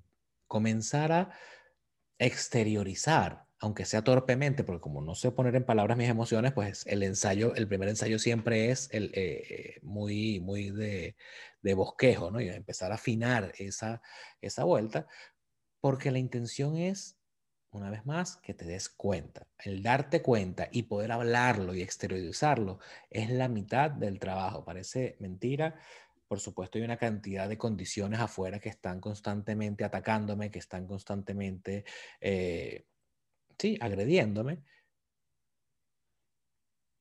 comenzar 0.47 1.13
a 1.13 1.31
exteriorizar 2.19 3.44
aunque 3.65 3.87
sea 3.87 4.05
torpemente, 4.05 4.63
porque 4.63 4.83
como 4.83 5.01
no 5.01 5.15
sé 5.15 5.31
poner 5.31 5.57
en 5.57 5.65
palabras 5.65 5.97
mis 5.97 6.11
emociones, 6.11 6.53
pues 6.53 6.87
el 6.87 7.03
ensayo, 7.03 7.55
el 7.55 7.67
primer 7.67 7.89
ensayo 7.89 8.19
siempre 8.19 8.71
es 8.71 8.91
el, 8.93 9.11
eh, 9.15 9.79
muy, 9.83 10.39
muy 10.41 10.71
de, 10.71 11.17
de, 11.63 11.75
bosquejo, 11.75 12.31
¿no? 12.31 12.43
Y 12.43 12.49
empezar 12.51 12.93
a 12.93 12.97
afinar 12.97 13.53
esa, 13.57 14.03
esa 14.43 14.65
vuelta, 14.65 15.07
porque 15.81 16.11
la 16.11 16.19
intención 16.19 16.77
es, 16.77 17.17
una 17.71 17.91
vez 17.91 18.05
más, 18.05 18.37
que 18.37 18.53
te 18.53 18.67
des 18.67 18.91
cuenta. 18.91 19.49
El 19.59 19.83
darte 19.83 20.21
cuenta 20.21 20.69
y 20.71 20.83
poder 20.83 21.11
hablarlo 21.13 21.75
y 21.75 21.81
exteriorizarlo 21.81 22.81
es 23.09 23.31
la 23.31 23.49
mitad 23.49 23.91
del 23.91 24.19
trabajo. 24.19 24.63
Parece 24.65 25.17
mentira. 25.21 25.81
Por 26.29 26.39
supuesto, 26.39 26.77
hay 26.77 26.85
una 26.85 26.99
cantidad 26.99 27.49
de 27.49 27.57
condiciones 27.57 28.21
afuera 28.21 28.61
que 28.61 28.69
están 28.69 29.01
constantemente 29.01 29.85
atacándome, 29.85 30.51
que 30.51 30.59
están 30.59 30.87
constantemente... 30.87 31.87
Eh, 32.21 32.85
sí, 33.59 33.79
agrediéndome. 33.81 34.63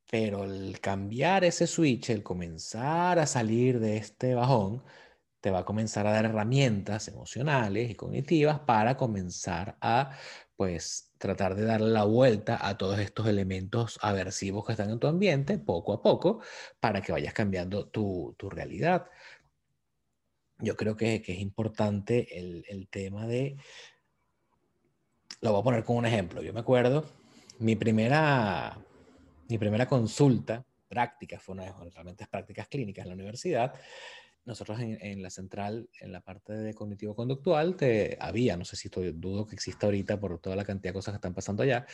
Pero 0.10 0.43
el 0.43 0.80
cambiar 0.80 1.43
ese 1.43 1.66
switch, 1.66 2.12
el 2.12 2.24
comenzar 2.24 3.18
a 3.20 3.26
salir 3.26 3.80
de 3.80 3.97
este 3.97 4.36
bajón, 4.36 4.84
te 5.43 5.51
va 5.51 5.60
a 5.60 5.66
comenzar 5.66 6.08
a 6.08 6.12
dar 6.14 6.26
herramientas 6.26 7.10
emocionales 7.10 7.89
y 7.91 7.95
cognitivas 7.95 8.62
para 8.62 8.95
comenzar 8.95 9.78
a, 9.82 10.18
pues, 10.56 11.12
tratar 11.18 11.56
de 11.56 11.66
darle 11.66 11.89
la 11.89 12.06
vuelta 12.06 12.66
a 12.66 12.78
todos 12.78 12.99
estos 12.99 13.28
elementos 13.28 13.99
aversivos 14.01 14.66
que 14.66 14.74
están 14.74 14.89
en 14.91 14.99
tu 14.99 15.08
ambiente, 15.08 15.58
poco 15.60 15.93
a 15.93 16.01
poco, 16.01 16.41
para 16.80 17.01
que 17.01 17.12
vayas 17.12 17.34
cambiando 17.34 17.88
tu, 17.89 18.36
realidad. 18.49 19.08
Yo 20.60 20.76
creo 20.78 20.95
que, 20.95 21.16
es 21.16 21.39
importante 21.39 22.39
el, 22.39 22.64
el 22.70 22.88
tema 22.88 23.28
de 23.28 23.58
lo 25.44 25.52
voy 25.52 25.60
a 25.60 25.64
poner 25.64 25.84
con 25.84 25.98
un 25.98 26.06
ejemplo. 26.06 26.41
Yo 26.41 26.54
me 26.54 26.62
acuerdo, 26.62 27.06
mi 27.60 27.76
primera, 27.76 28.78
mi 29.50 29.58
primera 29.58 29.88
consulta 29.88 30.66
práctica 30.88 31.39
fue 31.39 31.54
una 31.54 31.66
de 31.66 31.89
realmente 31.91 32.26
prácticas 32.28 32.68
clínicas 32.68 33.04
en 33.04 33.10
la 33.10 33.16
universidad. 33.16 33.74
Nosotros 34.46 34.80
en, 34.82 35.22
la 35.22 35.30
central, 35.30 35.89
en 36.02 36.12
la 36.12 36.20
parte 36.20 36.54
de 36.54 36.74
cognitivo-conductual, 36.74 37.76
te, 37.76 38.18
había, 38.20 38.58
no 38.58 38.66
sé 38.66 38.76
si 38.76 38.88
estoy, 38.89 39.12
dudo 39.14 39.46
que 39.48 39.56
exista 39.56 39.88
ahorita 39.88 40.20
por 40.20 40.39
toda 40.39 40.56
la 40.56 40.66
cantidad 40.66 40.89
de 40.89 40.96
cosas 40.96 41.14
que 41.14 41.18
están 41.18 41.34
pasando 41.34 41.64
allá, 41.64 41.86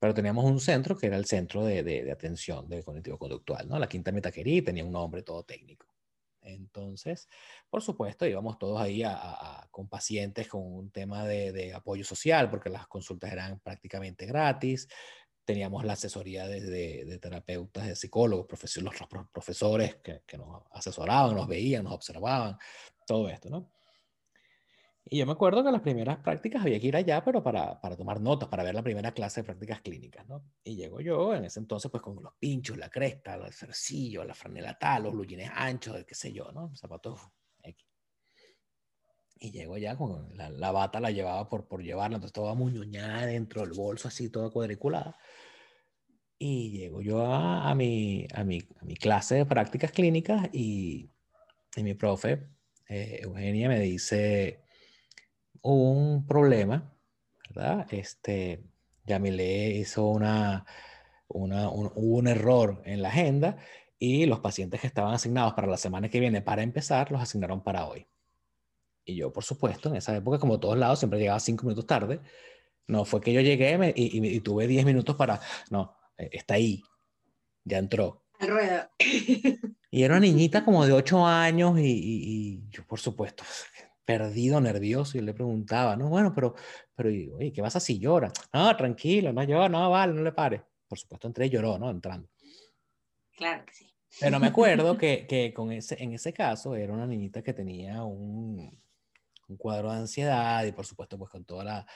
pero 0.00 0.12
teníamos 0.12 0.44
un 0.44 0.58
centro 0.58 0.96
que 0.96 1.06
era 1.06 1.16
el 1.16 1.24
centro 1.24 1.64
de, 1.64 1.84
de, 1.84 2.02
de 2.02 2.12
atención 2.12 2.68
de 2.68 2.82
cognitivo-conductual, 2.82 3.68
¿no? 3.68 3.78
La 3.78 3.88
Quinta 3.88 4.10
Metaquerí 4.10 4.62
tenía 4.62 4.84
un 4.84 4.92
nombre 4.92 5.22
todo 5.22 5.44
técnico. 5.44 5.93
Entonces, 6.44 7.28
por 7.68 7.82
supuesto, 7.82 8.26
íbamos 8.26 8.58
todos 8.58 8.80
ahí 8.80 9.02
con 9.70 9.88
pacientes 9.88 10.48
con 10.48 10.62
un 10.62 10.90
tema 10.90 11.24
de, 11.26 11.72
apoyo 11.74 12.04
social, 12.04 12.50
porque 12.50 12.70
las 12.70 12.86
consultas 12.86 13.32
eran 13.32 13.58
prácticamente 13.60 14.26
gratis. 14.26 14.88
Teníamos 15.44 15.84
la 15.84 15.94
asesoría 15.94 16.46
de, 16.46 17.18
terapeutas, 17.20 17.86
de 17.86 17.96
psicólogos, 17.96 18.46
profesores, 18.46 19.00
los 19.00 19.26
profesores 19.30 19.96
que 19.96 20.38
nos 20.38 20.62
asesoraban, 20.70 21.34
nos 21.34 21.48
veían, 21.48 21.84
nos 21.84 21.94
observaban, 21.94 22.56
todo 23.06 23.28
esto, 23.28 23.50
¿no? 23.50 23.70
Y 25.06 25.18
yo 25.18 25.26
me 25.26 25.32
acuerdo 25.32 25.62
que 25.62 25.70
las 25.70 25.82
primeras 25.82 26.18
prácticas 26.18 26.62
había 26.62 26.80
que 26.80 26.86
ir 26.86 26.96
allá, 26.96 27.22
pero 27.22 27.42
para, 27.42 27.78
para, 27.78 27.94
tomar 27.94 28.20
notas, 28.22 28.48
para 28.48 28.62
ver 28.62 28.74
la 28.74 28.82
primera 28.82 29.12
clase 29.12 29.40
de 29.42 29.44
prácticas 29.44 29.82
clínicas, 29.82 30.26
¿no? 30.26 30.42
Y 30.64 30.76
llego 30.76 31.00
yo 31.00 31.34
en 31.34 31.44
ese 31.44 31.60
entonces, 31.60 31.90
pues 31.90 32.02
con 32.02 32.22
los 32.22 32.32
pinchos, 32.38 32.78
la 32.78 32.88
cresta, 32.88 33.34
el 33.34 33.52
cercillo, 33.52 34.24
la 34.24 34.34
franela 34.34 34.78
tal, 34.78 35.04
los 35.04 35.14
lujines 35.14 35.50
anchos, 35.52 36.04
qué 36.06 36.14
sé 36.14 36.32
yo, 36.32 36.50
¿no? 36.52 36.74
Zapatos 36.74 37.20
X. 37.62 37.86
Y 39.40 39.50
llego 39.50 39.74
allá 39.74 39.94
con 39.94 40.34
la, 40.36 40.48
la, 40.48 40.72
bata, 40.72 41.00
la 41.00 41.10
llevaba 41.10 41.50
por, 41.50 41.68
por 41.68 41.82
llevarla, 41.82 42.16
entonces 42.16 42.32
toda 42.32 42.54
muñoñada 42.54 43.26
dentro 43.26 43.60
del 43.60 43.72
bolso, 43.72 44.08
así, 44.08 44.30
toda 44.30 44.48
cuadriculada. 44.48 45.18
Y 46.38 46.70
llego 46.70 47.02
yo 47.02 47.26
a, 47.26 47.70
a, 47.70 47.74
mi, 47.74 48.26
a, 48.32 48.42
mi, 48.42 48.58
a 48.80 48.84
mi 48.84 48.96
clase 48.96 49.34
de 49.34 49.46
prácticas 49.46 49.92
clínicas 49.92 50.48
y, 50.52 51.10
y 51.76 51.82
mi 51.82 51.92
profe, 51.92 52.48
eh, 52.88 53.20
Eugenia, 53.22 53.68
me 53.68 53.80
dice 53.80 54.63
un 55.72 56.26
problema, 56.26 56.92
¿verdad? 57.50 57.86
Este, 57.90 58.62
Yamile 59.06 59.68
hizo 59.70 60.06
una, 60.06 60.66
una 61.28 61.70
un, 61.70 61.86
hubo 61.94 62.18
un 62.18 62.28
error 62.28 62.82
en 62.84 63.02
la 63.02 63.08
agenda 63.08 63.56
y 63.98 64.26
los 64.26 64.40
pacientes 64.40 64.80
que 64.80 64.86
estaban 64.86 65.14
asignados 65.14 65.54
para 65.54 65.66
la 65.66 65.76
semana 65.76 66.08
que 66.08 66.20
viene 66.20 66.42
para 66.42 66.62
empezar 66.62 67.10
los 67.10 67.22
asignaron 67.22 67.62
para 67.62 67.86
hoy. 67.86 68.06
Y 69.06 69.16
yo, 69.16 69.32
por 69.32 69.44
supuesto, 69.44 69.88
en 69.88 69.96
esa 69.96 70.14
época, 70.16 70.38
como 70.38 70.60
todos 70.60 70.78
lados, 70.78 70.98
siempre 70.98 71.18
llegaba 71.18 71.40
cinco 71.40 71.64
minutos 71.64 71.86
tarde. 71.86 72.20
No 72.86 73.04
fue 73.04 73.20
que 73.20 73.32
yo 73.32 73.40
llegué 73.40 73.92
y, 73.96 74.40
tuve 74.40 74.66
diez 74.66 74.84
minutos 74.84 75.16
para, 75.16 75.40
no, 75.70 75.96
eh, 76.18 76.28
está 76.32 76.54
ahí, 76.54 76.82
ya 77.64 77.78
entró. 77.78 78.22
Y 79.90 80.02
era 80.02 80.14
una 80.14 80.26
niñita 80.26 80.64
como 80.64 80.84
de 80.84 80.92
ocho 80.92 81.24
años 81.24 81.78
y, 81.78 81.86
y 81.86 82.68
yo, 82.68 82.84
por 82.86 82.98
supuesto, 82.98 83.44
perdido, 84.04 84.60
nervioso, 84.60 85.18
y 85.18 85.22
le 85.22 85.34
preguntaba, 85.34 85.96
no, 85.96 86.08
bueno, 86.08 86.32
pero, 86.34 86.54
pero, 86.94 87.08
oye, 87.08 87.52
¿qué 87.52 87.62
pasa 87.62 87.80
si 87.80 87.98
llora? 87.98 88.32
No, 88.52 88.76
tranquilo, 88.76 89.32
no 89.32 89.42
llora, 89.42 89.68
no, 89.68 89.90
vale, 89.90 90.12
no 90.12 90.22
le 90.22 90.32
pare. 90.32 90.62
Por 90.86 90.98
supuesto, 90.98 91.26
entré 91.26 91.46
y 91.46 91.50
lloró, 91.50 91.78
¿no? 91.78 91.90
Entrando. 91.90 92.28
Claro 93.36 93.64
que 93.64 93.72
sí. 93.72 93.94
Pero 94.20 94.38
me 94.38 94.48
acuerdo 94.48 94.96
que, 94.98 95.26
que 95.26 95.52
con 95.52 95.72
ese, 95.72 96.02
en 96.02 96.12
ese 96.12 96.32
caso 96.32 96.76
era 96.76 96.92
una 96.92 97.06
niñita 97.06 97.42
que 97.42 97.52
tenía 97.52 98.04
un, 98.04 98.78
un 99.48 99.56
cuadro 99.56 99.90
de 99.90 99.98
ansiedad 99.98 100.64
y 100.64 100.72
por 100.72 100.86
supuesto 100.86 101.18
pues 101.18 101.30
con 101.30 101.44
toda 101.44 101.64
la, 101.64 101.86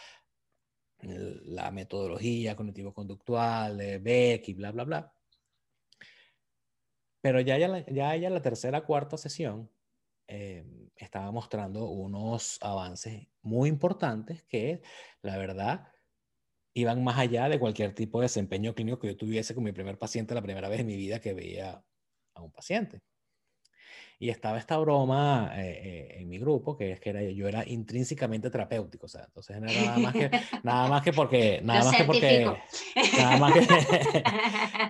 la 1.00 1.70
metodología 1.70 2.56
cognitivo-conductual 2.56 4.00
Beck 4.00 4.48
y 4.48 4.54
bla, 4.54 4.72
bla, 4.72 4.84
bla. 4.84 5.14
Pero 7.20 7.40
ya 7.40 7.58
ya, 7.58 7.84
ya 7.86 8.16
ya 8.16 8.30
la 8.30 8.42
tercera, 8.42 8.84
cuarta 8.84 9.16
sesión, 9.16 9.70
eh, 10.28 10.64
estaba 11.04 11.30
mostrando 11.30 11.86
unos 11.86 12.58
avances 12.60 13.28
muy 13.42 13.68
importantes 13.68 14.42
que, 14.44 14.82
la 15.22 15.36
verdad, 15.36 15.88
iban 16.74 17.02
más 17.02 17.18
allá 17.18 17.48
de 17.48 17.58
cualquier 17.58 17.94
tipo 17.94 18.20
de 18.20 18.24
desempeño 18.24 18.74
clínico 18.74 18.98
que 18.98 19.08
yo 19.08 19.16
tuviese 19.16 19.54
con 19.54 19.64
mi 19.64 19.72
primer 19.72 19.98
paciente 19.98 20.34
la 20.34 20.42
primera 20.42 20.68
vez 20.68 20.80
en 20.80 20.86
mi 20.86 20.96
vida 20.96 21.20
que 21.20 21.34
veía 21.34 21.82
a 22.34 22.42
un 22.42 22.52
paciente. 22.52 23.00
Y 24.20 24.30
estaba 24.30 24.58
esta 24.58 24.76
broma 24.78 25.52
eh, 25.54 25.70
eh, 25.70 26.20
en 26.20 26.28
mi 26.28 26.38
grupo, 26.38 26.76
que 26.76 26.90
es 26.90 27.00
que 27.00 27.10
era, 27.10 27.22
yo 27.22 27.46
era 27.46 27.64
intrínsecamente 27.68 28.50
terapéutico, 28.50 29.06
o 29.06 29.08
sea, 29.08 29.24
entonces 29.24 29.60
nada 29.60 29.98
más 29.98 30.12
que, 30.12 30.30
nada 30.64 30.88
más 30.88 31.02
que 31.02 31.12
porque, 31.12 31.60
nada 31.62 31.84
más 31.84 31.96
que 31.96 32.04
porque, 32.04 32.46
nada 33.16 33.36
más 33.38 33.52
que, 33.52 33.60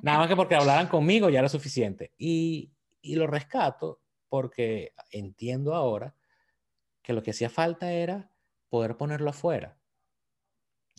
nada 0.02 0.18
más 0.18 0.28
que 0.28 0.36
porque 0.36 0.54
hablaran 0.54 0.88
conmigo 0.88 1.28
ya 1.28 1.40
era 1.40 1.48
suficiente. 1.50 2.12
Y, 2.16 2.72
y 3.02 3.16
lo 3.16 3.26
rescato 3.26 4.00
porque 4.28 4.92
entiendo 5.10 5.74
ahora 5.74 6.14
que 7.02 7.12
lo 7.12 7.22
que 7.22 7.30
hacía 7.30 7.50
falta 7.50 7.92
era 7.92 8.30
poder 8.68 8.96
ponerlo 8.96 9.30
afuera. 9.30 9.78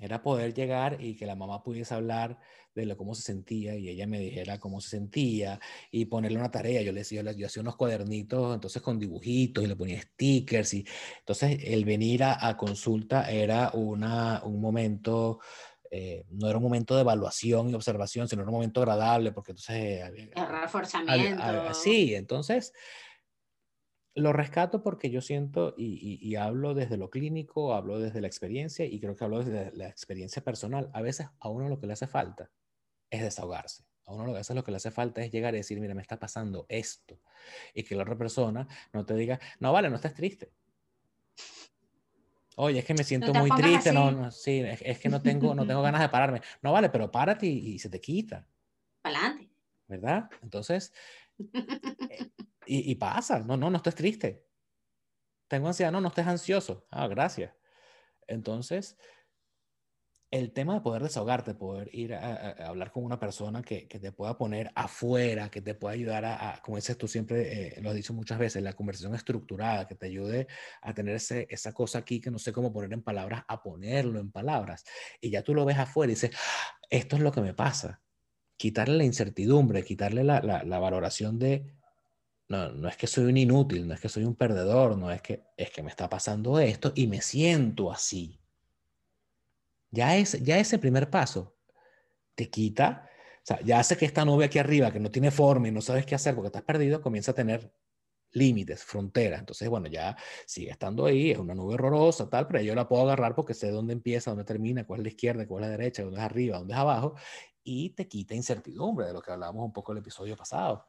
Era 0.02 0.22
poder 0.22 0.54
llegar 0.54 1.02
y 1.02 1.16
que 1.16 1.26
la 1.26 1.36
mamá 1.36 1.62
pudiese 1.62 1.94
hablar 1.94 2.40
de 2.74 2.86
lo, 2.86 2.96
cómo 2.96 3.16
se 3.16 3.22
sentía 3.22 3.76
y 3.76 3.90
ella 3.90 4.08
me 4.08 4.20
dijera 4.20 4.60
cómo 4.60 4.80
se 4.80 4.90
sentía 4.90 5.60
y 5.92 6.06
ponerle 6.06 6.40
una 6.40 6.52
tarea. 6.52 6.82
Yo 6.82 6.92
le 6.92 7.02
decía, 7.02 7.22
yo, 7.34 7.46
hacía 7.46 7.62
unos 7.62 7.76
cuadernitos 7.76 8.56
entonces 8.56 8.82
con 8.82 8.98
dibujitos 8.98 9.64
y 9.64 9.68
le 9.68 9.76
ponía 9.76 10.02
stickers 10.02 10.74
y 10.74 10.86
entonces 11.20 11.60
el 11.64 11.84
venir 11.86 12.24
a, 12.24 12.56
consulta 12.58 13.30
era 13.30 13.72
una, 13.74 14.42
un 14.44 14.62
momento 14.62 15.40
eh, 15.92 16.24
no 16.30 16.48
era 16.48 16.58
un 16.58 16.64
momento 16.64 16.96
de 16.96 17.02
evaluación 17.02 17.70
y 17.70 17.74
observación, 17.74 18.28
sino 18.28 18.44
era 18.44 18.50
un 18.50 18.56
momento 18.56 18.82
agradable, 18.82 19.32
porque 19.32 19.54
entonces... 19.54 20.04
el 20.36 20.48
reforzamiento. 20.48 21.74
sí, 21.74 22.14
entonces 22.14 22.74
lo 24.20 24.34
rescato 24.34 24.82
porque 24.84 25.10
yo 25.10 25.22
siento 25.22 25.74
y, 25.78 26.36
hablo 26.36 26.74
desde 26.74 26.98
lo 26.98 27.10
clínico, 27.10 27.74
hablo 27.74 28.00
desde 28.00 28.22
la 28.22 28.28
experiencia 28.28 28.86
y 28.86 29.00
creo 29.00 29.16
que 29.16 29.24
hablo 29.24 29.44
desde 29.44 29.76
la 29.76 29.88
experiencia 29.88 30.44
personal. 30.44 30.90
A 30.94 31.02
veces 31.02 31.28
a 31.40 31.50
uno 31.50 31.70
lo 31.70 31.80
que 31.80 31.88
le 31.88 31.94
hace 31.94 32.08
falta 32.08 32.50
es 33.10 33.22
desahogarse. 33.22 33.86
A 34.06 34.14
uno 34.14 34.32
a 34.32 34.34
veces 34.34 34.56
lo 34.56 34.64
que 34.64 34.72
le 34.72 34.78
hace 34.78 34.92
falta 34.92 35.22
es 35.22 35.32
llegar 35.32 35.54
y 35.54 35.58
decir, 35.58 35.80
mira, 35.80 35.94
me 35.94 36.02
está 36.02 36.20
pasando 36.20 36.66
esto. 36.70 37.20
Y 37.74 37.84
que 37.84 37.96
la 37.96 38.04
otra 38.04 38.18
persona 38.18 38.68
no 38.94 39.06
te 39.06 39.16
diga, 39.16 39.40
no, 39.60 39.72
vale, 39.72 39.90
no 39.90 39.96
estés 39.96 40.14
triste. 40.14 40.52
Oye, 42.56 42.80
es 42.80 42.86
que 42.86 42.94
me 42.94 43.04
siento 43.04 43.34
muy 43.34 43.50
triste, 43.52 43.94
no, 43.94 44.32
sí, 44.32 44.60
es, 44.60 45.00
que 45.00 45.08
no 45.08 45.22
tengo, 45.22 45.56
no 45.56 45.66
tengo 45.66 45.82
ganas 45.84 46.02
de 46.02 46.10
pararme. 46.10 46.42
No, 46.62 46.74
vale, 46.74 46.90
pero 46.90 47.10
párate 47.10 47.46
y, 47.46 47.76
y 47.76 47.80
se 47.80 47.90
te 47.90 48.02
quita. 48.02 48.46
Para 49.02 49.20
adelante. 49.20 49.50
¿Verdad? 49.88 50.30
Entonces, 50.44 50.94
eh, 51.40 52.30
y, 52.70 52.92
y, 52.92 52.96
pasa, 52.96 53.40
no, 53.40 53.58
no, 53.58 53.70
no 53.70 53.78
estés 53.78 53.96
triste. 53.96 54.46
Tengo 55.48 55.68
ansiedad, 55.68 55.92
no, 55.92 56.00
no 56.00 56.10
estés 56.10 56.28
ansioso. 56.28 56.86
Ah, 56.92 57.08
gracias. 57.08 57.52
Entonces, 58.28 58.96
el 60.32 60.52
tema 60.52 60.76
de 60.76 60.82
poder 60.82 61.02
desahogarte, 61.02 61.56
poder 61.56 61.90
ir 61.92 62.14
a, 62.14 62.52
hablar 62.68 62.92
con 62.92 63.04
una 63.04 63.20
persona 63.20 63.64
que, 63.64 63.88
que, 63.88 64.00
te 64.00 64.12
pueda 64.12 64.38
poner 64.38 64.72
afuera, 64.76 65.50
que 65.50 65.62
te 65.62 65.74
pueda 65.74 65.96
ayudar 65.96 66.26
a, 66.26 66.62
como 66.64 66.78
dices 66.78 66.96
tú 66.96 67.08
siempre, 67.08 67.78
eh, 67.78 67.82
lo 67.82 67.90
has 67.90 67.96
dicho 67.96 68.14
muchas 68.14 68.38
veces, 68.38 68.62
la 68.62 68.74
conversación 68.74 69.16
estructurada, 69.16 69.88
que 69.88 69.96
te 69.96 70.06
ayude 70.06 70.48
a 70.84 70.94
tener 70.94 71.16
ese, 71.16 71.48
esa 71.50 71.74
cosa 71.74 71.98
aquí 71.98 72.22
que 72.22 72.30
no 72.30 72.38
sé 72.38 72.54
cómo 72.54 72.72
poner 72.72 72.94
en 72.94 73.02
palabras, 73.02 73.44
a 73.48 73.64
ponerlo 73.64 74.20
en 74.20 74.32
palabras. 74.32 74.84
Y 75.20 75.32
ya 75.32 75.42
tú 75.42 75.56
lo 75.56 75.66
ves 75.66 75.80
afuera 75.80 76.12
y 76.12 76.16
dices, 76.16 76.32
ah, 76.36 76.78
esto 76.92 77.16
es 77.16 77.24
lo 77.24 77.32
que 77.32 77.42
me 77.42 77.56
pasa. 77.56 78.04
Quitarle 78.58 78.98
la 78.98 79.06
incertidumbre, 79.06 79.84
quitarle 79.84 80.24
la, 80.24 80.42
la, 80.42 80.64
la 80.64 80.80
valoración 80.80 81.40
de, 81.40 81.79
no, 82.50 82.72
no 82.72 82.90
es 82.90 82.98
que 82.98 83.08
soy 83.08 83.26
un 83.26 83.38
inútil, 83.38 83.88
no 83.88 83.94
es 83.94 84.02
que 84.02 84.10
soy 84.10 84.26
un 84.26 84.36
perdedor, 84.36 84.98
no 84.98 85.10
es 85.12 85.22
que, 85.22 85.44
es 85.56 85.72
que 85.72 85.82
me 85.82 85.90
está 85.90 86.10
pasando 86.10 86.60
esto 86.60 86.92
y 86.96 87.08
me 87.08 87.22
siento 87.22 87.92
así 87.92 88.40
ya, 89.92 90.16
es, 90.18 90.44
ya 90.44 90.58
ese 90.60 90.80
primer 90.80 91.10
paso 91.10 91.56
te 92.36 92.50
quita, 92.50 93.10
o 93.38 93.42
sea, 93.44 93.60
ya 93.62 93.80
hace 93.80 93.98
que 93.98 94.06
esta 94.06 94.24
nube 94.26 94.46
aquí 94.46 94.60
arriba, 94.60 94.92
que 94.92 95.00
no 95.00 95.12
tiene 95.12 95.32
forma 95.32 95.68
y 95.68 95.72
no 95.72 95.82
sabes 95.82 96.06
qué 96.06 96.16
hacer 96.16 96.36
porque 96.36 96.48
estás 96.48 96.64
perdido, 96.64 97.02
comienza 97.02 97.32
a 97.32 97.36
tener 97.36 97.74
límites, 98.32 98.84
fronteras. 98.84 99.40
Entonces, 99.40 99.68
bueno, 99.70 99.88
ya 99.88 100.16
sigue 100.46 100.70
estando 100.70 101.06
ahí, 101.06 101.32
es 101.32 101.40
una 101.40 101.56
nube 101.56 101.74
horrorosa, 101.74 102.30
tal, 102.30 102.48
pero 102.48 102.62
yo 102.62 102.76
la 102.76 102.88
puedo 102.88 103.04
agarrar 103.04 103.36
porque 103.36 103.54
sé 103.54 103.72
dónde 103.72 103.94
empieza, 103.94 104.32
dónde 104.32 104.44
termina, 104.46 104.86
cuál 104.86 105.00
es 105.00 105.04
la 105.06 105.10
izquierda, 105.10 105.48
cuál 105.48 105.64
es 105.64 105.70
la 105.72 105.78
derecha, 105.78 106.04
dónde 106.04 106.20
es 106.20 106.26
arriba, 106.26 106.58
dónde 106.60 106.74
es 106.74 106.80
abajo, 106.80 107.16
y 107.64 107.90
te 107.92 108.08
quita 108.08 108.36
incertidumbre 108.36 109.08
de 109.08 109.14
lo 109.14 109.22
que 109.22 109.32
hablábamos 109.32 109.66
un 109.66 109.74
poco 109.74 109.92
el 109.94 109.98
episodio 110.00 110.38
pasado. 110.38 110.86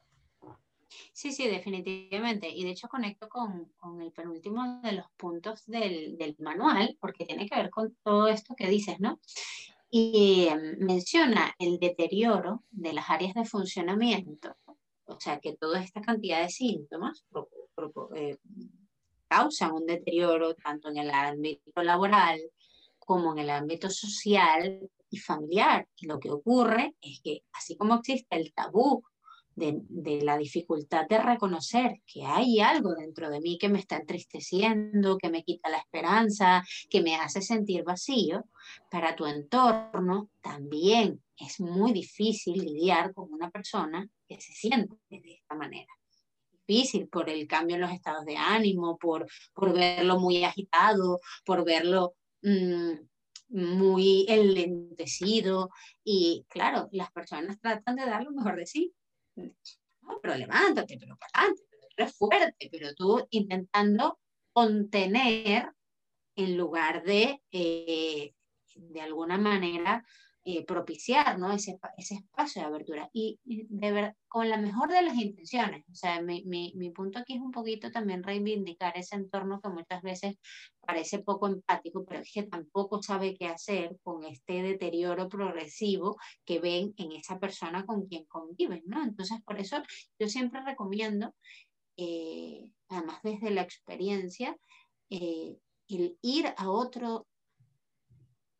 Sí, 1.12 1.32
sí, 1.32 1.48
definitivamente. 1.48 2.48
Y 2.48 2.64
de 2.64 2.70
hecho 2.70 2.88
conecto 2.88 3.28
con, 3.28 3.72
con 3.76 4.00
el 4.02 4.12
penúltimo 4.12 4.80
de 4.82 4.92
los 4.92 5.06
puntos 5.16 5.64
del, 5.66 6.16
del, 6.18 6.36
manual, 6.38 6.96
porque 7.00 7.24
tiene 7.24 7.48
que 7.48 7.56
ver 7.56 7.70
con 7.70 7.96
todo 8.02 8.28
esto 8.28 8.54
que 8.56 8.68
dices, 8.68 9.00
¿no? 9.00 9.20
Y 9.90 10.46
em, 10.48 10.78
menciona 10.78 11.54
el 11.58 11.78
deterioro 11.78 12.64
de 12.70 12.92
las 12.92 13.10
áreas 13.10 13.34
de 13.34 13.44
funcionamiento, 13.44 14.56
o 15.06 15.18
sea, 15.18 15.40
que 15.40 15.56
toda 15.56 15.82
esta 15.82 16.00
cantidad 16.00 16.42
de 16.42 16.48
síntomas 16.48 17.24
eh, 18.14 18.38
causan 19.28 19.72
un 19.72 19.86
deterioro 19.86 20.54
tanto 20.54 20.88
en 20.88 20.98
el 20.98 21.10
ámbito 21.10 21.82
laboral 21.82 22.40
como 22.98 23.32
en 23.32 23.40
el 23.40 23.50
ámbito 23.50 23.90
social 23.90 24.88
y 25.10 25.18
familiar. 25.18 25.88
Y 25.96 26.06
lo 26.06 26.20
que 26.20 26.30
ocurre 26.30 26.94
es 27.00 27.20
que 27.22 27.42
así 27.52 27.76
como 27.76 27.96
existe 27.96 28.36
el 28.36 28.52
tabú 28.52 29.02
de, 29.54 30.22
la 30.22 30.38
dificultad 30.38 31.06
de 31.08 31.18
reconocer 31.18 32.00
que 32.06 32.24
hay 32.24 32.60
algo 32.60 32.94
dentro 32.94 33.30
de 33.30 33.40
mí 33.40 33.58
que 33.58 33.68
me 33.68 33.78
está 33.78 33.96
entristeciendo, 33.96 35.18
que 35.18 35.30
me 35.30 35.42
quita 35.42 35.68
la 35.68 35.78
esperanza, 35.78 36.62
que 36.88 37.02
me 37.02 37.16
hace 37.16 37.42
sentir 37.42 37.84
vacío, 37.84 38.44
para 38.90 39.14
tu 39.16 39.26
entorno 39.26 40.30
también 40.40 41.22
es 41.36 41.60
muy 41.60 41.92
difícil 41.92 42.58
lidiar 42.58 43.12
con 43.14 43.32
una 43.32 43.50
persona 43.50 44.08
que 44.28 44.40
se 44.40 44.52
siente 44.52 44.96
de 45.08 45.34
esta 45.34 45.54
manera. 45.54 45.92
Difícil 46.66 47.08
por 47.08 47.28
el 47.28 47.46
cambio 47.48 47.76
en 47.76 47.82
los 47.82 47.90
estados 47.90 48.24
de 48.24 48.36
ánimo, 48.36 48.96
por, 48.98 49.26
por 49.54 49.72
verlo 49.72 50.20
muy 50.20 50.44
agitado, 50.44 51.18
por 51.44 51.64
verlo 51.64 52.14
mm, 52.42 52.92
muy 53.48 54.24
enlentecido. 54.28 55.70
Y 56.04 56.46
claro, 56.48 56.88
las 56.92 57.10
personas 57.10 57.58
tratan 57.60 57.96
de 57.96 58.06
dar 58.06 58.22
lo 58.22 58.30
mejor 58.30 58.56
de 58.56 58.66
sí, 58.66 58.94
pero 60.22 60.36
levántate, 60.36 60.96
pero 60.98 61.16
para 61.16 61.30
adelante, 61.34 61.62
pero 61.70 61.82
eres 61.96 62.16
fuerte, 62.16 62.68
pero 62.70 62.94
tú 62.94 63.26
intentando 63.30 64.18
contener 64.52 65.72
en 66.36 66.56
lugar 66.56 67.02
de, 67.04 67.42
eh, 67.52 68.34
de 68.74 69.00
alguna 69.00 69.38
manera, 69.38 70.04
eh, 70.42 70.64
propiciar 70.64 71.38
¿no? 71.38 71.52
ese, 71.52 71.78
ese 71.98 72.14
espacio 72.14 72.62
de 72.62 72.68
abertura. 72.68 73.10
Y, 73.12 73.38
de 73.44 73.92
ver, 73.92 74.16
con 74.26 74.48
la 74.48 74.56
mejor 74.56 74.90
de 74.90 75.02
las 75.02 75.14
intenciones. 75.16 75.84
O 75.90 75.94
sea, 75.94 76.22
mi, 76.22 76.44
mi, 76.46 76.72
mi, 76.76 76.90
punto 76.90 77.18
aquí 77.18 77.34
es 77.34 77.40
un 77.40 77.50
poquito 77.50 77.90
también 77.90 78.22
reivindicar 78.22 78.96
ese 78.96 79.16
entorno 79.16 79.60
que 79.60 79.68
muchas 79.68 80.00
veces 80.02 80.36
parece 80.80 81.18
poco 81.18 81.46
empático, 81.46 82.06
pero 82.06 82.20
es 82.20 82.32
que 82.32 82.44
tampoco 82.44 83.02
sabe 83.02 83.36
qué 83.36 83.48
hacer 83.48 83.98
con 84.02 84.24
este 84.24 84.62
deterioro 84.62 85.28
progresivo 85.28 86.16
que 86.46 86.58
ven 86.58 86.94
en 86.96 87.12
esa 87.12 87.38
persona 87.38 87.84
con 87.84 88.06
quien 88.06 88.24
conviven. 88.24 88.82
¿no? 88.86 89.02
Entonces, 89.02 89.42
por 89.44 89.60
eso 89.60 89.82
yo 90.18 90.28
siempre 90.28 90.62
recomiendo, 90.62 91.34
eh, 91.98 92.64
además 92.88 93.18
desde 93.22 93.50
la 93.50 93.60
experiencia, 93.60 94.56
eh, 95.10 95.58
el 95.88 96.16
ir 96.22 96.46
a 96.56 96.70
otro 96.70 97.26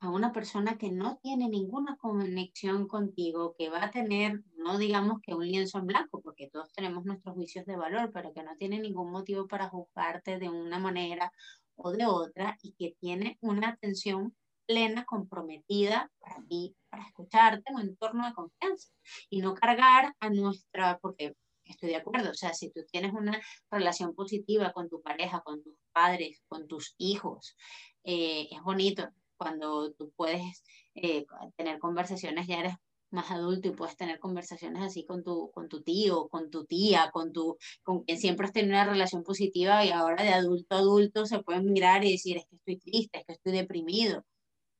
a 0.01 0.09
una 0.09 0.33
persona 0.33 0.79
que 0.79 0.91
no 0.91 1.19
tiene 1.23 1.49
ninguna 1.49 1.97
conexión 1.97 2.89
contigo, 2.89 3.55
que 3.57 3.69
va 3.69 3.85
a 3.85 3.91
tener, 3.91 4.43
no 4.57 4.79
digamos 4.79 5.21
que 5.21 5.35
un 5.35 5.47
lienzo 5.47 5.79
en 5.79 5.87
blanco, 5.87 6.23
porque 6.23 6.49
todos 6.49 6.73
tenemos 6.73 7.05
nuestros 7.05 7.35
juicios 7.35 7.67
de 7.67 7.77
valor, 7.77 8.11
pero 8.13 8.33
que 8.33 8.43
no 8.43 8.57
tiene 8.57 8.81
ningún 8.81 9.11
motivo 9.11 9.47
para 9.47 9.69
juzgarte 9.69 10.39
de 10.39 10.49
una 10.49 10.79
manera 10.79 11.33
o 11.77 11.93
de 11.93 12.07
otra 12.07 12.57
y 12.63 12.73
que 12.73 12.97
tiene 12.99 13.37
una 13.43 13.69
atención 13.69 14.35
plena, 14.67 15.05
comprometida 15.05 16.11
para 16.21 16.43
ti, 16.49 16.77
para 16.89 17.07
escucharte, 17.07 17.73
un 17.73 17.81
entorno 17.81 18.27
de 18.27 18.35
confianza 18.35 18.89
y 19.29 19.41
no 19.41 19.55
cargar 19.55 20.15
a 20.21 20.31
nuestra, 20.31 20.99
porque 21.01 21.35
estoy 21.65 21.91
de 21.91 21.97
acuerdo, 21.97 22.31
o 22.31 22.35
sea, 22.35 22.55
si 22.55 22.71
tú 22.71 22.83
tienes 22.91 23.13
una 23.13 23.41
relación 23.71 24.15
positiva 24.15 24.73
con 24.73 24.89
tu 24.89 25.03
pareja, 25.03 25.41
con 25.41 25.63
tus 25.63 25.75
padres, 25.93 26.43
con 26.49 26.69
tus 26.69 26.95
hijos, 26.99 27.57
eh, 28.05 28.49
es 28.51 28.63
bonito, 28.63 29.09
cuando 29.41 29.91
tú 29.93 30.13
puedes 30.17 30.63
eh, 30.95 31.25
tener 31.57 31.79
conversaciones, 31.79 32.47
ya 32.47 32.61
eres 32.61 32.75
más 33.11 33.31
adulto 33.31 33.69
y 33.69 33.73
puedes 33.73 33.97
tener 33.97 34.21
conversaciones 34.21 34.83
así 34.83 35.07
con 35.07 35.25
tu, 35.25 35.51
con 35.51 35.67
tu 35.67 35.83
tío, 35.83 36.29
con 36.29 36.51
tu 36.51 36.67
tía, 36.67 37.11
con, 37.11 37.33
tu, 37.33 37.57
con 37.83 38.05
quien 38.05 38.19
siempre 38.19 38.47
has 38.47 38.53
tenido 38.53 38.75
una 38.75 38.85
relación 38.85 39.23
positiva 39.23 39.83
y 39.83 39.93
ahora 39.93 40.23
de 40.23 40.35
adulto 40.35 40.77
a 40.77 40.81
adulto 40.81 41.25
se 41.25 41.43
pueden 41.43 41.73
mirar 41.73 42.05
y 42.05 42.13
decir, 42.13 42.37
es 42.37 42.45
que 42.51 42.57
estoy 42.57 42.77
triste, 42.77 43.19
es 43.19 43.25
que 43.25 43.33
estoy 43.33 43.53
deprimido. 43.53 44.27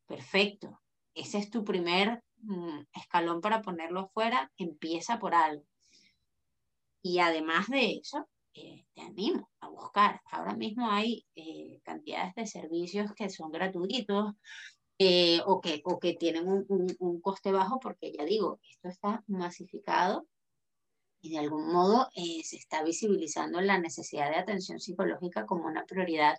Perfecto. 0.07 0.79
Ese 1.15 1.39
es 1.39 1.49
tu 1.49 1.65
primer 1.65 2.23
mm, 2.43 2.81
escalón 2.93 3.41
para 3.41 3.63
ponerlo 3.63 4.01
afuera, 4.01 4.53
empieza 4.59 5.19
por 5.19 5.35
algo. 5.35 5.65
Y 7.03 7.21
además 7.21 7.69
de 7.69 7.93
eso, 7.93 8.29
eh, 8.55 8.85
te 8.95 9.01
animo 9.03 9.51
a 9.61 9.69
buscar. 9.69 10.21
Ahora 10.33 10.55
mismo 10.55 10.91
hay 10.91 11.25
eh, 11.37 11.81
cantidades 11.85 12.35
de 12.35 12.47
servicios 12.47 13.13
que 13.15 13.31
son 13.31 13.53
gratuitos 13.53 14.35
eh, 14.99 15.41
o, 15.47 15.61
que, 15.61 15.81
o 15.85 15.99
que 15.99 16.15
tienen 16.15 16.49
un, 16.49 16.97
un, 16.99 17.21
coste 17.21 17.53
bajo 17.53 17.79
porque 17.81 18.13
ya 18.13 18.25
digo, 18.25 18.61
esto 18.69 18.89
está 18.89 19.23
masificado 19.29 20.27
y 21.23 21.31
de 21.31 21.39
algún 21.39 21.73
modo 21.73 22.09
se 22.15 22.57
está 22.57 22.83
visibilizando 22.83 23.61
la 23.61 23.79
necesidad 23.79 24.31
de 24.31 24.37
atención 24.37 24.81
psicológica 24.81 25.45
como 25.45 25.67
una 25.67 25.85
prioridad 25.85 26.39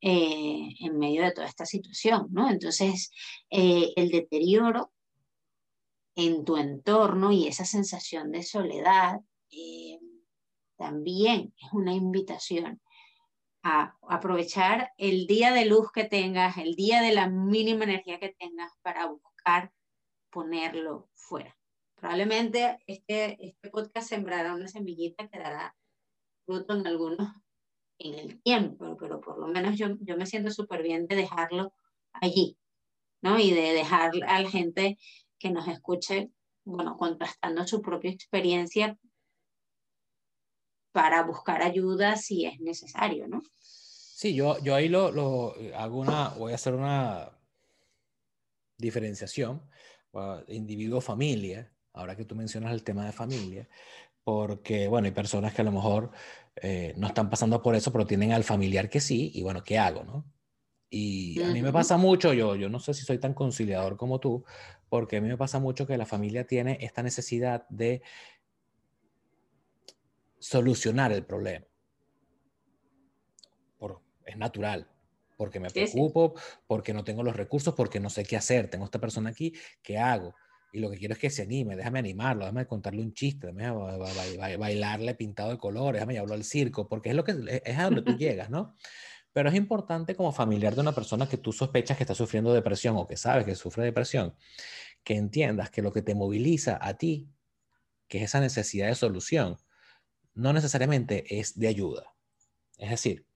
en 0.00 0.98
medio 0.98 1.22
de 1.22 1.30
toda 1.30 1.46
esta 1.46 1.64
situación, 1.64 2.26
¿no? 2.32 2.50
Entonces, 2.50 3.12
el 3.50 4.10
deterioro 4.10 4.92
en 6.16 6.44
tu 6.44 6.56
entorno 6.56 7.30
y 7.30 7.46
esa 7.46 7.64
sensación 7.64 8.32
de 8.32 8.42
soledad 8.42 9.20
también 10.76 11.54
es 11.58 11.72
una 11.72 11.94
invitación 11.94 12.80
a 13.62 13.96
aprovechar 14.08 14.92
el 14.96 15.26
día 15.26 15.52
de 15.52 15.64
luz 15.64 15.90
que 15.92 16.04
tengas, 16.04 16.56
el 16.56 16.74
día 16.76 17.02
de 17.02 17.12
la 17.12 17.28
mínima 17.28 17.84
energía 17.84 18.20
que 18.20 18.34
tengas 18.38 18.72
para 18.82 19.06
buscar 19.06 19.72
ponerlo 20.30 21.08
fuera. 21.14 21.56
Probablemente 21.96 22.78
este, 22.86 23.36
este 23.44 23.70
podcast 23.70 24.08
sembrará 24.08 24.54
una 24.54 24.68
semillita 24.68 25.28
que 25.28 25.38
dará 25.38 25.74
fruto 26.44 26.76
en 26.76 26.86
algunos 26.86 27.28
en 27.98 28.14
el 28.14 28.42
tiempo, 28.42 28.96
pero 28.98 29.20
por 29.20 29.38
lo 29.38 29.48
menos 29.48 29.76
yo, 29.76 29.96
yo 30.00 30.16
me 30.16 30.26
siento 30.26 30.50
súper 30.50 30.82
bien 30.82 31.06
de 31.06 31.16
dejarlo 31.16 31.72
allí, 32.12 32.58
¿no? 33.22 33.38
Y 33.38 33.50
de 33.52 33.72
dejar 33.72 34.12
a 34.28 34.40
la 34.40 34.50
gente 34.50 34.98
que 35.38 35.50
nos 35.50 35.66
escuche, 35.68 36.30
bueno, 36.64 36.96
contrastando 36.96 37.66
su 37.66 37.80
propia 37.80 38.10
experiencia 38.10 38.98
para 40.96 41.22
buscar 41.24 41.60
ayuda 41.60 42.16
si 42.16 42.46
es 42.46 42.58
necesario, 42.58 43.28
¿no? 43.28 43.42
Sí, 43.60 44.34
yo, 44.34 44.58
yo 44.62 44.74
ahí 44.74 44.88
lo, 44.88 45.12
lo 45.12 45.54
hago 45.76 45.98
una, 45.98 46.30
voy 46.30 46.52
a 46.52 46.54
hacer 46.54 46.72
una 46.72 47.32
diferenciación, 48.78 49.60
individuo-familia, 50.48 51.70
ahora 51.92 52.16
que 52.16 52.24
tú 52.24 52.34
mencionas 52.34 52.72
el 52.72 52.82
tema 52.82 53.04
de 53.04 53.12
familia, 53.12 53.68
porque, 54.24 54.88
bueno, 54.88 55.04
hay 55.04 55.12
personas 55.12 55.52
que 55.52 55.60
a 55.60 55.66
lo 55.66 55.72
mejor 55.72 56.12
eh, 56.62 56.94
no 56.96 57.08
están 57.08 57.28
pasando 57.28 57.60
por 57.60 57.74
eso, 57.74 57.92
pero 57.92 58.06
tienen 58.06 58.32
al 58.32 58.42
familiar 58.42 58.88
que 58.88 59.00
sí, 59.00 59.30
y 59.34 59.42
bueno, 59.42 59.62
¿qué 59.62 59.78
hago, 59.78 60.02
no? 60.02 60.24
Y 60.88 61.42
a 61.42 61.48
mí 61.48 61.60
me 61.60 61.72
pasa 61.72 61.98
mucho, 61.98 62.32
yo, 62.32 62.56
yo 62.56 62.70
no 62.70 62.80
sé 62.80 62.94
si 62.94 63.04
soy 63.04 63.18
tan 63.18 63.34
conciliador 63.34 63.98
como 63.98 64.18
tú, 64.18 64.46
porque 64.88 65.18
a 65.18 65.20
mí 65.20 65.28
me 65.28 65.36
pasa 65.36 65.58
mucho 65.58 65.86
que 65.86 65.98
la 65.98 66.06
familia 66.06 66.46
tiene 66.46 66.78
esta 66.80 67.02
necesidad 67.02 67.68
de 67.68 68.00
solucionar 70.38 71.12
el 71.12 71.24
problema. 71.24 71.66
Por, 73.78 74.02
es 74.24 74.36
natural, 74.36 74.88
porque 75.36 75.60
me 75.60 75.70
preocupo, 75.70 76.34
porque 76.66 76.94
no 76.94 77.04
tengo 77.04 77.22
los 77.22 77.36
recursos, 77.36 77.74
porque 77.74 78.00
no 78.00 78.10
sé 78.10 78.24
qué 78.24 78.36
hacer. 78.36 78.68
Tengo 78.68 78.84
esta 78.84 79.00
persona 79.00 79.30
aquí, 79.30 79.54
¿qué 79.82 79.98
hago? 79.98 80.34
Y 80.72 80.80
lo 80.80 80.90
que 80.90 80.98
quiero 80.98 81.14
es 81.14 81.20
que 81.20 81.30
se 81.30 81.42
anime, 81.42 81.76
déjame 81.76 82.00
animarlo, 82.00 82.44
déjame 82.44 82.66
contarle 82.66 83.00
un 83.00 83.14
chiste, 83.14 83.52
déjame 83.52 84.56
bailarle 84.56 85.14
pintado 85.14 85.50
de 85.50 85.58
colores, 85.58 86.00
déjame 86.00 86.14
llevarlo 86.14 86.34
al 86.34 86.44
circo, 86.44 86.88
porque 86.88 87.10
es, 87.10 87.14
lo 87.14 87.24
que, 87.24 87.62
es 87.64 87.78
a 87.78 87.84
donde 87.84 88.02
tú 88.02 88.16
llegas, 88.16 88.50
¿no? 88.50 88.74
Pero 89.32 89.48
es 89.48 89.54
importante 89.54 90.14
como 90.14 90.32
familiar 90.32 90.74
de 90.74 90.80
una 90.80 90.92
persona 90.92 91.28
que 91.28 91.36
tú 91.36 91.52
sospechas 91.52 91.96
que 91.96 92.02
está 92.02 92.14
sufriendo 92.14 92.52
depresión 92.52 92.96
o 92.96 93.06
que 93.06 93.16
sabes 93.16 93.44
que 93.44 93.54
sufre 93.54 93.84
depresión, 93.84 94.34
que 95.04 95.14
entiendas 95.14 95.70
que 95.70 95.82
lo 95.82 95.92
que 95.92 96.02
te 96.02 96.14
moviliza 96.14 96.78
a 96.80 96.94
ti, 96.94 97.28
que 98.08 98.18
es 98.18 98.24
esa 98.24 98.40
necesidad 98.40 98.88
de 98.88 98.94
solución, 98.94 99.56
no 100.36 100.52
necesariamente 100.52 101.24
es 101.38 101.58
de 101.58 101.68
ayuda. 101.68 102.14
Es 102.78 102.90
decir, 102.90 103.26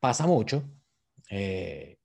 pasa 0.00 0.26
mucho 0.26 0.68
eh, 1.30 1.98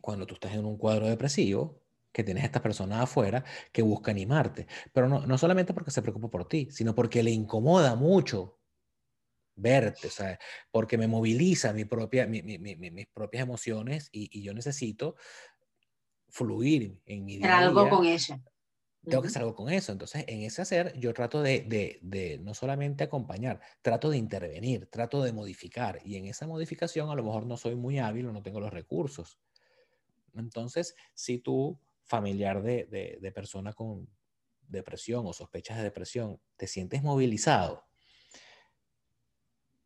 cuando 0.00 0.26
tú 0.26 0.34
estás 0.34 0.52
en 0.54 0.64
un 0.64 0.76
cuadro 0.76 1.08
depresivo, 1.08 1.82
que 2.12 2.24
tienes 2.24 2.42
a 2.42 2.46
esta 2.46 2.62
persona 2.62 3.02
afuera 3.02 3.44
que 3.70 3.82
busca 3.82 4.10
animarte, 4.10 4.66
pero 4.92 5.08
no, 5.08 5.26
no 5.26 5.38
solamente 5.38 5.72
porque 5.72 5.90
se 5.90 6.02
preocupa 6.02 6.28
por 6.28 6.48
ti, 6.48 6.68
sino 6.70 6.94
porque 6.94 7.22
le 7.22 7.30
incomoda 7.30 7.94
mucho 7.94 8.58
verte, 9.58 10.08
o 10.08 10.10
sea, 10.10 10.38
porque 10.70 10.96
me 10.96 11.06
moviliza 11.06 11.72
mi 11.72 11.84
propia, 11.84 12.26
mis 12.26 13.06
propias 13.12 13.42
emociones 13.42 14.08
y, 14.12 14.42
yo 14.42 14.54
necesito 14.54 15.16
fluir 16.28 17.00
en 17.06 17.24
mi 17.24 17.38
día. 17.38 17.58
algo 17.58 17.88
con 17.88 18.06
eso. 18.06 18.40
Tengo 19.08 19.22
que 19.22 19.28
hacer 19.28 19.42
algo 19.42 19.54
con 19.54 19.70
eso. 19.70 19.92
Entonces, 19.92 20.24
en 20.28 20.42
ese 20.42 20.62
hacer, 20.62 20.98
yo 20.98 21.14
trato 21.14 21.42
de, 21.42 21.62
de, 21.62 21.98
de, 22.02 22.38
no 22.38 22.54
solamente 22.54 23.04
acompañar, 23.04 23.60
trato 23.82 24.10
de 24.10 24.18
intervenir, 24.18 24.86
trato 24.90 25.22
de 25.22 25.32
modificar. 25.32 26.00
Y 26.04 26.16
en 26.16 26.26
esa 26.26 26.46
modificación, 26.46 27.10
a 27.10 27.14
lo 27.14 27.24
mejor 27.24 27.46
no 27.46 27.56
soy 27.56 27.74
muy 27.74 27.98
hábil 27.98 28.26
o 28.26 28.32
no 28.32 28.42
tengo 28.42 28.60
los 28.60 28.72
recursos. 28.72 29.40
Entonces, 30.34 30.94
si 31.14 31.38
tú, 31.38 31.80
familiar 32.04 32.62
de, 32.62 32.86
de 33.20 33.32
persona 33.32 33.72
con 33.72 34.08
depresión 34.68 35.26
o 35.26 35.32
sospechas 35.32 35.78
de 35.78 35.84
depresión, 35.84 36.40
te 36.56 36.66
sientes 36.66 37.02
movilizado, 37.02 37.88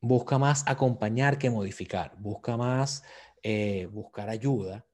busca 0.01 0.37
más 0.39 0.65
acompañar 0.67 1.39
que 1.39 1.49
modificar, 1.49 2.17
busca 2.19 2.57
más 2.57 3.05
eh, 3.43 3.87
buscar 3.87 4.29
ayuda 4.29 4.87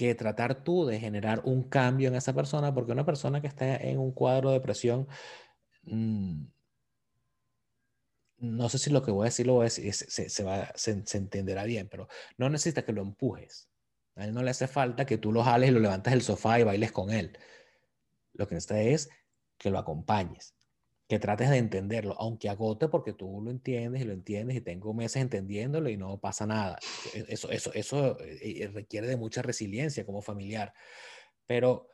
que 0.00 0.14
tratar 0.14 0.64
tú 0.64 0.86
de 0.86 0.98
generar 0.98 1.42
un 1.44 1.68
cambio 1.68 2.08
en 2.08 2.14
esa 2.14 2.32
persona, 2.32 2.72
porque 2.72 2.92
una 2.92 3.04
persona 3.04 3.42
que 3.42 3.48
está 3.48 3.76
en 3.76 3.98
un 3.98 4.12
cuadro 4.12 4.48
de 4.48 4.54
depresión, 4.54 5.06
mm, 5.82 6.44
no 8.38 8.68
sé 8.70 8.78
si 8.78 8.88
lo 8.88 9.02
que 9.02 9.10
voy 9.10 9.24
a 9.24 9.26
decir 9.26 9.46
lo 9.46 9.54
voy 9.54 9.62
a 9.62 9.64
decir, 9.64 9.92
se, 9.92 10.42
va, 10.42 10.72
se, 10.74 10.92
entenderá 11.18 11.64
bien, 11.64 11.86
pero 11.90 12.08
no 12.38 12.48
necesita 12.48 12.82
que 12.82 12.94
lo 12.94 13.02
empujes. 13.02 13.68
A 14.14 14.24
él 14.24 14.32
no 14.32 14.42
le 14.42 14.50
hace 14.50 14.66
falta 14.68 15.04
que 15.04 15.18
tú 15.18 15.32
lo 15.32 15.44
jales 15.44 15.68
y 15.68 15.72
lo 15.72 15.80
levantes 15.80 16.14
del 16.14 16.22
sofá 16.22 16.58
y 16.58 16.62
bailes 16.62 16.92
con 16.92 17.10
él. 17.10 17.38
Lo 18.32 18.48
que 18.48 18.54
necesita 18.54 18.80
es 18.80 19.10
que 19.58 19.68
lo 19.68 19.78
acompañes 19.78 20.54
que 21.10 21.18
trates 21.18 21.50
de 21.50 21.56
entenderlo, 21.56 22.14
aunque 22.20 22.48
agote 22.48 22.86
porque 22.86 23.12
tú 23.12 23.40
lo 23.42 23.50
entiendes 23.50 24.00
y 24.00 24.04
lo 24.04 24.12
entiendes 24.12 24.56
y 24.56 24.60
tengo 24.60 24.94
meses 24.94 25.20
entendiéndolo 25.20 25.90
y 25.90 25.96
no 25.96 26.18
pasa 26.18 26.46
nada. 26.46 26.78
E, 27.12 27.24
eso, 27.26 27.50
eso, 27.50 27.72
eso 27.74 28.16
eh, 28.20 28.62
eh, 28.62 28.70
requiere 28.72 29.08
de 29.08 29.16
mucha 29.16 29.42
resiliencia 29.42 30.06
como 30.06 30.22
familiar. 30.22 30.72
Pero 31.48 31.88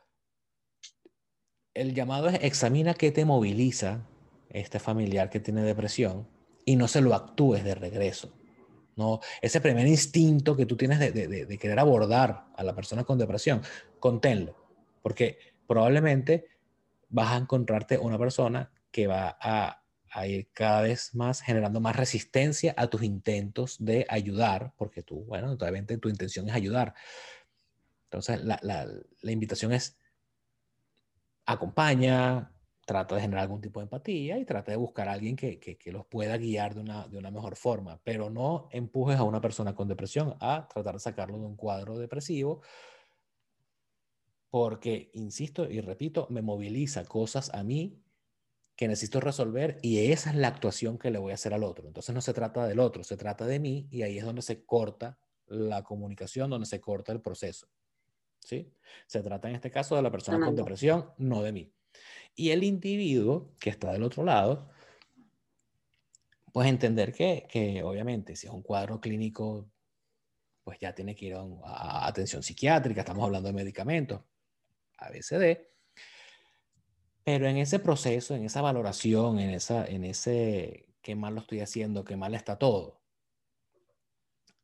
el 1.73 1.95
llamado 1.95 2.29
es 2.29 2.43
examina 2.43 2.93
qué 2.93 3.09
te 3.11 3.25
moviliza 3.25 4.07
este 4.51 4.77
familiar 4.77 5.31
que 5.31 5.39
tiene 5.39 5.63
depresión 5.63 6.27
y 6.63 6.75
no 6.75 6.87
se 6.87 7.01
lo 7.01 7.15
actúes 7.15 7.63
de 7.63 7.73
regreso. 7.73 8.31
No, 8.97 9.19
ese 9.41 9.61
primer 9.61 9.87
instinto 9.87 10.55
que 10.55 10.67
tú 10.67 10.77
tienes 10.77 10.99
de, 10.99 11.11
de, 11.11 11.27
de 11.27 11.57
querer 11.57 11.79
abordar 11.79 12.49
a 12.55 12.63
la 12.63 12.75
persona 12.75 13.03
con 13.03 13.17
depresión, 13.17 13.63
conténlo, 13.99 14.55
porque 15.01 15.39
probablemente 15.65 16.49
vas 17.09 17.31
a 17.31 17.37
encontrarte 17.37 17.97
una 17.97 18.19
persona 18.19 18.71
que 18.97 19.05
va 19.05 19.37
a, 19.39 19.83
ir 20.25 20.49
cada 20.51 20.81
vez 20.81 21.13
más 21.13 21.41
generando 21.41 21.79
más 21.79 21.95
resistencia 21.95 22.73
a 22.75 22.87
tus 22.87 23.03
intentos 23.03 23.77
de 23.77 24.07
ayudar, 24.09 24.73
porque 24.75 25.03
tú, 25.03 25.23
bueno, 25.25 25.51
obviamente 25.51 25.99
tu 25.99 26.09
intención 26.09 26.49
es 26.49 26.55
ayudar. 26.55 26.95
Entonces, 28.05 28.43
la, 28.43 28.87
invitación 29.21 29.71
es 29.71 29.99
acompaña, 31.45 32.51
trata 32.87 33.13
de 33.13 33.21
generar 33.21 33.43
algún 33.43 33.61
tipo 33.61 33.79
de 33.79 33.83
empatía 33.83 34.39
y 34.39 34.45
trata 34.45 34.71
de 34.71 34.77
buscar 34.77 35.07
a 35.09 35.11
alguien 35.11 35.35
que, 35.35 35.59
que, 35.59 35.91
los 35.91 36.07
pueda 36.07 36.35
guiar 36.37 36.73
de 36.73 36.81
una, 36.81 37.07
de 37.07 37.19
una 37.19 37.29
mejor 37.29 37.55
forma, 37.55 38.01
pero 38.03 38.31
no 38.31 38.67
empujes 38.71 39.19
a 39.19 39.23
una 39.23 39.41
persona 39.41 39.75
con 39.75 39.87
depresión 39.87 40.35
a 40.39 40.67
tratar 40.67 40.95
de 40.95 41.01
sacarlo 41.01 41.37
de 41.37 41.45
un 41.45 41.55
cuadro 41.55 41.99
depresivo, 41.99 42.63
porque, 44.49 45.11
insisto 45.13 45.69
y 45.69 45.81
repito, 45.81 46.25
me 46.31 46.41
moviliza 46.41 47.05
cosas 47.05 47.53
a 47.53 47.63
mí 47.63 48.01
que 48.77 48.87
necesito 48.87 49.19
resolver 49.19 49.79
y 49.81 50.11
esa 50.11 50.29
es 50.29 50.35
la 50.35 50.49
actuación 50.49 50.99
que 50.99 51.09
le 51.09 51.17
voy 51.17 51.31
a 51.31 51.33
hacer 51.33 51.51
al 51.51 51.63
otro. 51.63 51.87
Entonces 51.87 52.13
no 52.13 52.21
se 52.21 52.31
trata 52.31 52.67
del 52.67 52.79
otro, 52.79 53.03
se 53.03 53.17
trata 53.17 53.47
de 53.47 53.59
mí 53.59 53.87
y 53.89 54.03
ahí 54.03 54.19
es 54.19 54.23
donde 54.23 54.43
se 54.43 54.63
corta 54.65 55.17
la 55.47 55.83
comunicación, 55.83 56.51
donde 56.51 56.67
se 56.67 56.79
corta 56.79 57.11
el 57.11 57.19
proceso. 57.19 57.67
¿Sí? 58.39 58.71
Se 59.07 59.21
trata 59.21 59.49
en 59.49 59.55
este 59.55 59.71
caso 59.71 59.95
de 59.95 60.03
la 60.03 60.11
persona 60.11 60.45
con 60.45 60.55
depresión, 60.55 61.09
no 61.17 61.41
de 61.41 61.51
mí. 61.51 61.73
Y 62.35 62.51
el 62.51 62.63
individuo 62.63 63.55
que 63.59 63.71
está 63.71 63.91
del 63.91 64.03
otro 64.03 64.23
lado, 64.23 64.69
pues 66.53 66.69
entender 66.69 67.11
que, 67.11 67.47
que 67.49 67.81
obviamente 67.81 68.35
si 68.35 68.45
es 68.45 68.53
un 68.53 68.61
cuadro 68.61 69.01
clínico, 69.01 69.71
pues 70.63 70.77
ya 70.79 70.93
tiene 70.93 71.15
que 71.15 71.25
ir 71.25 71.33
a, 71.33 71.41
a 71.63 72.07
atención 72.07 72.43
psiquiátrica, 72.43 73.01
estamos 73.01 73.25
hablando 73.25 73.47
de 73.47 73.53
medicamentos, 73.53 74.21
ABCD, 74.99 75.76
pero 77.27 77.45
en 77.49 77.57
ese 77.57 77.79
proceso, 77.79 78.35
en 78.35 78.45
esa 78.45 78.61
valoración, 78.61 79.37
en, 79.39 79.49
esa, 79.49 79.85
en 79.85 80.05
ese 80.05 80.87
qué 81.01 81.13
mal 81.13 81.35
lo 81.35 81.41
estoy 81.41 81.59
haciendo, 81.59 82.05
qué 82.05 82.15
mal 82.15 82.33
está 82.33 82.57
todo, 82.57 83.01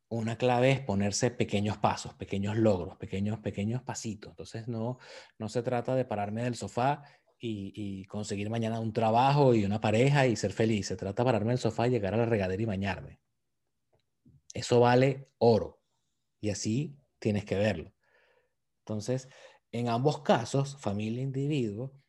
una 0.08 0.38
clave 0.38 0.70
es 0.70 0.80
ponerse 0.80 1.30
pequeños 1.30 1.76
pasos, 1.76 2.14
pequeños 2.14 2.56
logros, 2.56 2.96
pequeños, 2.96 3.38
pequeños 3.40 3.82
pasitos. 3.82 4.30
Entonces 4.30 4.66
no, 4.66 4.96
no 5.36 5.50
se 5.50 5.62
trata 5.62 5.94
de 5.94 6.06
pararme 6.06 6.42
del 6.42 6.54
sofá 6.54 7.02
y, 7.38 8.06
conseguir 8.06 8.48
mañana 8.48 8.80
un 8.80 8.94
trabajo 8.94 9.54
y 9.54 9.66
una 9.66 9.82
pareja 9.82 10.26
y 10.26 10.34
ser 10.34 10.54
feliz. 10.54 10.86
Se 10.86 10.96
trata 10.96 11.22
de 11.22 11.26
pararme 11.26 11.50
del 11.50 11.58
sofá 11.58 11.86
y 11.86 11.90
llegar 11.90 12.14
a 12.14 12.16
la 12.16 12.24
regadera 12.24 12.62
y 12.62 12.64
bañarme. 12.64 13.20
Eso 14.54 14.80
vale 14.80 15.28
oro. 15.36 15.82
Y 16.40 16.48
así 16.48 16.96
tienes 17.18 17.44
que 17.44 17.56
verlo. 17.56 17.92
Entonces, 18.86 19.28
en 19.70 19.90
ambos 19.90 20.22
casos, 20.22 20.78
familia 20.80 21.20
e 21.20 21.24
individuo, 21.24 22.03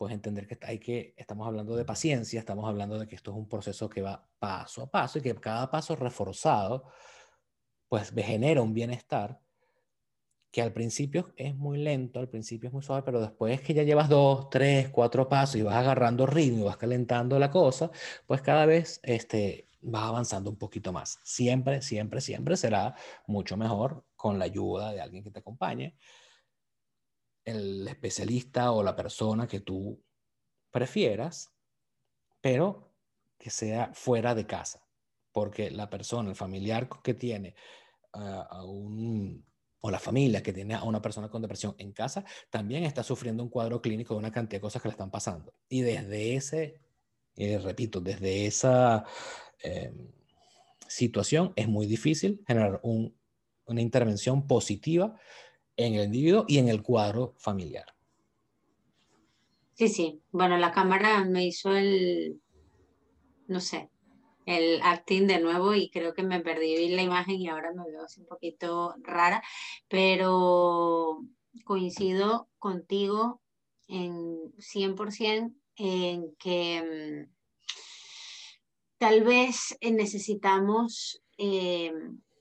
pues 0.00 0.14
entender 0.14 0.46
que 0.46 0.58
hay 0.62 0.78
que, 0.78 1.12
estamos 1.18 1.46
hablando 1.46 1.76
de 1.76 1.84
paciencia, 1.84 2.40
estamos 2.40 2.66
hablando 2.66 2.98
de 2.98 3.06
que 3.06 3.16
esto 3.16 3.32
es 3.32 3.36
un 3.36 3.46
proceso 3.46 3.86
que 3.90 4.00
va 4.00 4.26
paso 4.38 4.80
a 4.84 4.90
paso 4.90 5.18
y 5.18 5.20
que 5.20 5.34
cada 5.34 5.70
paso 5.70 5.94
reforzado, 5.94 6.86
pues 7.86 8.10
genera 8.16 8.62
un 8.62 8.72
bienestar 8.72 9.38
que 10.50 10.62
al 10.62 10.72
principio 10.72 11.34
es 11.36 11.54
muy 11.54 11.76
lento, 11.76 12.18
al 12.18 12.30
principio 12.30 12.68
es 12.68 12.72
muy 12.72 12.82
suave, 12.82 13.02
pero 13.02 13.20
después 13.20 13.60
que 13.60 13.74
ya 13.74 13.82
llevas 13.82 14.08
dos, 14.08 14.48
tres, 14.48 14.88
cuatro 14.88 15.28
pasos 15.28 15.56
y 15.56 15.62
vas 15.62 15.76
agarrando 15.76 16.24
ritmo 16.24 16.60
y 16.60 16.64
vas 16.64 16.78
calentando 16.78 17.38
la 17.38 17.50
cosa, 17.50 17.90
pues 18.26 18.40
cada 18.40 18.64
vez 18.64 19.00
este, 19.02 19.68
vas 19.82 20.04
avanzando 20.04 20.48
un 20.48 20.56
poquito 20.56 20.94
más. 20.94 21.18
Siempre, 21.24 21.82
siempre, 21.82 22.22
siempre 22.22 22.56
será 22.56 22.94
mucho 23.26 23.58
mejor 23.58 24.06
con 24.16 24.38
la 24.38 24.46
ayuda 24.46 24.94
de 24.94 25.02
alguien 25.02 25.22
que 25.22 25.30
te 25.30 25.40
acompañe 25.40 25.98
el 27.44 27.86
especialista 27.88 28.72
o 28.72 28.82
la 28.82 28.96
persona 28.96 29.46
que 29.46 29.60
tú 29.60 30.02
prefieras, 30.70 31.52
pero 32.40 32.92
que 33.38 33.50
sea 33.50 33.90
fuera 33.94 34.34
de 34.34 34.46
casa, 34.46 34.86
porque 35.32 35.70
la 35.70 35.88
persona, 35.90 36.30
el 36.30 36.36
familiar 36.36 36.88
que 37.02 37.14
tiene 37.14 37.54
a 38.12 38.64
un, 38.64 39.44
o 39.80 39.90
la 39.90 39.98
familia 39.98 40.42
que 40.42 40.52
tiene 40.52 40.74
a 40.74 40.84
una 40.84 41.00
persona 41.00 41.28
con 41.28 41.42
depresión 41.42 41.74
en 41.78 41.92
casa, 41.92 42.24
también 42.50 42.84
está 42.84 43.02
sufriendo 43.02 43.42
un 43.42 43.48
cuadro 43.48 43.80
clínico 43.80 44.14
de 44.14 44.18
una 44.18 44.32
cantidad 44.32 44.58
de 44.58 44.62
cosas 44.62 44.82
que 44.82 44.88
le 44.88 44.92
están 44.92 45.10
pasando. 45.10 45.54
Y 45.68 45.80
desde 45.80 46.34
ese, 46.34 46.80
eh, 47.36 47.58
repito, 47.58 48.00
desde 48.00 48.46
esa 48.46 49.04
em, 49.62 50.12
situación 50.86 51.52
es 51.56 51.68
muy 51.68 51.86
difícil 51.86 52.42
generar 52.46 52.80
una 52.82 53.80
intervención 53.80 54.46
positiva 54.46 55.16
en 55.86 55.94
el 55.94 56.04
individuo 56.04 56.44
y 56.48 56.58
en 56.58 56.68
el 56.68 56.82
cuadro 56.82 57.34
familiar. 57.38 57.94
Sí, 59.74 59.88
sí. 59.88 60.20
Bueno, 60.30 60.58
la 60.58 60.72
cámara 60.72 61.24
me 61.24 61.46
hizo 61.46 61.74
el, 61.74 62.40
no 63.46 63.60
sé, 63.60 63.90
el 64.46 64.80
acting 64.82 65.26
de 65.26 65.40
nuevo 65.40 65.74
y 65.74 65.90
creo 65.90 66.12
que 66.12 66.22
me 66.22 66.40
perdí 66.40 66.88
la 66.88 67.02
imagen 67.02 67.36
y 67.36 67.48
ahora 67.48 67.72
me 67.72 67.90
veo 67.90 68.04
así 68.04 68.20
un 68.20 68.26
poquito 68.26 68.94
rara, 69.02 69.42
pero 69.88 71.24
coincido 71.64 72.48
contigo 72.58 73.40
en 73.88 74.52
100% 74.58 75.54
en 75.76 76.34
que 76.36 77.26
mm, 77.26 77.32
tal 78.98 79.24
vez 79.24 79.78
necesitamos 79.80 81.22
eh, 81.38 81.92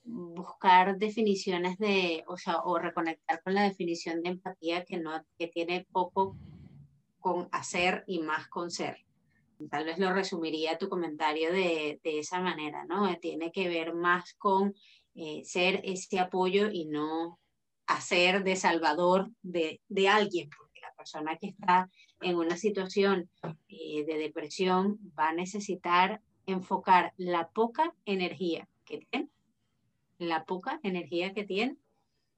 buscar 0.09 0.97
definiciones 0.97 1.77
de, 1.77 2.23
o 2.27 2.37
sea, 2.37 2.61
o 2.63 2.77
reconectar 2.79 3.41
con 3.43 3.53
la 3.53 3.63
definición 3.63 4.21
de 4.21 4.29
empatía 4.29 4.83
que, 4.85 4.97
no, 4.97 5.23
que 5.37 5.47
tiene 5.47 5.87
poco 5.91 6.35
con 7.19 7.47
hacer 7.51 8.03
y 8.07 8.19
más 8.19 8.47
con 8.47 8.71
ser. 8.71 9.05
Tal 9.69 9.85
vez 9.85 9.99
lo 9.99 10.13
resumiría 10.13 10.77
tu 10.77 10.87
comentario 10.87 11.51
de, 11.51 11.99
de 12.03 12.19
esa 12.19 12.39
manera, 12.39 12.85
¿no? 12.85 13.13
Tiene 13.17 13.51
que 13.51 13.67
ver 13.67 13.93
más 13.93 14.33
con 14.35 14.73
eh, 15.15 15.43
ser 15.43 15.81
ese 15.83 16.19
apoyo 16.19 16.69
y 16.71 16.85
no 16.85 17.39
hacer 17.85 18.43
de 18.43 18.55
salvador 18.55 19.31
de, 19.41 19.81
de, 19.89 20.07
alguien, 20.07 20.49
porque 20.57 20.79
la 20.79 20.93
persona 20.93 21.37
que 21.37 21.47
está 21.47 21.89
en 22.21 22.37
una 22.37 22.55
situación 22.55 23.29
eh, 23.67 24.05
de 24.05 24.17
depresión 24.17 24.97
va 25.17 25.29
a 25.29 25.33
necesitar 25.33 26.21
enfocar 26.45 27.13
la 27.17 27.49
poca 27.49 27.93
energía 28.05 28.67
que 28.85 28.99
tiene 28.99 29.29
la 30.19 30.45
poca 30.45 30.79
energía 30.83 31.33
que 31.33 31.43
tiene 31.43 31.77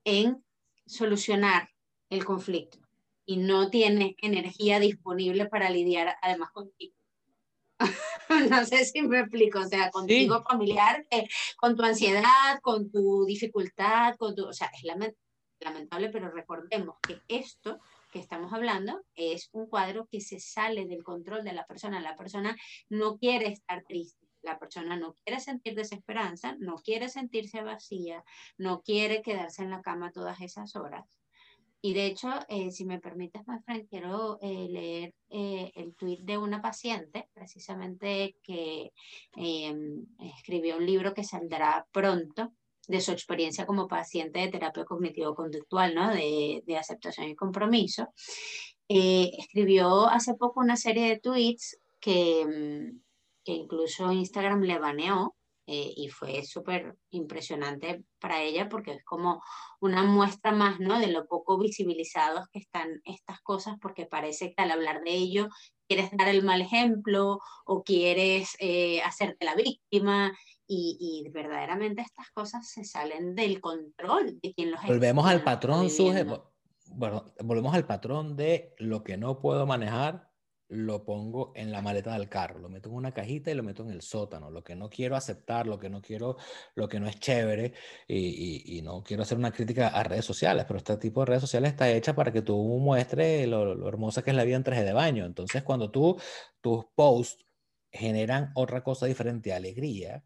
en 0.06 0.44
solucionar 0.86 1.70
el 2.10 2.24
conflicto 2.24 2.80
y 3.26 3.38
no 3.38 3.70
tiene 3.70 4.16
energía 4.22 4.80
disponible 4.80 5.48
para 5.48 5.70
lidiar 5.70 6.16
además 6.22 6.52
contigo. 6.52 6.96
no 8.50 8.66
sé 8.66 8.86
si 8.86 9.02
me 9.02 9.20
explico, 9.20 9.60
o 9.60 9.66
sea, 9.66 9.90
contigo 9.90 10.44
familiar, 10.44 11.06
eh, 11.10 11.28
con 11.58 11.76
tu 11.76 11.84
ansiedad, 11.84 12.60
con 12.62 12.92
tu 12.92 13.26
dificultad, 13.26 14.16
con 14.18 14.36
tu, 14.36 14.46
o 14.46 14.54
sea, 14.54 14.70
es 14.74 14.84
lamentable, 14.84 16.10
pero 16.10 16.30
recordemos 16.30 16.98
que 17.02 17.22
esto 17.28 17.80
que 18.12 18.20
estamos 18.20 18.52
hablando 18.54 19.02
es 19.16 19.50
un 19.54 19.68
cuadro 19.68 20.08
que 20.12 20.22
se 20.22 20.40
sale 20.40 20.86
del 20.86 21.04
control 21.04 21.44
de 21.44 21.54
la 21.54 21.66
persona. 21.66 22.02
La 22.02 22.16
persona 22.16 22.56
no 22.90 23.18
quiere 23.18 23.48
estar 23.48 23.84
triste, 23.84 24.21
la 24.44 24.60
persona 24.60 24.96
no 24.98 25.14
quiere 25.14 25.40
sentir 25.40 25.76
desesperanza, 25.76 26.56
no 26.60 26.76
quiere 26.76 27.10
sentirse 27.10 27.64
vacía, 27.64 28.24
no 28.58 28.82
quiere 28.82 29.22
quedarse 29.22 29.64
en 29.64 29.72
la 29.72 29.82
cama 29.82 30.12
todas 30.12 30.42
esas 30.42 30.76
horas. 30.76 31.06
Y 31.84 31.94
de 31.94 32.06
hecho, 32.06 32.30
eh, 32.48 32.70
si 32.72 32.86
me 32.86 33.00
permites, 33.00 33.44
Frank, 33.44 33.88
quiero 33.90 34.38
eh, 34.42 34.68
leer 34.70 35.16
eh, 35.30 35.72
el 35.76 35.96
tuit 35.96 36.22
de 36.22 36.38
una 36.38 36.62
paciente, 36.62 37.28
precisamente 37.34 38.36
que 38.44 38.92
em, 39.36 40.06
escribió 40.20 40.78
un 40.78 40.86
libro 40.86 41.14
que 41.16 41.24
saldrá 41.24 41.88
pronto 41.92 42.54
de 42.88 43.02
su 43.02 43.12
experiencia 43.12 43.66
como 43.66 43.88
paciente 43.88 44.40
de 44.40 44.50
terapia 44.50 44.86
cognitivo-conductual, 44.86 45.96
¿no? 45.96 46.12
de, 46.14 46.62
de 46.68 46.78
aceptación 46.78 47.30
y 47.30 47.36
compromiso. 47.36 48.10
escribió 48.88 50.08
hace 50.08 50.36
poco 50.36 50.60
una 50.60 50.76
serie 50.76 51.08
de 51.08 51.20
tweets 51.20 51.80
que 52.00 52.42
em, 52.42 53.02
que 53.44 53.54
incluso 53.54 54.12
Instagram 54.12 54.62
le 54.62 54.80
baneó 54.80 55.36
eh, 55.68 55.94
y 55.96 56.10
fue 56.10 56.44
súper 56.44 56.96
impresionante 57.12 58.04
para 58.20 58.42
ella 58.42 58.68
porque 58.68 58.94
es 58.94 59.06
como 59.06 59.42
una 59.80 60.04
muestra 60.04 60.52
más, 60.52 60.80
¿no? 60.80 61.00
De 61.00 61.08
lo 61.08 61.28
poco 61.28 61.58
visibilizados 61.58 62.48
que 62.52 62.60
están 62.60 63.00
estas 63.06 63.40
cosas 63.42 63.78
porque 63.80 64.06
parece 64.06 64.54
que 64.54 64.62
al 64.62 64.72
hablar 64.72 65.02
de 65.04 65.12
ello 65.12 65.48
quieres 65.88 66.10
dar 66.18 66.30
el 66.30 66.44
mal 66.44 66.62
ejemplo 66.62 67.40
o 67.66 67.84
quieres 67.84 68.56
eh, 68.60 69.02
hacerte 69.04 69.46
la 69.46 69.56
víctima 69.56 70.34
y, 70.66 70.98
y, 71.00 71.30
verdaderamente 71.32 72.02
estas 72.02 72.32
cosas 72.32 72.70
se 72.70 72.86
salen 72.86 73.36
del 73.36 73.60
control 73.60 74.40
de 74.42 74.54
quien 74.54 74.72
los 74.72 74.82
Volvemos 74.84 75.26
al 75.26 75.44
patrón, 75.44 75.88
bueno, 76.94 77.34
volvemos 77.44 77.74
al 77.76 77.86
patrón 77.86 78.36
de 78.36 78.74
lo 78.78 79.04
que 79.04 79.18
no 79.18 79.40
puedo 79.40 79.66
manejar, 79.66 80.31
lo 80.72 81.04
pongo 81.04 81.52
en 81.56 81.70
la 81.70 81.82
maleta 81.82 82.14
del 82.14 82.30
carro, 82.30 82.58
lo 82.60 82.70
meto 82.70 82.88
en 82.88 82.96
una 82.96 83.14
cajita 83.14 83.52
y 83.52 83.56
lo 83.56 83.64
meto 83.64 83.84
en 83.84 83.92
el 83.92 84.02
sótano. 84.02 84.50
Lo 84.50 84.64
que 84.64 84.74
no 84.74 84.90
quiero 84.90 85.18
aceptar, 85.18 85.68
lo 85.68 85.78
que 85.78 85.90
no 85.90 86.02
quiero, 86.02 86.38
lo 86.76 86.88
que 86.88 86.98
no 87.00 87.08
es 87.08 87.20
chévere, 87.20 87.74
y, 88.08 88.78
y, 88.78 88.82
no 88.82 89.04
quiero 89.04 89.24
hacer 89.24 89.38
una 89.38 89.52
crítica 89.52 89.90
a 89.90 90.04
redes 90.04 90.24
sociales, 90.24 90.64
pero 90.66 90.78
este 90.78 90.96
tipo 90.96 91.20
de 91.22 91.26
redes 91.26 91.42
sociales 91.42 91.72
está 91.72 91.92
hecha 91.92 92.16
para 92.16 92.32
que 92.32 92.42
tú 92.42 92.56
muestres 92.80 93.50
lo, 93.50 93.76
lo 93.76 93.88
hermosa 93.90 94.24
que 94.24 94.30
es 94.30 94.36
la 94.36 94.46
vida 94.46 94.56
en 94.56 94.64
traje 94.64 94.86
de 94.86 94.94
baño. 94.94 95.26
Entonces, 95.26 95.62
cuando 95.62 95.92
tú, 95.92 96.18
tus 96.62 96.86
posts 96.96 97.46
generan 97.92 98.52
otra 98.56 98.82
cosa 98.82 99.08
diferente, 99.08 99.54
alegría, 99.54 100.24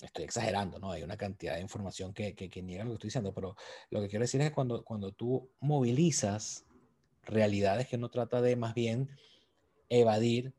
estoy 0.00 0.24
exagerando, 0.24 0.78
¿no? 0.78 0.92
Hay 0.92 1.02
una 1.02 1.16
cantidad 1.16 1.56
de 1.56 1.62
información 1.62 2.14
que, 2.14 2.36
que, 2.36 2.48
que 2.48 2.62
niega 2.62 2.84
lo 2.84 2.90
que 2.90 2.94
estoy 2.94 3.08
diciendo, 3.08 3.34
pero 3.34 3.56
lo 3.90 4.00
que 4.00 4.08
quiero 4.08 4.22
decir 4.22 4.40
es 4.40 4.50
que 4.50 4.54
cuando, 4.54 4.84
cuando 4.84 5.10
tú 5.10 5.50
movilizas 5.58 6.64
realidades 7.24 7.88
que 7.88 7.98
no 7.98 8.08
trata 8.08 8.40
de 8.40 8.54
más 8.54 8.74
bien 8.74 9.10
evadir 9.92 10.54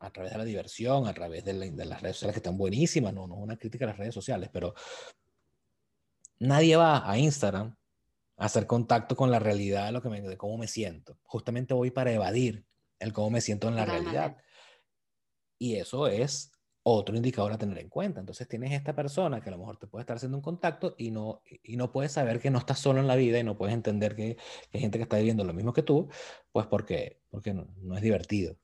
a 0.00 0.10
través 0.10 0.32
de 0.32 0.38
la 0.38 0.44
diversión, 0.44 1.06
a 1.06 1.14
través 1.14 1.44
de, 1.44 1.52
las 1.52 2.02
redes 2.02 2.16
sociales 2.16 2.34
que 2.34 2.38
están 2.38 2.58
buenísimas, 2.58 3.12
no, 3.14 3.26
no 3.26 3.36
es 3.36 3.40
una 3.40 3.56
crítica 3.56 3.84
a 3.84 3.88
las 3.88 3.98
redes 3.98 4.14
sociales, 4.14 4.50
pero 4.52 4.74
nadie 6.38 6.76
va 6.76 7.08
a 7.08 7.18
Instagram 7.18 7.76
a 8.36 8.44
hacer 8.44 8.66
contacto 8.66 9.16
con 9.16 9.30
la 9.30 9.38
realidad 9.38 9.86
de, 9.86 9.92
lo 9.92 10.02
que 10.02 10.08
me, 10.08 10.20
de 10.20 10.36
cómo 10.36 10.58
me 10.58 10.68
siento. 10.68 11.18
Justamente 11.22 11.74
voy 11.74 11.90
para 11.90 12.12
evadir 12.12 12.66
el 12.98 13.12
cómo 13.12 13.30
me 13.30 13.40
siento 13.40 13.68
en 13.68 13.76
la 13.76 13.84
realidad. 13.84 14.36
Y 15.58 15.76
eso 15.76 16.06
es 16.06 16.50
otro 16.84 17.16
indicador 17.16 17.52
a 17.52 17.58
tener 17.58 17.78
en 17.78 17.88
cuenta. 17.88 18.20
Entonces 18.20 18.46
tienes 18.46 18.72
esta 18.72 18.94
persona 18.94 19.40
que 19.40 19.48
a 19.48 19.52
lo 19.52 19.58
mejor 19.58 19.78
te 19.78 19.86
puede 19.86 20.02
estar 20.02 20.16
haciendo 20.16 20.38
un 20.38 20.42
contacto 20.42 20.94
y 20.98 21.10
no, 21.10 21.42
y 21.62 21.76
no 21.76 21.90
puedes 21.90 22.12
saber 22.12 22.40
que 22.40 22.50
no 22.50 22.58
estás 22.58 22.78
solo 22.78 23.00
en 23.00 23.06
la 23.06 23.16
vida 23.16 23.38
y 23.38 23.42
no 23.42 23.56
puedes 23.56 23.74
entender 23.74 24.14
que, 24.14 24.36
hay 24.72 24.80
gente 24.80 24.98
que 24.98 25.04
está 25.04 25.16
viviendo 25.16 25.44
lo 25.44 25.54
mismo 25.54 25.72
que 25.72 25.82
tú, 25.82 26.08
pues 26.52 26.66
porque, 26.66 27.22
porque 27.30 27.54
no, 27.54 27.66
no 27.78 27.96
es 27.96 28.02
divertido. 28.02 28.56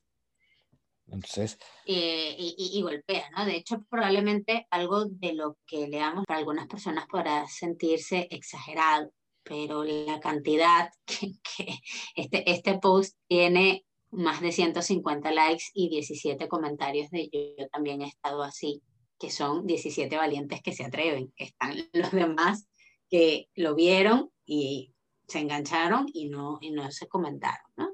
Entonces... 1.06 1.58
Eh, 1.86 2.36
y, 2.38 2.54
y, 2.74 2.82
golpea, 2.82 3.30
¿no? 3.36 3.44
De 3.44 3.56
hecho, 3.56 3.84
probablemente 3.88 4.66
algo 4.70 5.06
de 5.06 5.32
lo 5.32 5.56
que 5.66 5.88
leamos 5.88 6.24
para 6.26 6.38
algunas 6.38 6.68
personas 6.68 7.06
podrá 7.06 7.48
sentirse 7.48 8.28
exagerado, 8.30 9.10
pero 9.42 9.82
la 9.82 10.20
cantidad 10.20 10.90
que, 11.06 11.32
que 11.56 11.78
este, 12.14 12.50
este 12.50 12.78
post 12.78 13.16
tiene 13.26 13.86
más 14.10 14.40
de 14.40 14.52
150 14.52 15.30
likes 15.32 15.64
y 15.74 15.88
17 15.88 16.48
comentarios 16.48 17.10
de 17.10 17.28
yo, 17.32 17.68
también 17.68 18.02
he 18.02 18.06
estado 18.06 18.42
así, 18.42 18.82
que 19.18 19.30
son 19.30 19.66
17 19.66 20.16
valientes 20.16 20.62
que 20.62 20.72
se 20.72 20.84
atreven. 20.84 21.32
Están 21.36 21.74
los 21.92 22.10
demás 22.10 22.68
que 23.08 23.48
lo 23.54 23.74
vieron 23.74 24.30
y 24.44 24.94
se 25.28 25.40
engancharon 25.40 26.06
y 26.12 26.28
no, 26.28 26.58
y 26.60 26.70
no 26.70 26.90
se 26.90 27.06
comentaron, 27.06 27.72
¿no? 27.76 27.90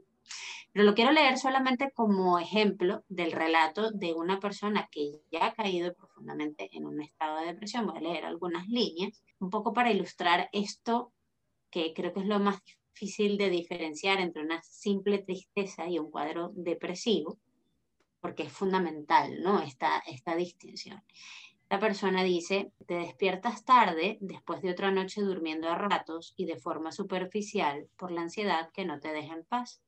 Pero 0.72 0.84
lo 0.84 0.94
quiero 0.94 1.10
leer 1.12 1.38
solamente 1.38 1.90
como 1.94 2.38
ejemplo 2.38 3.02
del 3.08 3.32
relato 3.32 3.92
de 3.92 4.12
una 4.12 4.40
persona 4.40 4.90
que 4.92 5.22
ya 5.32 5.46
ha 5.46 5.54
caído 5.54 5.94
profundamente 5.94 6.68
en 6.72 6.84
un 6.84 7.00
estado 7.00 7.40
de 7.40 7.46
depresión. 7.46 7.86
Voy 7.86 7.96
a 7.96 8.02
leer 8.02 8.26
algunas 8.26 8.68
líneas, 8.68 9.22
un 9.38 9.48
poco 9.48 9.72
para 9.72 9.90
ilustrar 9.90 10.50
esto 10.52 11.14
que 11.70 11.94
creo 11.94 12.12
que 12.12 12.20
es 12.20 12.26
lo 12.26 12.40
más 12.40 12.60
difícil 12.97 13.36
de 13.36 13.51
diferenciar 13.51 14.20
entre 14.20 14.42
una 14.42 14.62
simple 14.62 15.18
tristeza 15.18 15.86
y 15.86 15.99
un 15.99 16.11
cuadro 16.11 16.53
depresivo, 16.55 17.38
porque 18.20 18.44
es 18.44 18.53
fundamental, 18.53 19.42
¿no? 19.42 19.61
Esta, 19.61 19.99
esta 20.07 20.34
distinción. 20.34 21.03
La 21.68 21.78
persona 21.78 22.24
dice, 22.24 22.72
te 22.86 22.94
despiertas 22.94 23.66
tarde 23.66 24.16
después 24.22 24.62
de 24.62 24.70
otra 24.70 24.90
noche 24.90 25.20
durmiendo 25.20 25.68
a 25.68 25.74
ratos 25.74 26.32
y 26.38 26.47
de 26.47 26.57
forma 26.57 26.90
superficial 26.90 27.86
por 27.99 28.12
la 28.12 28.22
ansiedad 28.22 28.70
que 28.72 28.86
no 28.86 28.99
te 28.99 29.12
deja 29.12 29.34
en 29.34 29.44
paz. 29.44 29.82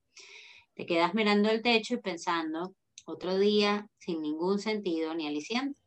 Te 0.74 0.84
quedas 0.84 1.14
mirando 1.14 1.48
el 1.48 1.62
techo 1.62 1.94
y 1.94 2.02
pensando, 2.02 2.74
otro 3.06 3.38
día 3.38 3.88
sin 3.96 4.20
ningún 4.20 4.58
sentido 4.58 5.14
ni 5.14 5.26
aliciente. 5.26 5.80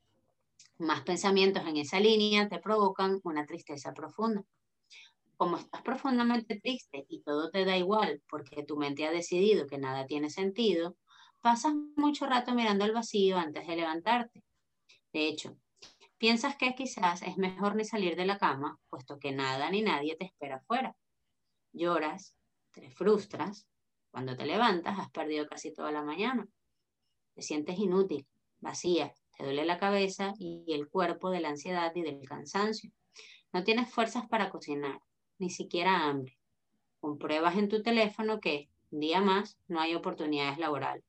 Más 0.79 1.01
pensamientos 1.01 1.67
en 1.67 1.77
esa 1.77 1.99
línea 1.99 2.49
te 2.49 2.57
provocan 2.57 3.19
una 3.23 3.45
tristeza 3.45 3.93
profunda 3.93 4.43
como 5.41 5.57
estás 5.57 5.81
profundamente 5.81 6.59
triste 6.59 7.07
y 7.09 7.23
todo 7.23 7.49
te 7.49 7.65
da 7.65 7.75
igual 7.75 8.21
porque 8.29 8.61
tu 8.61 8.77
mente 8.77 9.07
ha 9.07 9.11
decidido 9.11 9.65
que 9.65 9.79
nada 9.79 10.05
tiene 10.05 10.29
sentido, 10.29 10.95
pasas 11.41 11.73
mucho 11.95 12.27
rato 12.27 12.53
mirando 12.53 12.83
al 12.83 12.91
vacío 12.91 13.39
antes 13.39 13.65
de 13.65 13.75
levantarte. 13.75 14.43
De 15.11 15.27
hecho, 15.27 15.57
piensas 16.19 16.57
que 16.57 16.75
quizás 16.75 17.23
es 17.23 17.39
mejor 17.39 17.75
ni 17.75 17.85
salir 17.85 18.15
de 18.15 18.27
la 18.27 18.37
cama, 18.37 18.77
puesto 18.87 19.17
que 19.17 19.31
nada 19.31 19.71
ni 19.71 19.81
nadie 19.81 20.15
te 20.15 20.25
espera 20.25 20.57
afuera. 20.57 20.95
Lloras, 21.73 22.35
te 22.71 22.91
frustras, 22.91 23.67
cuando 24.11 24.37
te 24.37 24.45
levantas 24.45 24.99
has 24.99 25.09
perdido 25.09 25.47
casi 25.47 25.73
toda 25.73 25.91
la 25.91 26.03
mañana. 26.03 26.47
Te 27.33 27.41
sientes 27.41 27.79
inútil, 27.79 28.27
vacía, 28.59 29.11
te 29.35 29.43
duele 29.43 29.65
la 29.65 29.79
cabeza 29.79 30.33
y 30.37 30.65
el 30.67 30.87
cuerpo 30.87 31.31
de 31.31 31.41
la 31.41 31.49
ansiedad 31.49 31.91
y 31.95 32.03
del 32.03 32.21
cansancio. 32.27 32.91
No 33.51 33.63
tienes 33.63 33.91
fuerzas 33.91 34.27
para 34.29 34.51
cocinar, 34.51 35.01
ni 35.41 35.49
siquiera 35.49 36.05
hambre. 36.05 36.37
Compruebas 36.99 37.57
en 37.57 37.67
tu 37.67 37.81
teléfono 37.81 38.39
que, 38.39 38.69
un 38.91 38.99
día 38.99 39.21
más, 39.21 39.57
no 39.67 39.81
hay 39.81 39.95
oportunidades 39.95 40.59
laborales. 40.59 41.03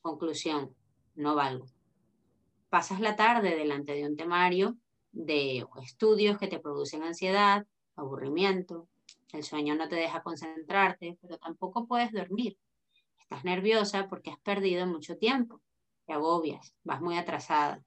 Conclusión, 0.00 0.76
no 1.16 1.34
valgo. 1.34 1.66
pasas 2.68 3.00
la 3.00 3.16
tarde 3.16 3.56
delante 3.56 3.92
de 3.92 4.06
un 4.06 4.16
temario 4.16 4.76
de 5.10 5.66
estudios 5.82 6.38
que 6.38 6.46
te 6.46 6.60
producen 6.60 7.02
ansiedad, 7.02 7.66
aburrimiento, 7.96 8.86
el 9.32 9.42
sueño 9.42 9.74
no 9.74 9.88
te 9.88 9.96
deja 9.96 10.22
concentrarte, 10.22 11.18
pero 11.20 11.36
tampoco 11.38 11.88
puedes 11.88 12.12
dormir. 12.12 12.56
Estás 13.18 13.44
nerviosa 13.44 14.08
porque 14.08 14.30
has 14.30 14.38
perdido 14.38 14.86
mucho 14.86 15.18
tiempo, 15.18 15.60
te 16.06 16.12
agobias, 16.12 16.72
vas 16.84 17.00
muy 17.00 17.18
atrasada, 17.18 17.82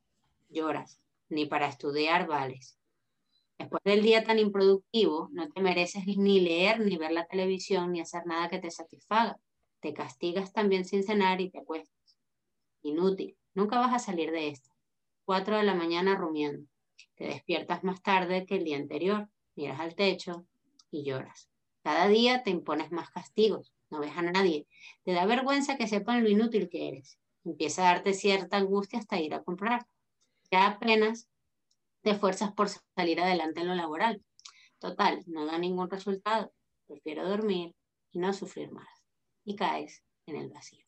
lloras, 0.49 0.99
ni 1.30 1.45
para 1.45 1.68
estudiar 1.68 2.28
vales. 2.28 2.78
Después 3.64 3.82
del 3.86 4.03
día 4.03 4.26
tan 4.26 4.39
improductivo, 4.39 5.30
no 5.32 5.49
te 5.49 5.61
mereces 5.61 6.05
ni 6.05 6.41
leer, 6.41 6.82
ni 6.82 6.97
ver 6.97 7.14
la 7.14 7.26
televisión, 7.28 7.93
ni 7.93 8.01
hacer 8.01 8.26
nada 8.26 8.49
que 8.49 8.59
te 8.59 8.70
satisfaga. 8.70 9.39
Te 9.80 9.93
castigas 9.93 10.51
también 10.51 10.84
sin 10.84 11.01
cenar 11.01 11.39
y 11.39 11.49
te 11.49 11.59
acuestas. 11.59 12.18
Inútil, 12.82 13.38
nunca 13.53 13.80
vas 13.80 13.93
a 13.93 13.99
salir 13.99 14.32
de 14.32 14.49
esto. 14.49 14.70
Cuatro 15.24 15.55
de 15.55 15.64
la 15.64 15.76
mañana 15.76 16.18
rumiando. 16.18 16.68
Te 17.16 17.24
despiertas 17.24 17.86
más 17.86 18.03
tarde 18.03 18.45
que 18.45 18.57
el 18.57 18.66
día 18.66 18.76
anterior, 18.76 19.30
miras 19.55 19.80
al 19.80 19.95
techo 19.95 20.45
y 20.91 21.05
lloras. 21.05 21.49
Cada 21.84 22.09
día 22.09 22.43
te 22.43 22.49
impones 22.49 22.91
más 22.91 23.11
castigos, 23.11 23.74
no 23.89 24.01
ves 24.01 24.11
a 24.18 24.24
nadie. 24.24 24.68
Te 25.03 25.14
da 25.14 25.26
vergüenza 25.26 25.78
que 25.78 25.88
sepan 25.88 26.22
lo 26.22 26.30
inútil 26.30 26.68
que 26.68 26.89
eres. 26.89 27.18
Empieza 27.45 27.84
a 27.84 27.93
darte 27.93 28.14
cierta 28.14 28.57
angustia 28.57 28.99
hasta 28.99 29.22
ir 29.22 29.34
a 29.34 29.41
comprar. 29.41 29.88
Ya 30.51 30.68
apenas 30.68 31.30
te 32.04 32.12
esfuerzas 32.12 32.54
por 32.54 32.68
salir 32.70 33.20
adelante 33.22 33.62
en 33.62 33.68
lo 33.68 33.76
laboral. 33.76 34.24
Total, 34.78 35.24
no 35.26 35.45
da 35.45 35.58
ningún 35.58 35.89
resultado. 35.89 36.54
Prefiero 36.86 37.28
dormir 37.28 37.74
y 38.12 38.20
no 38.20 38.34
sufrir 38.34 38.72
más. 38.72 38.88
Y 39.45 39.56
caes 39.56 40.04
en 40.26 40.36
el 40.36 40.49
vacío. 40.49 40.86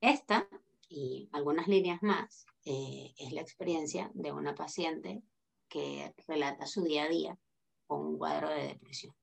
Esta 0.00 0.48
y 0.88 1.28
algunas 1.32 1.66
líneas 1.66 2.02
más 2.02 2.46
eh, 2.64 3.12
es 3.18 3.32
la 3.32 3.40
experiencia 3.40 4.10
de 4.14 4.32
una 4.32 4.54
paciente 4.54 5.22
que 5.68 6.14
relata 6.28 6.66
su 6.66 6.84
día 6.84 7.04
a 7.04 7.08
día 7.08 7.38
con 7.86 8.06
un 8.06 8.18
cuadro 8.18 8.48
de 8.50 8.68
depresión. 8.68 9.14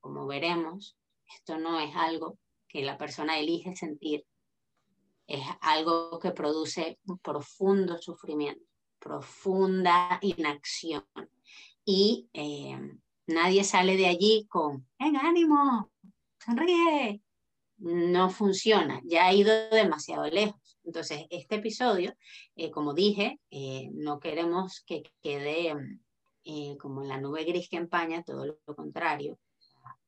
Como 0.00 0.26
veremos, 0.26 0.96
esto 1.34 1.58
no 1.58 1.78
es 1.78 1.94
algo 1.94 2.38
que 2.66 2.82
la 2.82 2.96
persona 2.96 3.38
elige 3.38 3.76
sentir, 3.76 4.24
es 5.26 5.44
algo 5.60 6.18
que 6.18 6.30
produce 6.30 6.98
un 7.06 7.18
profundo 7.18 7.98
sufrimiento, 7.98 8.64
profunda 8.98 10.18
inacción. 10.22 11.04
Y 11.84 12.28
eh, 12.32 12.78
nadie 13.26 13.64
sale 13.64 13.96
de 13.96 14.06
allí 14.06 14.46
con, 14.48 14.86
¡en 14.98 15.16
ánimo! 15.16 15.90
¡Sonríe! 16.38 17.22
No 17.78 18.28
funciona, 18.28 19.00
ya 19.04 19.26
ha 19.26 19.32
ido 19.32 19.52
demasiado 19.70 20.26
lejos. 20.26 20.78
Entonces, 20.88 21.26
este 21.30 21.56
episodio, 21.56 22.14
eh, 22.56 22.70
como 22.70 22.94
dije, 22.94 23.38
eh, 23.50 23.90
no 23.92 24.18
queremos 24.18 24.82
que 24.86 25.02
quede 25.22 25.74
eh, 26.44 26.76
como 26.78 27.04
la 27.04 27.20
nube 27.20 27.44
gris 27.44 27.68
que 27.68 27.76
empaña, 27.76 28.22
todo 28.22 28.46
lo 28.46 28.74
contrario. 28.74 29.38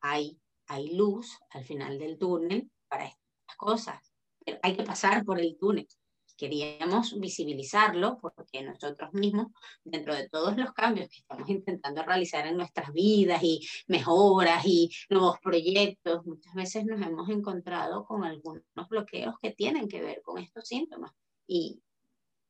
Hay, 0.00 0.40
hay 0.66 0.96
luz 0.96 1.38
al 1.50 1.64
final 1.64 1.98
del 1.98 2.16
túnel 2.18 2.70
para 2.88 3.04
estas 3.04 3.56
cosas, 3.58 4.12
hay 4.62 4.74
que 4.74 4.82
pasar 4.82 5.24
por 5.24 5.38
el 5.38 5.58
túnel. 5.58 5.86
Queríamos 6.40 7.20
visibilizarlo 7.20 8.18
porque 8.18 8.62
nosotros 8.62 9.12
mismos, 9.12 9.48
dentro 9.84 10.14
de 10.14 10.26
todos 10.30 10.56
los 10.56 10.72
cambios 10.72 11.10
que 11.10 11.18
estamos 11.18 11.46
intentando 11.50 12.02
realizar 12.02 12.46
en 12.46 12.56
nuestras 12.56 12.94
vidas 12.94 13.42
y 13.42 13.60
mejoras 13.88 14.64
y 14.64 14.90
nuevos 15.10 15.38
proyectos, 15.42 16.24
muchas 16.24 16.54
veces 16.54 16.86
nos 16.86 17.02
hemos 17.02 17.28
encontrado 17.28 18.06
con 18.06 18.24
algunos 18.24 18.64
bloqueos 18.88 19.34
que 19.42 19.50
tienen 19.52 19.86
que 19.86 20.00
ver 20.00 20.22
con 20.22 20.38
estos 20.38 20.66
síntomas. 20.66 21.12
Y 21.46 21.82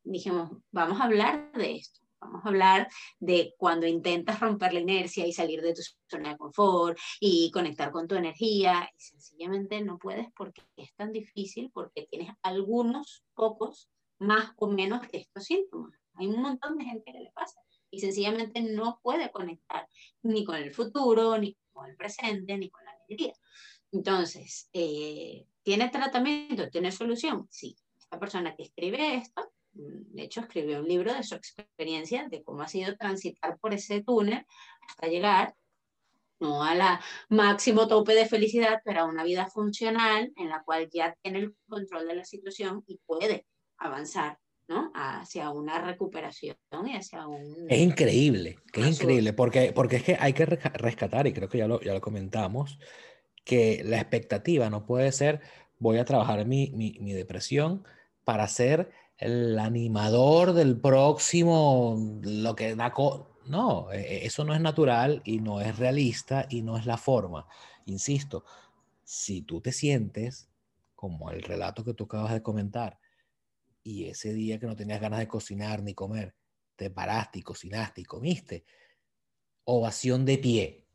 dijimos, 0.04 0.50
vamos 0.70 1.00
a 1.00 1.04
hablar 1.04 1.50
de 1.54 1.74
esto 1.74 1.99
Vamos 2.20 2.44
a 2.44 2.48
hablar 2.48 2.88
de 3.18 3.54
cuando 3.56 3.86
intentas 3.86 4.40
romper 4.40 4.74
la 4.74 4.80
inercia 4.80 5.26
y 5.26 5.32
salir 5.32 5.62
de 5.62 5.74
tu 5.74 5.82
zona 6.06 6.30
de 6.30 6.36
confort 6.36 6.98
y 7.18 7.50
conectar 7.50 7.90
con 7.90 8.06
tu 8.06 8.14
energía 8.14 8.90
y 8.94 9.00
sencillamente 9.00 9.80
no 9.80 9.98
puedes 9.98 10.26
porque 10.36 10.62
es 10.76 10.94
tan 10.94 11.12
difícil, 11.12 11.70
porque 11.72 12.06
tienes 12.10 12.32
algunos 12.42 13.24
pocos 13.34 13.88
más 14.18 14.52
o 14.56 14.68
menos 14.68 15.00
de 15.10 15.18
estos 15.18 15.44
síntomas. 15.44 15.98
Hay 16.14 16.26
un 16.26 16.42
montón 16.42 16.76
de 16.76 16.84
gente 16.84 17.10
que 17.10 17.20
le 17.20 17.32
pasa 17.32 17.60
y 17.90 18.00
sencillamente 18.00 18.60
no 18.60 19.00
puede 19.02 19.30
conectar 19.30 19.88
ni 20.22 20.44
con 20.44 20.56
el 20.56 20.74
futuro, 20.74 21.38
ni 21.38 21.56
con 21.72 21.88
el 21.88 21.96
presente, 21.96 22.58
ni 22.58 22.68
con 22.68 22.84
la 22.84 22.92
alegría. 22.92 23.32
Entonces, 23.92 24.68
eh, 24.74 25.46
¿tiene 25.62 25.88
tratamiento? 25.88 26.68
¿Tiene 26.68 26.92
solución? 26.92 27.48
Sí. 27.50 27.76
Esta 27.98 28.18
persona 28.18 28.54
que 28.54 28.64
escribe 28.64 29.14
esto 29.14 29.50
de 29.80 30.22
hecho, 30.22 30.40
escribió 30.40 30.80
un 30.80 30.88
libro 30.88 31.14
de 31.14 31.22
su 31.22 31.34
experiencia, 31.34 32.28
de 32.28 32.42
cómo 32.42 32.62
ha 32.62 32.68
sido 32.68 32.96
transitar 32.96 33.58
por 33.58 33.74
ese 33.74 34.02
túnel 34.02 34.44
hasta 34.88 35.08
llegar, 35.08 35.54
no 36.38 36.64
a 36.64 36.74
la 36.74 37.00
máximo 37.28 37.86
tope 37.86 38.14
de 38.14 38.26
felicidad, 38.26 38.80
pero 38.84 39.00
a 39.00 39.04
una 39.04 39.24
vida 39.24 39.46
funcional 39.46 40.32
en 40.36 40.48
la 40.48 40.62
cual 40.62 40.88
ya 40.90 41.14
tiene 41.22 41.40
el 41.40 41.54
control 41.68 42.08
de 42.08 42.14
la 42.14 42.24
situación 42.24 42.82
y 42.86 42.98
puede 43.06 43.46
avanzar 43.76 44.38
¿no? 44.68 44.90
hacia 44.94 45.50
una 45.50 45.80
recuperación 45.84 46.56
y 46.86 46.96
hacia 46.96 47.26
un... 47.26 47.66
Es 47.68 47.78
increíble, 47.78 48.58
que 48.72 48.80
es 48.80 49.00
increíble, 49.00 49.32
porque, 49.32 49.72
porque 49.74 49.96
es 49.96 50.04
que 50.04 50.16
hay 50.18 50.32
que 50.32 50.46
rescatar, 50.46 51.26
y 51.26 51.32
creo 51.32 51.48
que 51.48 51.58
ya 51.58 51.68
lo, 51.68 51.80
ya 51.80 51.92
lo 51.92 52.00
comentamos, 52.00 52.78
que 53.44 53.82
la 53.84 53.98
expectativa 53.98 54.70
no 54.70 54.86
puede 54.86 55.12
ser, 55.12 55.40
voy 55.78 55.98
a 55.98 56.04
trabajar 56.04 56.46
mi, 56.46 56.70
mi, 56.70 56.96
mi 57.00 57.12
depresión 57.12 57.84
para 58.24 58.46
ser 58.48 58.90
el 59.20 59.58
animador 59.58 60.54
del 60.54 60.80
próximo, 60.80 62.20
lo 62.22 62.56
que 62.56 62.74
da... 62.74 62.92
no, 63.46 63.92
e, 63.92 64.00
e, 64.00 64.26
eso 64.26 64.44
no 64.44 64.54
es 64.54 64.60
natural 64.60 65.20
y 65.24 65.40
no 65.40 65.60
es 65.60 65.78
realista 65.78 66.46
y 66.48 66.62
no 66.62 66.78
es 66.78 66.86
la 66.86 66.96
forma. 66.96 67.46
Insisto, 67.84 68.44
si 69.04 69.42
tú 69.42 69.60
te 69.60 69.72
sientes 69.72 70.48
como 70.94 71.30
el 71.30 71.42
relato 71.42 71.84
que 71.84 71.92
tú 71.92 72.04
acabas 72.04 72.32
de 72.32 72.42
comentar 72.42 72.98
y 73.82 74.06
ese 74.06 74.32
día 74.32 74.58
que 74.58 74.66
no 74.66 74.76
tenías 74.76 75.00
ganas 75.00 75.20
de 75.20 75.28
cocinar 75.28 75.82
ni 75.82 75.94
comer, 75.94 76.34
te 76.76 76.90
paraste 76.90 77.40
y 77.40 77.42
cocinaste 77.42 78.00
y 78.00 78.04
comiste, 78.04 78.64
ovación 79.64 80.24
de 80.24 80.38
pie. 80.38 80.86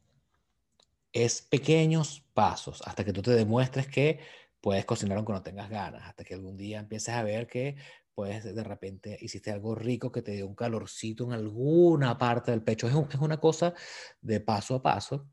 Es 1.13 1.43
pequeños 1.43 2.23
pasos 2.33 2.81
hasta 2.85 3.05
que 3.05 3.13
tú 3.13 3.21
te 3.21 3.31
demuestres 3.31 3.87
que 3.87 4.19
puedes 4.61 4.83
cocinar 4.85 5.17
aunque 5.17 5.33
no 5.33 5.43
tengas 5.43 5.69
ganas, 5.69 6.07
hasta 6.07 6.23
que 6.23 6.33
algún 6.33 6.57
día 6.57 6.79
empieces 6.79 7.13
a 7.13 7.21
ver 7.21 7.45
que 7.45 7.75
pues 8.15 8.43
de 8.43 8.63
repente 8.63 9.17
hiciste 9.21 9.51
algo 9.51 9.75
rico 9.75 10.11
que 10.11 10.21
te 10.21 10.31
dio 10.31 10.47
un 10.47 10.55
calorcito 10.55 11.25
en 11.25 11.33
alguna 11.33 12.17
parte 12.17 12.51
del 12.51 12.63
pecho. 12.63 12.87
Es, 12.87 12.95
es 13.13 13.21
una 13.21 13.39
cosa 13.39 13.73
de 14.21 14.39
paso 14.39 14.75
a 14.75 14.81
paso 14.81 15.29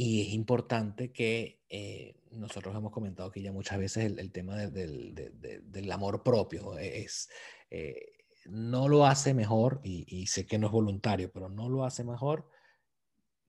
y 0.00 0.22
es 0.22 0.28
importante 0.34 1.10
que 1.10 1.60
eh, 1.68 2.14
nosotros 2.30 2.74
hemos 2.76 2.92
comentado 2.92 3.28
aquí 3.28 3.42
ya 3.42 3.52
muchas 3.52 3.78
veces 3.78 4.16
el, 4.16 4.30
tema 4.30 4.56
del, 4.56 5.12
del, 5.12 5.92
amor 5.92 6.22
propio. 6.22 6.78
Es, 6.78 7.28
eh, 7.68 8.12
no 8.46 8.88
lo 8.88 9.06
hace 9.06 9.34
mejor, 9.34 9.80
y, 9.82 10.04
y, 10.06 10.28
sé 10.28 10.46
que 10.46 10.56
no 10.56 10.68
es 10.68 10.72
voluntario, 10.72 11.32
pero 11.32 11.48
no 11.48 11.68
lo 11.68 11.84
hace 11.84 12.04
mejor 12.04 12.48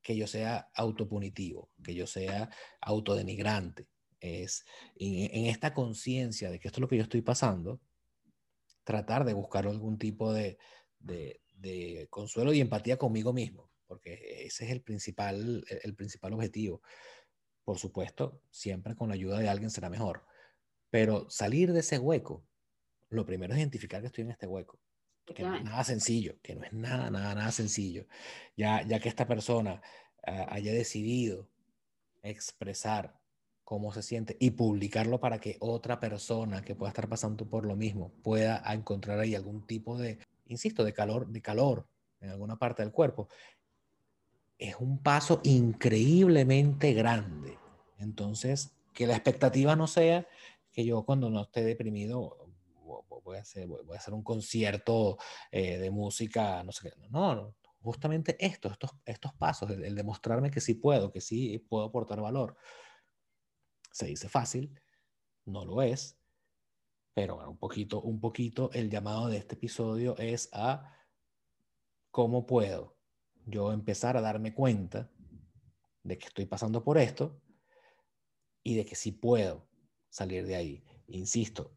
que 0.01 0.15
yo 0.15 0.26
sea 0.26 0.72
autopunitivo, 0.74 1.70
que 1.84 1.93
yo 1.93 2.07
sea 2.07 2.49
autodenigrante. 2.82 3.88
Es 4.20 4.65
en, 4.95 5.30
en 5.32 5.45
esta 5.45 5.76
conciencia 5.76 6.49
de 6.49 6.59
que 6.59 6.67
esto 6.67 6.80
es 6.80 6.82
lo 6.82 6.88
que 6.88 6.97
yo 6.97 7.03
estoy 7.03 7.22
pasando, 7.22 7.80
tratar 8.90 9.24
de 9.24 9.34
buscar 9.34 9.68
algún 9.68 10.00
tipo 10.00 10.34
de, 10.34 10.58
de, 10.98 12.08
consuelo 12.10 12.54
y 12.54 12.60
empatía 12.60 12.98
conmigo 12.98 13.34
mismo, 13.34 13.70
porque 13.86 14.46
ese 14.48 14.66
es 14.66 14.72
el 14.72 14.82
principal, 14.82 15.64
el 15.84 15.94
principal 15.94 16.34
objetivo. 16.34 16.82
Por 17.64 17.78
supuesto, 17.78 18.42
siempre 18.50 18.96
con 18.96 19.10
la 19.10 19.14
ayuda 19.14 19.38
de 19.38 19.48
alguien 19.48 19.70
será 19.70 19.92
mejor, 19.92 20.26
pero 20.90 21.30
salir 21.30 21.72
de 21.72 21.82
ese 21.82 22.00
hueco, 22.00 22.48
lo 23.10 23.28
primero 23.28 23.54
es 23.54 23.60
identificar 23.60 24.02
que 24.02 24.08
estoy 24.08 24.24
en 24.24 24.32
este 24.32 24.48
hueco, 24.48 24.80
que 25.36 25.44
no 25.44 25.56
es 25.56 25.64
nada 25.64 25.84
sencillo, 25.84 26.40
que 26.42 26.56
no 26.56 26.64
es 26.64 26.74
nada, 26.74 27.12
nada, 27.12 27.36
nada 27.36 27.52
sencillo. 27.52 28.08
Ya, 28.58 28.82
ya 28.88 29.00
que 29.00 29.08
esta 29.08 29.28
persona 29.28 29.84
ah, 30.26 30.48
haya 30.50 30.74
decidido 30.74 31.48
expresar 32.24 33.18
cómo 33.70 33.93
se 33.93 34.01
siente 34.01 34.36
y 34.39 34.49
publicarlo 34.49 35.20
para 35.20 35.38
que 35.38 35.55
otra 35.59 35.99
persona 35.99 36.63
que 36.63 36.74
pueda 36.74 36.89
estar 36.89 37.07
pasando 37.07 37.47
por 37.47 37.67
lo 37.67 37.76
mismo 37.76 38.11
pueda 38.24 38.63
encontrar 38.74 39.20
ahí 39.20 39.36
algún 39.36 39.67
tipo 39.67 39.95
de, 39.95 40.17
insisto, 40.47 40.84
de 40.84 40.91
calor, 40.91 41.28
de 41.28 41.39
calor 41.39 41.86
en 42.20 42.32
alguna 42.32 42.57
parte 42.57 42.82
del 42.82 42.91
cuerpo, 42.91 43.30
es 44.57 44.76
un 44.80 44.97
paso 45.03 45.39
increíblemente 45.43 46.93
grande. 46.93 47.59
Entonces, 47.99 48.72
que 48.91 49.05
la 49.05 49.13
expectativa 49.13 49.76
no 49.76 49.86
sea 49.86 50.28
que 50.72 50.84
yo 50.84 51.03
cuando 51.03 51.30
no 51.30 51.43
esté 51.43 51.63
deprimido 51.63 52.38
voy 53.24 53.38
a 53.38 53.41
hacer, 53.41 53.67
voy 53.67 53.95
a 53.95 53.99
hacer 53.99 54.15
un 54.15 54.24
concierto 54.24 55.20
eh, 55.51 55.78
de 55.78 55.91
música, 55.91 56.63
no 56.63 56.72
sé 56.72 56.89
qué. 56.89 57.07
No, 57.11 57.36
no, 57.36 57.55
justamente 57.82 58.36
esto, 58.43 58.70
estos, 58.70 58.95
estos 59.05 59.32
pasos, 59.36 59.70
el 59.70 59.93
demostrarme 59.93 60.49
que 60.49 60.59
sí 60.59 60.74
puedo, 60.74 61.11
que 61.11 61.22
sí 61.22 61.63
puedo 61.70 61.84
aportar 61.84 62.20
valor 62.20 62.57
se 64.00 64.06
dice 64.06 64.30
fácil, 64.30 64.80
no 65.45 65.66
lo 65.66 65.82
es, 65.82 66.18
Pero 67.14 67.38
un 67.50 67.58
poquito, 67.58 68.02
un 68.02 68.22
poquito 68.22 68.72
el 68.72 68.89
llamado 68.89 69.28
de 69.28 69.38
este 69.38 69.56
episodio 69.56 70.16
es 70.18 70.47
a 70.54 70.95
cómo 72.12 72.45
puedo 72.45 72.95
yo 73.45 73.74
empezar 73.74 74.16
a 74.16 74.22
darme 74.22 74.54
cuenta 74.54 75.12
de 76.04 76.18
que 76.18 76.28
estoy 76.28 76.45
pasando 76.45 76.82
por 76.82 76.97
esto 76.97 77.41
y 78.64 78.76
de 78.76 78.86
que 78.86 78.95
sí 78.95 79.12
puedo 79.12 79.68
salir 80.10 80.45
de 80.45 80.56
ahí. 80.56 80.84
Insisto, 81.08 81.76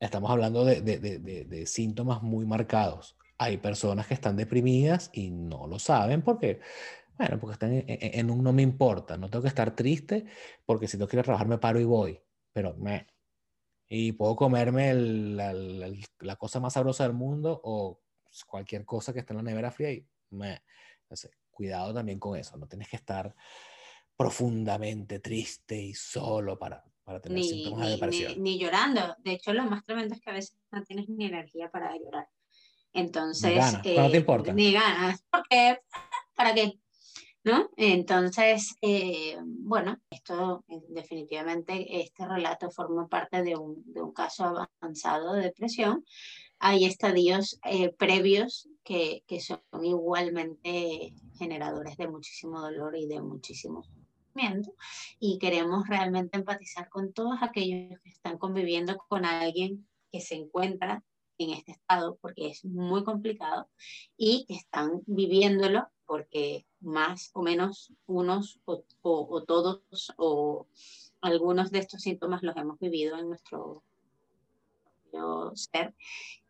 estamos 0.00 0.30
hablando 0.30 0.64
de, 0.64 0.80
de, 0.80 1.66
síntomas 1.66 2.22
muy 2.22 2.46
marcados. 2.46 3.14
Hay 3.36 3.58
personas 3.58 4.06
que 4.06 4.14
están 4.14 4.36
deprimidas 4.36 5.10
y 5.12 5.30
no 5.30 5.66
lo 5.66 5.78
saben 5.78 6.22
porque, 6.22 6.60
bueno, 7.16 7.38
porque 7.38 7.52
están 7.52 7.84
en, 7.86 8.30
un 8.30 8.42
no 8.42 8.52
me 8.52 8.62
importa, 8.62 9.16
no 9.16 9.30
tengo 9.30 9.42
que 9.42 9.48
estar 9.48 9.74
triste 9.74 10.26
porque 10.64 10.88
si 10.88 10.98
no 10.98 11.06
quiero 11.06 11.22
trabajar 11.22 11.46
me 11.46 11.58
paro 11.58 11.80
y 11.80 11.84
voy, 11.84 12.20
pero 12.52 12.74
me... 12.76 13.06
Y 13.86 14.12
puedo 14.12 14.34
comerme 14.34 14.94
la, 14.94 15.52
la, 15.52 15.92
la, 16.20 16.36
cosa 16.36 16.58
más 16.58 16.72
sabrosa 16.72 17.04
del 17.04 17.12
mundo 17.12 17.60
o 17.62 18.00
cualquier 18.46 18.84
cosa 18.84 19.12
que 19.12 19.20
esté 19.20 19.32
en 19.32 19.38
la 19.38 19.42
nevera 19.42 19.70
fría 19.70 19.92
y 19.92 20.06
me... 20.30 20.62
Entonces, 21.02 21.30
cuidado 21.50 21.94
también 21.94 22.18
con 22.18 22.36
eso, 22.36 22.56
no 22.56 22.66
tienes 22.66 22.88
que 22.88 22.96
estar 22.96 23.34
profundamente 24.16 25.20
triste 25.20 25.80
y 25.80 25.94
solo 25.94 26.58
para, 26.58 26.84
para 27.04 27.20
tener 27.20 27.38
ni, 27.38 27.48
síntomas 27.48 27.80
ni, 27.80 27.86
de 27.86 27.92
depresión. 27.92 28.32
Ni, 28.36 28.38
ni, 28.52 28.58
llorando. 28.58 29.16
De 29.18 29.32
hecho, 29.32 29.52
lo 29.52 29.64
más 29.64 29.84
tremendo 29.84 30.14
es 30.14 30.20
que 30.20 30.30
a 30.30 30.34
veces 30.34 30.56
no 30.70 30.82
tienes 30.82 31.08
ni 31.08 31.26
energía 31.26 31.70
para 31.70 31.96
llorar. 31.96 32.28
Entonces, 32.92 33.50
ni 33.50 33.56
ganas, 33.56 33.86
eh, 33.86 33.96
no 33.96 34.10
te 34.10 34.16
importa. 34.16 34.52
Ni 34.52 34.72
ganas, 34.72 35.24
porque 35.30 35.78
¿para 36.34 36.54
qué? 36.54 36.78
¿No? 37.44 37.68
Entonces, 37.76 38.74
eh, 38.80 39.36
bueno, 39.42 39.98
esto 40.08 40.64
eh, 40.68 40.80
definitivamente, 40.88 42.00
este 42.00 42.26
relato 42.26 42.70
forma 42.70 43.06
parte 43.06 43.42
de 43.42 43.54
un, 43.54 43.84
caso 44.14 44.66
avanzado 44.80 45.34
de 45.34 45.42
depresión. 45.42 46.04
Hay 46.58 46.86
estadios 46.86 47.60
eh, 47.64 47.92
previos 47.92 48.68
que, 48.82 49.22
que 49.26 49.40
son 49.40 49.60
igualmente 49.82 51.12
generadores 51.38 51.98
de 51.98 52.08
muchísimo 52.08 52.60
dolor 52.60 52.96
y 52.96 53.06
de 53.06 53.20
muchísimo 53.20 53.84
y 55.20 55.38
queremos 55.38 55.86
realmente 55.86 56.36
empatizar 56.36 56.88
con 56.88 57.12
todos 57.12 57.38
aquellos 57.40 58.00
que 58.00 58.10
están 58.10 58.38
conviviendo 58.38 58.96
con 59.08 59.24
alguien 59.24 59.86
que 60.10 60.20
se 60.20 60.34
encuentra 60.34 61.04
en 61.38 61.50
este 61.50 61.72
estado 61.72 62.18
porque 62.20 62.48
es 62.48 62.64
muy 62.64 63.04
complicado 63.04 63.68
y 64.16 64.44
que 64.46 64.54
están 64.54 65.02
viviéndolo 65.06 65.88
porque 66.06 66.66
más 66.80 67.30
o 67.34 67.42
menos 67.42 67.92
unos 68.06 68.60
o, 68.64 68.84
o, 69.02 69.28
o 69.30 69.44
todos 69.44 70.12
o 70.16 70.66
algunos 71.20 71.70
de 71.70 71.78
estos 71.78 72.02
síntomas 72.02 72.42
los 72.42 72.56
hemos 72.56 72.78
vivido 72.78 73.18
en 73.18 73.28
nuestro 73.28 73.82
ser. 75.54 75.94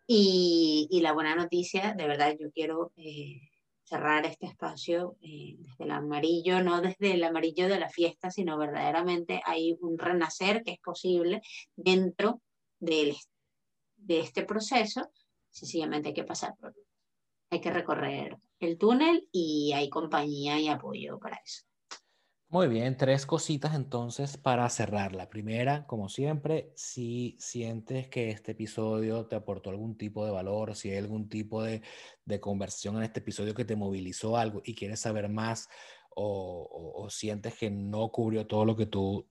Y, 0.06 0.88
y, 0.90 1.00
la 1.00 1.12
buena 1.12 1.34
noticia, 1.34 1.94
de 1.94 2.06
verdad, 2.06 2.36
yo 2.38 2.50
quiero 2.52 2.92
eh, 2.96 3.40
cerrar 3.84 4.26
este 4.26 4.46
espacio 4.46 5.16
eh, 5.22 5.56
desde 5.58 5.84
el 5.84 5.90
amarillo, 5.90 6.62
no 6.62 6.80
desde 6.80 7.14
el 7.14 7.24
amarillo 7.24 7.68
de 7.68 7.80
la 7.80 7.88
fiesta, 7.88 8.30
sino 8.30 8.58
verdaderamente 8.58 9.40
hay 9.46 9.76
un 9.80 9.98
renacer 9.98 10.62
que 10.62 10.72
es 10.72 10.80
posible 10.80 11.40
dentro 11.76 12.40
de, 12.80 13.16
de 14.04 14.20
este 14.20 14.44
proceso. 14.44 15.10
Sencillamente 15.50 16.08
hay 16.08 16.14
que 16.14 16.24
pasar 16.24 16.54
por, 16.56 16.74
hay 17.50 17.60
que 17.60 17.70
recorrer 17.70 18.36
el 18.60 18.78
túnel 18.78 19.28
y 19.30 19.72
hay 19.72 19.88
compañía 19.88 20.58
y 20.60 20.68
apoyo 20.68 21.18
para 21.18 21.36
eso. 21.44 21.62
Muy 22.48 22.68
bien, 22.68 22.96
tres 22.96 23.26
cositas 23.26 23.74
entonces 23.74 24.36
para 24.36 24.68
cerrar. 24.68 25.12
La 25.12 25.28
primera, 25.28 25.86
como 25.86 26.08
siempre, 26.08 26.72
si 26.76 27.36
sientes 27.40 28.08
que 28.08 28.30
este 28.30 28.52
episodio 28.52 29.26
te 29.26 29.34
aportó 29.34 29.70
algún 29.70 29.96
tipo 29.96 30.24
de 30.24 30.30
valor, 30.30 30.76
si 30.76 30.90
hay 30.90 30.98
algún 30.98 31.28
tipo 31.28 31.64
de, 31.64 31.82
de 32.24 32.40
conversión 32.40 32.96
en 32.96 33.02
este 33.02 33.18
episodio 33.20 33.54
que 33.54 33.64
te 33.64 33.74
movilizó 33.74 34.36
algo 34.36 34.62
y 34.64 34.76
quieres 34.76 35.00
saber 35.00 35.28
más 35.28 35.68
o, 36.14 36.68
o, 36.70 37.04
o 37.04 37.10
sientes 37.10 37.58
que 37.58 37.70
no 37.70 38.10
cubrió 38.10 38.46
todo 38.46 38.64
lo 38.64 38.76
que 38.76 38.86
tú 38.86 39.26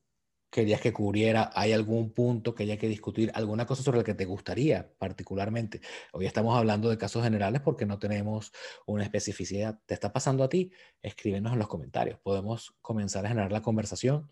querías 0.53 0.79
que 0.79 0.93
cubriera? 0.93 1.51
¿Hay 1.55 1.73
algún 1.73 2.13
punto 2.13 2.53
que 2.53 2.63
haya 2.63 2.77
que 2.77 2.87
discutir? 2.87 3.31
¿Alguna 3.33 3.65
cosa 3.65 3.81
sobre 3.81 3.97
la 3.97 4.03
que 4.03 4.13
te 4.13 4.25
gustaría 4.25 4.93
particularmente? 4.99 5.81
Hoy 6.13 6.27
estamos 6.27 6.55
hablando 6.55 6.89
de 6.89 6.97
casos 6.97 7.23
generales 7.23 7.61
porque 7.61 7.87
no 7.87 7.97
tenemos 7.97 8.53
una 8.85 9.03
especificidad. 9.03 9.79
¿Te 9.87 9.95
está 9.95 10.13
pasando 10.13 10.43
a 10.43 10.49
ti? 10.49 10.71
Escríbenos 11.01 11.53
en 11.53 11.59
los 11.59 11.67
comentarios. 11.67 12.19
Podemos 12.19 12.75
comenzar 12.81 13.25
a 13.25 13.29
generar 13.29 13.51
la 13.51 13.63
conversación 13.63 14.29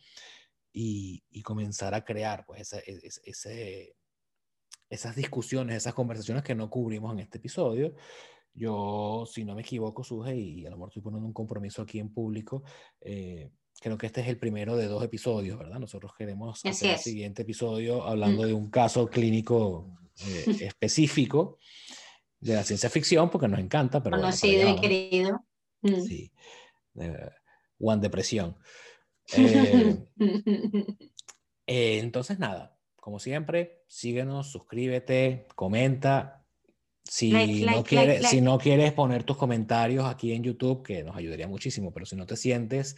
y, 0.71 1.23
y 1.31 1.41
comenzar 1.41 1.95
a 1.95 2.05
crear 2.05 2.45
pues, 2.45 2.71
ese, 2.71 2.83
ese, 3.23 3.95
esas 4.89 5.15
discusiones, 5.15 5.75
esas 5.75 5.95
conversaciones 5.95 6.43
que 6.43 6.53
no 6.53 6.69
cubrimos 6.69 7.13
en 7.13 7.19
este 7.19 7.39
episodio. 7.39 7.95
Yo, 8.53 9.25
si 9.25 9.43
no 9.43 9.55
me 9.55 9.61
equivoco, 9.61 10.03
Suje, 10.03 10.35
y 10.35 10.65
a 10.67 10.69
lo 10.69 10.75
mejor 10.75 10.89
estoy 10.89 11.01
poniendo 11.01 11.25
un 11.25 11.33
compromiso 11.33 11.81
aquí 11.81 11.99
en 11.99 12.13
público, 12.13 12.63
eh, 12.99 13.49
creo 13.81 13.97
que 13.97 14.05
este 14.05 14.21
es 14.21 14.27
el 14.27 14.37
primero 14.37 14.77
de 14.77 14.85
dos 14.85 15.03
episodios, 15.03 15.57
¿verdad? 15.57 15.79
Nosotros 15.79 16.13
queremos 16.15 16.63
hacer 16.63 16.91
el 16.91 16.99
siguiente 16.99 17.41
episodio 17.41 18.03
hablando 18.03 18.43
mm. 18.43 18.45
de 18.45 18.53
un 18.53 18.69
caso 18.69 19.09
clínico 19.09 19.97
eh, 20.27 20.45
específico 20.61 21.57
de 22.39 22.53
la 22.53 22.63
ciencia 22.63 22.91
ficción, 22.91 23.29
porque 23.31 23.47
nos 23.47 23.59
encanta. 23.59 24.01
Pero 24.03 24.17
Conocido 24.17 24.61
bueno, 24.61 24.77
y 24.77 24.81
querido. 24.81 25.45
Mm. 25.81 26.01
Sí. 26.01 26.31
Eh, 26.99 27.29
One 27.79 28.01
Depresión. 28.01 28.55
Eh, 29.35 29.97
eh, 31.65 31.99
entonces, 31.99 32.37
nada, 32.37 32.77
como 32.97 33.17
siempre, 33.17 33.83
síguenos, 33.87 34.51
suscríbete, 34.51 35.47
comenta, 35.55 36.40
si, 37.03 37.31
like, 37.31 37.65
no 37.65 37.71
like, 37.77 37.89
quieres, 37.89 38.21
like, 38.21 38.27
si 38.27 38.41
no 38.41 38.57
quieres 38.57 38.93
poner 38.93 39.23
tus 39.23 39.37
comentarios 39.37 40.05
aquí 40.05 40.33
en 40.33 40.43
YouTube, 40.43 40.83
que 40.83 41.03
nos 41.03 41.15
ayudaría 41.15 41.47
muchísimo, 41.47 41.91
pero 41.91 42.05
si 42.05 42.15
no 42.15 42.25
te 42.25 42.37
sientes 42.37 42.95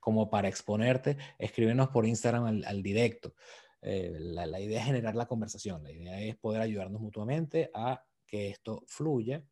como 0.00 0.30
para 0.30 0.48
exponerte, 0.48 1.16
escríbenos 1.38 1.88
por 1.88 2.06
Instagram 2.06 2.44
al, 2.44 2.64
al 2.64 2.82
directo. 2.82 3.34
Eh, 3.82 4.16
la, 4.18 4.46
la, 4.46 4.60
idea 4.60 4.80
es 4.80 4.86
generar 4.86 5.14
la 5.14 5.26
conversación, 5.26 5.82
la 5.82 5.92
idea 5.92 6.20
es 6.20 6.36
poder 6.36 6.60
ayudarnos 6.60 7.00
mutuamente 7.00 7.70
a 7.74 8.02
que 8.26 8.50
esto 8.50 8.82
fluya. 8.86 9.44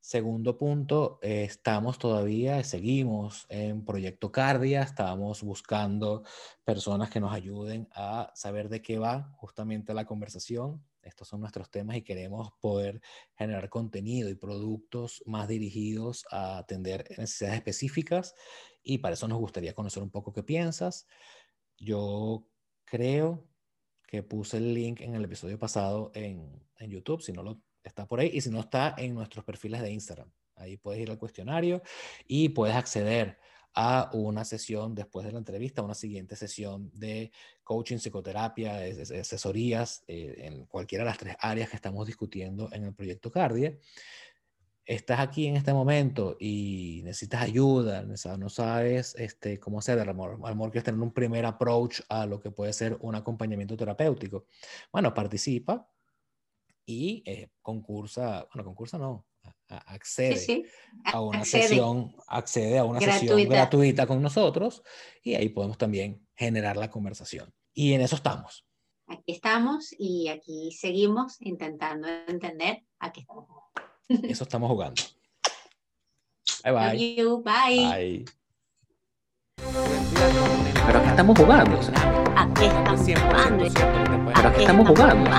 Segundo 0.00 0.56
punto, 0.56 1.18
eh, 1.20 1.44
estamos 1.44 1.98
todavía, 1.98 2.64
seguimos 2.64 3.44
en 3.50 3.84
Proyecto 3.84 4.32
Cardia, 4.32 4.82
estamos 4.82 5.42
buscando 5.42 6.22
personas 6.64 7.10
que 7.10 7.20
nos 7.20 7.34
ayuden 7.34 7.86
a 7.92 8.32
saber 8.34 8.70
de 8.70 8.80
qué 8.80 8.98
va 8.98 9.30
justamente 9.36 9.92
la 9.92 10.06
conversación, 10.06 10.82
estos 11.02 11.28
son 11.28 11.40
nuestros 11.40 11.70
temas 11.70 11.96
y 11.96 12.02
queremos 12.02 12.52
poder 12.60 13.00
generar 13.36 13.68
contenido 13.68 14.28
y 14.28 14.34
productos 14.34 15.22
más 15.26 15.48
dirigidos 15.48 16.26
a 16.30 16.58
atender 16.58 17.04
necesidades 17.18 17.58
específicas 17.58 18.34
y 18.82 18.98
para 18.98 19.14
eso 19.14 19.28
nos 19.28 19.38
gustaría 19.38 19.74
conocer 19.74 20.02
un 20.02 20.10
poco 20.10 20.32
qué 20.32 20.42
piensas. 20.42 21.06
Yo 21.78 22.46
creo 22.84 23.46
que 24.06 24.22
puse 24.22 24.56
el 24.56 24.74
link 24.74 25.00
en 25.00 25.14
el 25.14 25.24
episodio 25.24 25.58
pasado 25.58 26.10
en, 26.14 26.68
en 26.78 26.90
YouTube, 26.90 27.22
si 27.22 27.32
no 27.32 27.42
lo 27.42 27.62
está 27.82 28.06
por 28.06 28.20
ahí 28.20 28.30
y 28.34 28.40
si 28.40 28.50
no 28.50 28.60
está 28.60 28.94
en 28.98 29.14
nuestros 29.14 29.44
perfiles 29.44 29.80
de 29.80 29.92
Instagram. 29.92 30.30
Ahí 30.56 30.76
puedes 30.76 31.00
ir 31.00 31.10
al 31.10 31.18
cuestionario 31.18 31.82
y 32.26 32.50
puedes 32.50 32.76
acceder 32.76 33.38
a 33.74 34.10
una 34.12 34.44
sesión 34.44 34.94
después 34.94 35.24
de 35.26 35.32
la 35.32 35.38
entrevista, 35.38 35.82
una 35.82 35.94
siguiente 35.94 36.36
sesión 36.36 36.90
de 36.92 37.30
coaching, 37.62 37.98
psicoterapia, 37.98 38.78
asesorías 39.20 40.02
eh, 40.08 40.34
en 40.38 40.66
cualquiera 40.66 41.04
de 41.04 41.10
las 41.10 41.18
tres 41.18 41.36
áreas 41.38 41.70
que 41.70 41.76
estamos 41.76 42.06
discutiendo 42.06 42.68
en 42.72 42.84
el 42.84 42.94
proyecto 42.94 43.30
Cardia. 43.30 43.76
Estás 44.84 45.20
aquí 45.20 45.46
en 45.46 45.56
este 45.56 45.72
momento 45.72 46.36
y 46.40 47.02
necesitas 47.04 47.42
ayuda, 47.42 48.02
no 48.02 48.48
sabes 48.48 49.14
este, 49.16 49.60
cómo 49.60 49.78
hacer, 49.78 50.00
a 50.00 50.04
lo 50.04 50.14
mejor 50.14 50.70
quieres 50.72 50.84
tener 50.84 51.00
un 51.00 51.12
primer 51.12 51.46
approach 51.46 52.00
a 52.08 52.26
lo 52.26 52.40
que 52.40 52.50
puede 52.50 52.72
ser 52.72 52.98
un 53.00 53.14
acompañamiento 53.14 53.76
terapéutico. 53.76 54.46
Bueno, 54.92 55.14
participa 55.14 55.88
y 56.84 57.22
eh, 57.24 57.50
concursa, 57.62 58.48
bueno, 58.52 58.64
concursa 58.64 58.98
no, 58.98 59.26
accede 59.76 60.36
sí, 60.36 60.64
sí. 60.64 60.64
a 61.04 61.20
una 61.20 61.40
accede. 61.40 61.62
sesión, 61.62 62.14
accede 62.26 62.78
a 62.78 62.84
una 62.84 63.00
gratuita. 63.00 63.34
sesión 63.34 63.48
gratuita 63.48 64.06
con 64.06 64.22
nosotros 64.22 64.82
y 65.22 65.34
ahí 65.34 65.48
podemos 65.48 65.78
también 65.78 66.26
generar 66.34 66.76
la 66.76 66.90
conversación. 66.90 67.52
Y 67.72 67.92
en 67.92 68.00
eso 68.00 68.16
estamos. 68.16 68.66
Aquí 69.06 69.32
estamos 69.32 69.94
y 69.98 70.28
aquí 70.28 70.72
seguimos 70.72 71.36
intentando 71.40 72.08
entender 72.28 72.84
a 72.98 73.12
qué 73.12 73.20
estamos 73.20 73.46
jugando. 73.46 74.28
Eso 74.28 74.44
estamos 74.44 74.70
jugando. 74.70 75.02
Bye 76.64 76.72
bye. 76.72 77.16
You. 77.16 77.42
Bye. 77.42 77.86
bye. 77.86 78.24
Pero 80.86 80.98
aquí 80.98 81.08
estamos 81.08 81.38
jugando. 81.38 81.78
O 81.78 81.82
sea, 81.82 82.24
aquí 82.36 82.64
estamos 82.66 83.00
jugando. 83.00 83.64
Pero 84.34 84.48
aquí 84.48 84.62
estamos 84.62 84.88
jugando. 84.88 85.30